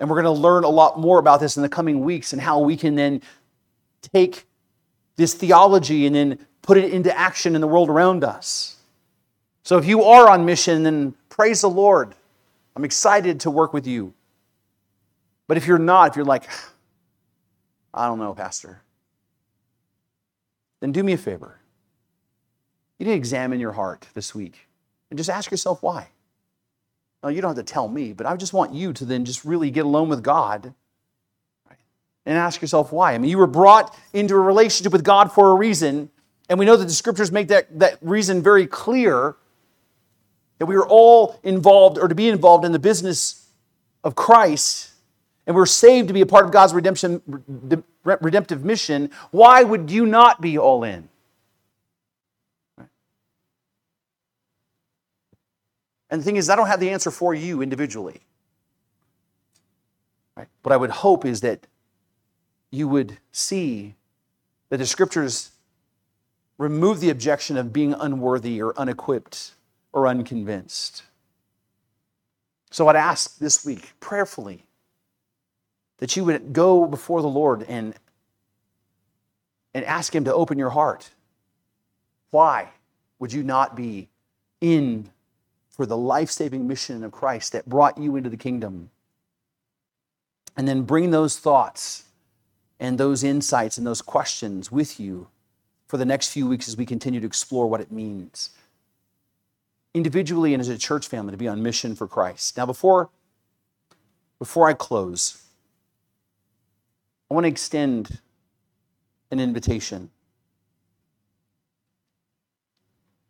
And 0.00 0.08
we're 0.08 0.22
going 0.22 0.34
to 0.34 0.40
learn 0.40 0.64
a 0.64 0.70
lot 0.70 0.98
more 0.98 1.18
about 1.18 1.40
this 1.40 1.58
in 1.58 1.62
the 1.62 1.68
coming 1.68 2.04
weeks 2.04 2.32
and 2.32 2.40
how 2.40 2.60
we 2.60 2.74
can 2.74 2.94
then 2.94 3.20
take 4.14 4.46
this 5.16 5.34
theology 5.34 6.06
and 6.06 6.16
then 6.16 6.46
put 6.62 6.78
it 6.78 6.90
into 6.90 7.14
action 7.14 7.54
in 7.54 7.60
the 7.60 7.68
world 7.68 7.90
around 7.90 8.24
us. 8.24 8.76
So 9.62 9.76
if 9.76 9.84
you 9.84 10.04
are 10.04 10.30
on 10.30 10.46
mission, 10.46 10.84
then 10.84 11.14
praise 11.28 11.60
the 11.60 11.68
Lord. 11.68 12.14
I'm 12.74 12.84
excited 12.84 13.40
to 13.40 13.50
work 13.50 13.74
with 13.74 13.86
you. 13.86 14.14
But 15.48 15.58
if 15.58 15.66
you're 15.66 15.78
not, 15.78 16.08
if 16.08 16.16
you're 16.16 16.24
like, 16.24 16.48
I 17.92 18.06
don't 18.06 18.18
know, 18.18 18.32
Pastor, 18.32 18.80
then 20.80 20.92
do 20.92 21.02
me 21.02 21.12
a 21.12 21.18
favor. 21.18 21.60
You 22.98 23.06
need 23.06 23.12
to 23.12 23.16
examine 23.16 23.60
your 23.60 23.72
heart 23.72 24.08
this 24.14 24.34
week 24.34 24.68
and 25.10 25.18
just 25.18 25.30
ask 25.30 25.50
yourself 25.50 25.82
why. 25.82 26.08
Now, 27.22 27.30
you 27.30 27.40
don't 27.40 27.56
have 27.56 27.64
to 27.64 27.72
tell 27.72 27.88
me, 27.88 28.12
but 28.12 28.26
I 28.26 28.36
just 28.36 28.52
want 28.52 28.72
you 28.72 28.92
to 28.92 29.04
then 29.04 29.24
just 29.24 29.44
really 29.44 29.70
get 29.70 29.84
alone 29.84 30.08
with 30.08 30.22
God 30.22 30.74
and 32.26 32.36
ask 32.36 32.60
yourself 32.60 32.92
why. 32.92 33.14
I 33.14 33.18
mean, 33.18 33.30
you 33.30 33.38
were 33.38 33.46
brought 33.46 33.96
into 34.12 34.34
a 34.34 34.40
relationship 34.40 34.92
with 34.92 35.04
God 35.04 35.32
for 35.32 35.50
a 35.52 35.54
reason, 35.54 36.10
and 36.48 36.58
we 36.58 36.66
know 36.66 36.76
that 36.76 36.84
the 36.84 36.92
scriptures 36.92 37.30
make 37.30 37.48
that, 37.48 37.78
that 37.78 37.98
reason 38.00 38.42
very 38.42 38.66
clear 38.66 39.36
that 40.58 40.66
we 40.66 40.74
are 40.74 40.86
all 40.86 41.38
involved 41.42 41.98
or 41.98 42.08
to 42.08 42.14
be 42.14 42.28
involved 42.28 42.64
in 42.64 42.72
the 42.72 42.78
business 42.78 43.48
of 44.02 44.14
Christ, 44.14 44.90
and 45.46 45.54
we're 45.54 45.66
saved 45.66 46.08
to 46.08 46.14
be 46.14 46.20
a 46.20 46.26
part 46.26 46.44
of 46.44 46.50
God's 46.50 46.74
redemption, 46.74 47.22
redemptive 48.06 48.64
mission. 48.64 49.10
Why 49.30 49.62
would 49.62 49.90
you 49.90 50.06
not 50.06 50.40
be 50.40 50.56
all 50.56 50.84
in? 50.84 51.08
And 56.08 56.20
the 56.20 56.24
thing 56.24 56.36
is, 56.36 56.48
I 56.48 56.56
don't 56.56 56.68
have 56.68 56.80
the 56.80 56.90
answer 56.90 57.10
for 57.10 57.34
you 57.34 57.62
individually. 57.62 58.20
Right? 60.36 60.46
What 60.62 60.72
I 60.72 60.76
would 60.76 60.90
hope 60.90 61.24
is 61.24 61.40
that 61.40 61.66
you 62.70 62.86
would 62.88 63.18
see 63.32 63.94
that 64.68 64.76
the 64.78 64.86
scriptures 64.86 65.50
remove 66.58 67.00
the 67.00 67.10
objection 67.10 67.56
of 67.56 67.72
being 67.72 67.94
unworthy 67.94 68.60
or 68.62 68.78
unequipped 68.78 69.52
or 69.92 70.06
unconvinced. 70.06 71.02
So 72.70 72.88
I'd 72.88 72.96
ask 72.96 73.38
this 73.38 73.64
week, 73.64 73.92
prayerfully, 74.00 74.65
that 75.98 76.16
you 76.16 76.24
would 76.24 76.52
go 76.52 76.86
before 76.86 77.22
the 77.22 77.28
Lord 77.28 77.64
and, 77.68 77.94
and 79.74 79.84
ask 79.84 80.14
Him 80.14 80.24
to 80.24 80.34
open 80.34 80.58
your 80.58 80.70
heart. 80.70 81.10
Why 82.30 82.70
would 83.18 83.32
you 83.32 83.42
not 83.42 83.76
be 83.76 84.08
in 84.60 85.10
for 85.70 85.86
the 85.86 85.96
life 85.96 86.30
saving 86.30 86.66
mission 86.66 87.02
of 87.04 87.12
Christ 87.12 87.52
that 87.52 87.68
brought 87.68 87.98
you 87.98 88.16
into 88.16 88.30
the 88.30 88.36
kingdom? 88.36 88.90
And 90.56 90.66
then 90.66 90.82
bring 90.82 91.10
those 91.10 91.38
thoughts 91.38 92.04
and 92.80 92.98
those 92.98 93.22
insights 93.22 93.78
and 93.78 93.86
those 93.86 94.02
questions 94.02 94.72
with 94.72 94.98
you 94.98 95.28
for 95.86 95.96
the 95.96 96.04
next 96.04 96.30
few 96.30 96.46
weeks 96.46 96.68
as 96.68 96.76
we 96.76 96.86
continue 96.86 97.20
to 97.20 97.26
explore 97.26 97.66
what 97.66 97.80
it 97.80 97.92
means 97.92 98.50
individually 99.96 100.52
and 100.52 100.60
as 100.60 100.68
a 100.68 100.76
church 100.76 101.08
family 101.08 101.30
to 101.30 101.38
be 101.38 101.48
on 101.48 101.62
mission 101.62 101.96
for 101.96 102.06
Christ. 102.06 102.58
Now, 102.58 102.66
before, 102.66 103.08
before 104.38 104.68
I 104.68 104.74
close, 104.74 105.42
I 107.30 107.34
want 107.34 107.44
to 107.44 107.48
extend 107.48 108.20
an 109.30 109.40
invitation. 109.40 110.10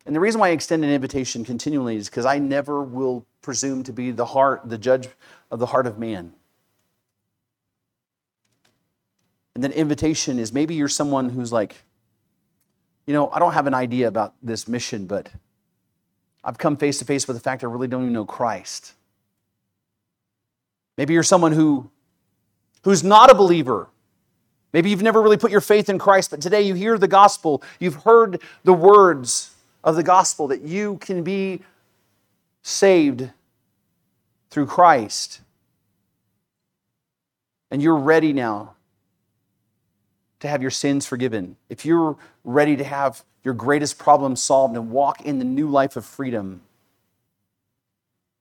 And 0.05 0.15
the 0.15 0.19
reason 0.19 0.39
why 0.39 0.47
I 0.47 0.51
extend 0.51 0.83
an 0.85 0.89
invitation 0.89 1.43
continually 1.43 1.97
is 1.97 2.09
because 2.09 2.25
I 2.25 2.39
never 2.39 2.81
will 2.81 3.25
presume 3.41 3.83
to 3.83 3.93
be 3.93 4.11
the 4.11 4.25
heart, 4.25 4.61
the 4.65 4.77
judge 4.77 5.09
of 5.51 5.59
the 5.59 5.65
heart 5.65 5.85
of 5.85 5.99
man. 5.99 6.33
And 9.55 9.63
that 9.63 9.71
invitation 9.71 10.39
is 10.39 10.53
maybe 10.53 10.75
you're 10.75 10.87
someone 10.87 11.29
who's 11.29 11.51
like, 11.51 11.75
you 13.07 13.13
know, 13.13 13.29
I 13.31 13.39
don't 13.39 13.53
have 13.53 13.67
an 13.67 13.73
idea 13.73 14.07
about 14.07 14.35
this 14.43 14.67
mission, 14.67 15.07
but 15.07 15.29
I've 16.43 16.57
come 16.57 16.77
face 16.77 16.99
to 16.99 17.05
face 17.05 17.27
with 17.27 17.35
the 17.35 17.41
fact 17.41 17.63
I 17.63 17.67
really 17.67 17.87
don't 17.87 18.03
even 18.03 18.13
know 18.13 18.25
Christ. 18.25 18.93
Maybe 20.97 21.13
you're 21.13 21.23
someone 21.23 21.51
who, 21.51 21.89
who's 22.87 23.03
not 23.03 23.29
a 23.29 23.35
believer. 23.35 23.89
Maybe 24.71 24.89
you've 24.89 25.01
never 25.01 25.21
really 25.21 25.35
put 25.35 25.51
your 25.51 25.59
faith 25.59 25.89
in 25.89 25.99
Christ, 25.99 26.31
but 26.31 26.39
today 26.39 26.61
you 26.61 26.73
hear 26.73 26.97
the 26.97 27.05
gospel. 27.05 27.61
You've 27.81 28.03
heard 28.03 28.41
the 28.63 28.71
words 28.71 29.53
of 29.83 29.97
the 29.97 30.03
gospel 30.03 30.47
that 30.47 30.61
you 30.61 30.95
can 30.99 31.21
be 31.21 31.63
saved 32.61 33.29
through 34.49 34.67
Christ. 34.67 35.41
And 37.71 37.81
you're 37.81 37.97
ready 37.97 38.31
now 38.31 38.75
to 40.39 40.47
have 40.47 40.61
your 40.61 40.71
sins 40.71 41.05
forgiven. 41.05 41.57
If 41.67 41.85
you're 41.85 42.15
ready 42.45 42.77
to 42.77 42.85
have 42.85 43.25
your 43.43 43.53
greatest 43.53 43.97
problem 43.97 44.37
solved 44.37 44.77
and 44.77 44.91
walk 44.91 45.25
in 45.25 45.39
the 45.39 45.45
new 45.45 45.67
life 45.67 45.97
of 45.97 46.05
freedom. 46.05 46.61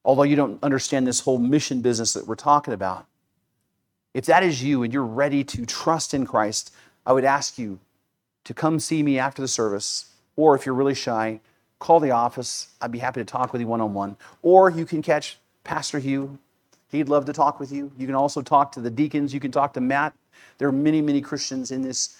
Although 0.04 0.22
you 0.22 0.36
don't 0.36 0.62
understand 0.62 1.04
this 1.04 1.18
whole 1.18 1.38
mission 1.38 1.80
business 1.80 2.12
that 2.12 2.28
we're 2.28 2.36
talking 2.36 2.74
about, 2.74 3.08
if 4.16 4.24
that 4.24 4.42
is 4.42 4.62
you 4.62 4.82
and 4.82 4.94
you're 4.94 5.04
ready 5.04 5.44
to 5.44 5.66
trust 5.66 6.14
in 6.14 6.24
Christ, 6.24 6.72
I 7.04 7.12
would 7.12 7.26
ask 7.26 7.58
you 7.58 7.78
to 8.44 8.54
come 8.54 8.80
see 8.80 9.02
me 9.02 9.18
after 9.18 9.42
the 9.42 9.48
service, 9.48 10.06
or 10.36 10.56
if 10.56 10.64
you're 10.64 10.74
really 10.74 10.94
shy, 10.94 11.38
call 11.80 12.00
the 12.00 12.12
office. 12.12 12.68
I'd 12.80 12.90
be 12.90 12.98
happy 12.98 13.20
to 13.20 13.26
talk 13.26 13.52
with 13.52 13.60
you 13.60 13.66
one 13.66 13.82
on 13.82 13.92
one. 13.92 14.16
Or 14.40 14.70
you 14.70 14.86
can 14.86 15.02
catch 15.02 15.36
Pastor 15.64 15.98
Hugh. 15.98 16.38
He'd 16.90 17.10
love 17.10 17.26
to 17.26 17.34
talk 17.34 17.60
with 17.60 17.70
you. 17.70 17.92
You 17.98 18.06
can 18.06 18.14
also 18.14 18.40
talk 18.40 18.72
to 18.72 18.80
the 18.80 18.88
deacons. 18.88 19.34
You 19.34 19.40
can 19.40 19.52
talk 19.52 19.74
to 19.74 19.82
Matt. 19.82 20.14
There 20.56 20.66
are 20.66 20.72
many, 20.72 21.02
many 21.02 21.20
Christians 21.20 21.70
in 21.70 21.82
this 21.82 22.18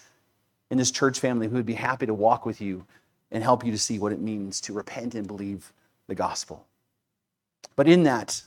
in 0.70 0.76
this 0.76 0.90
church 0.90 1.18
family 1.18 1.48
who 1.48 1.54
would 1.54 1.64
be 1.64 1.72
happy 1.72 2.04
to 2.04 2.12
walk 2.12 2.44
with 2.44 2.60
you 2.60 2.84
and 3.30 3.42
help 3.42 3.64
you 3.64 3.72
to 3.72 3.78
see 3.78 3.98
what 3.98 4.12
it 4.12 4.20
means 4.20 4.60
to 4.60 4.74
repent 4.74 5.14
and 5.14 5.26
believe 5.26 5.72
the 6.08 6.14
gospel. 6.14 6.66
But 7.74 7.88
in 7.88 8.02
that 8.02 8.42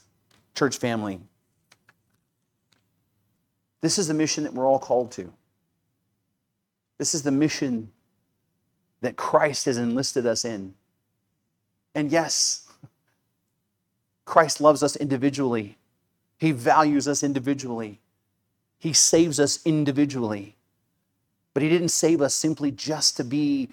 church 0.54 0.78
family, 0.78 1.18
this 3.80 3.98
is 3.98 4.08
the 4.08 4.14
mission 4.14 4.44
that 4.44 4.54
we're 4.54 4.66
all 4.66 4.78
called 4.78 5.12
to. 5.12 5.32
This 6.98 7.14
is 7.14 7.22
the 7.22 7.30
mission 7.30 7.90
that 9.00 9.16
Christ 9.16 9.64
has 9.64 9.78
enlisted 9.78 10.26
us 10.26 10.44
in. 10.44 10.74
And 11.94 12.12
yes, 12.12 12.68
Christ 14.24 14.60
loves 14.60 14.82
us 14.82 14.96
individually. 14.96 15.78
He 16.38 16.52
values 16.52 17.08
us 17.08 17.22
individually. 17.22 18.00
He 18.78 18.92
saves 18.92 19.40
us 19.40 19.60
individually. 19.64 20.56
But 21.52 21.62
He 21.62 21.68
didn't 21.68 21.88
save 21.88 22.22
us 22.22 22.34
simply 22.34 22.70
just 22.70 23.16
to 23.16 23.24
be 23.24 23.70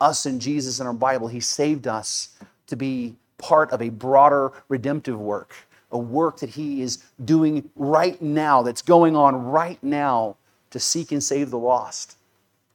us 0.00 0.26
and 0.26 0.40
Jesus 0.40 0.80
in 0.80 0.86
our 0.86 0.92
Bible. 0.92 1.28
He 1.28 1.40
saved 1.40 1.86
us 1.86 2.30
to 2.66 2.76
be 2.76 3.16
part 3.38 3.70
of 3.70 3.80
a 3.82 3.90
broader 3.90 4.52
redemptive 4.68 5.18
work, 5.18 5.54
a 5.92 5.98
work 5.98 6.38
that 6.40 6.50
He 6.50 6.82
is 6.82 7.02
doing 7.24 7.70
right 7.76 8.20
now, 8.20 8.62
that's 8.62 8.82
going 8.82 9.16
on 9.16 9.44
right 9.44 9.82
now 9.82 10.36
to 10.70 10.78
seek 10.78 11.12
and 11.12 11.22
save 11.22 11.50
the 11.50 11.58
lost. 11.58 12.16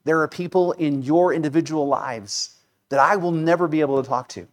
There 0.04 0.22
are 0.22 0.28
people 0.28 0.74
in 0.74 1.02
your 1.02 1.34
individual 1.34 1.88
lives 1.88 2.58
that 2.90 3.00
I 3.00 3.16
will 3.16 3.32
never 3.32 3.68
be 3.68 3.82
able 3.82 4.02
to 4.02 4.08
talk 4.08 4.28
to. 4.30 4.48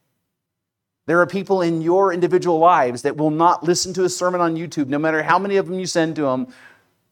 There 1.06 1.20
are 1.20 1.26
people 1.26 1.62
in 1.62 1.82
your 1.82 2.12
individual 2.12 2.58
lives 2.58 3.02
that 3.02 3.16
will 3.16 3.30
not 3.30 3.64
listen 3.64 3.92
to 3.94 4.04
a 4.04 4.08
sermon 4.08 4.40
on 4.40 4.56
YouTube, 4.56 4.86
no 4.86 4.98
matter 4.98 5.22
how 5.22 5.38
many 5.38 5.56
of 5.56 5.66
them 5.66 5.78
you 5.78 5.86
send 5.86 6.16
to 6.16 6.22
them. 6.22 6.46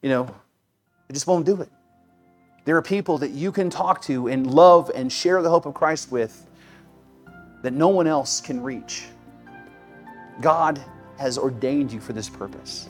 You 0.01 0.11
know, 0.11 0.35
they 1.09 1.15
just 1.15 1.27
won't 1.27 1.45
do 1.45 1.61
it. 1.61 1.69
There 2.65 2.77
are 2.77 2.83
people 2.83 3.19
that 3.19 3.31
you 3.31 3.51
can 3.51 3.69
talk 3.69 4.01
to 4.03 4.29
and 4.29 4.47
love 4.47 4.91
and 4.95 5.13
share 5.13 5.43
the 5.43 5.51
hope 5.51 5.67
of 5.67 5.75
Christ 5.75 6.13
with 6.13 6.47
that 7.63 7.73
no 7.73 7.89
one 7.89 8.07
else 8.07 8.41
can 8.41 8.63
reach. 8.63 9.07
God 10.41 10.81
has 11.21 11.37
ordained 11.37 11.93
you 11.93 12.01
for 12.01 12.15
this 12.15 12.31
purpose. 12.31 12.89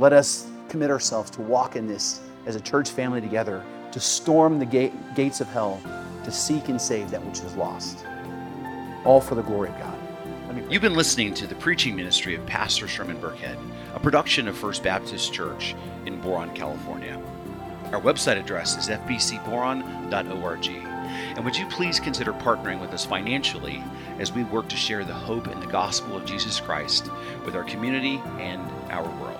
Let 0.00 0.12
us 0.12 0.50
commit 0.68 0.90
ourselves 0.90 1.30
to 1.30 1.42
walk 1.42 1.76
in 1.76 1.86
this 1.86 2.20
as 2.44 2.56
a 2.56 2.60
church 2.60 2.90
family 2.90 3.20
together, 3.20 3.64
to 3.92 4.00
storm 4.00 4.58
the 4.58 4.66
gate, 4.66 4.92
gates 5.14 5.40
of 5.40 5.46
hell, 5.46 5.80
to 6.24 6.32
seek 6.32 6.68
and 6.68 6.80
save 6.80 7.12
that 7.12 7.24
which 7.24 7.38
is 7.38 7.54
lost. 7.54 8.04
All 9.04 9.20
for 9.20 9.36
the 9.36 9.42
glory 9.42 9.68
of 9.68 9.78
God. 9.78 9.96
You've 10.68 10.82
been 10.82 10.94
listening 10.94 11.34
to 11.34 11.46
the 11.46 11.54
preaching 11.54 11.94
ministry 11.94 12.34
of 12.34 12.44
Pastor 12.46 12.88
Sherman 12.88 13.20
Burkhead, 13.20 13.56
a 13.94 14.00
production 14.00 14.48
of 14.48 14.58
First 14.58 14.82
Baptist 14.82 15.32
Church 15.32 15.76
in 16.04 16.20
Boron, 16.20 16.52
California. 16.52 17.22
Our 17.92 18.00
website 18.00 18.40
address 18.40 18.76
is 18.76 18.88
fbcboron.org. 18.88 20.68
And 20.68 21.44
would 21.44 21.56
you 21.56 21.66
please 21.68 22.00
consider 22.00 22.32
partnering 22.32 22.80
with 22.80 22.90
us 22.90 23.04
financially 23.06 23.84
as 24.18 24.32
we 24.32 24.44
work 24.44 24.68
to 24.68 24.76
share 24.76 25.04
the 25.04 25.14
hope 25.14 25.46
and 25.46 25.62
the 25.62 25.66
gospel 25.66 26.16
of 26.16 26.24
Jesus 26.24 26.60
Christ 26.60 27.10
with 27.44 27.54
our 27.54 27.64
community 27.64 28.20
and 28.38 28.60
our 28.90 29.08
world? 29.20 29.37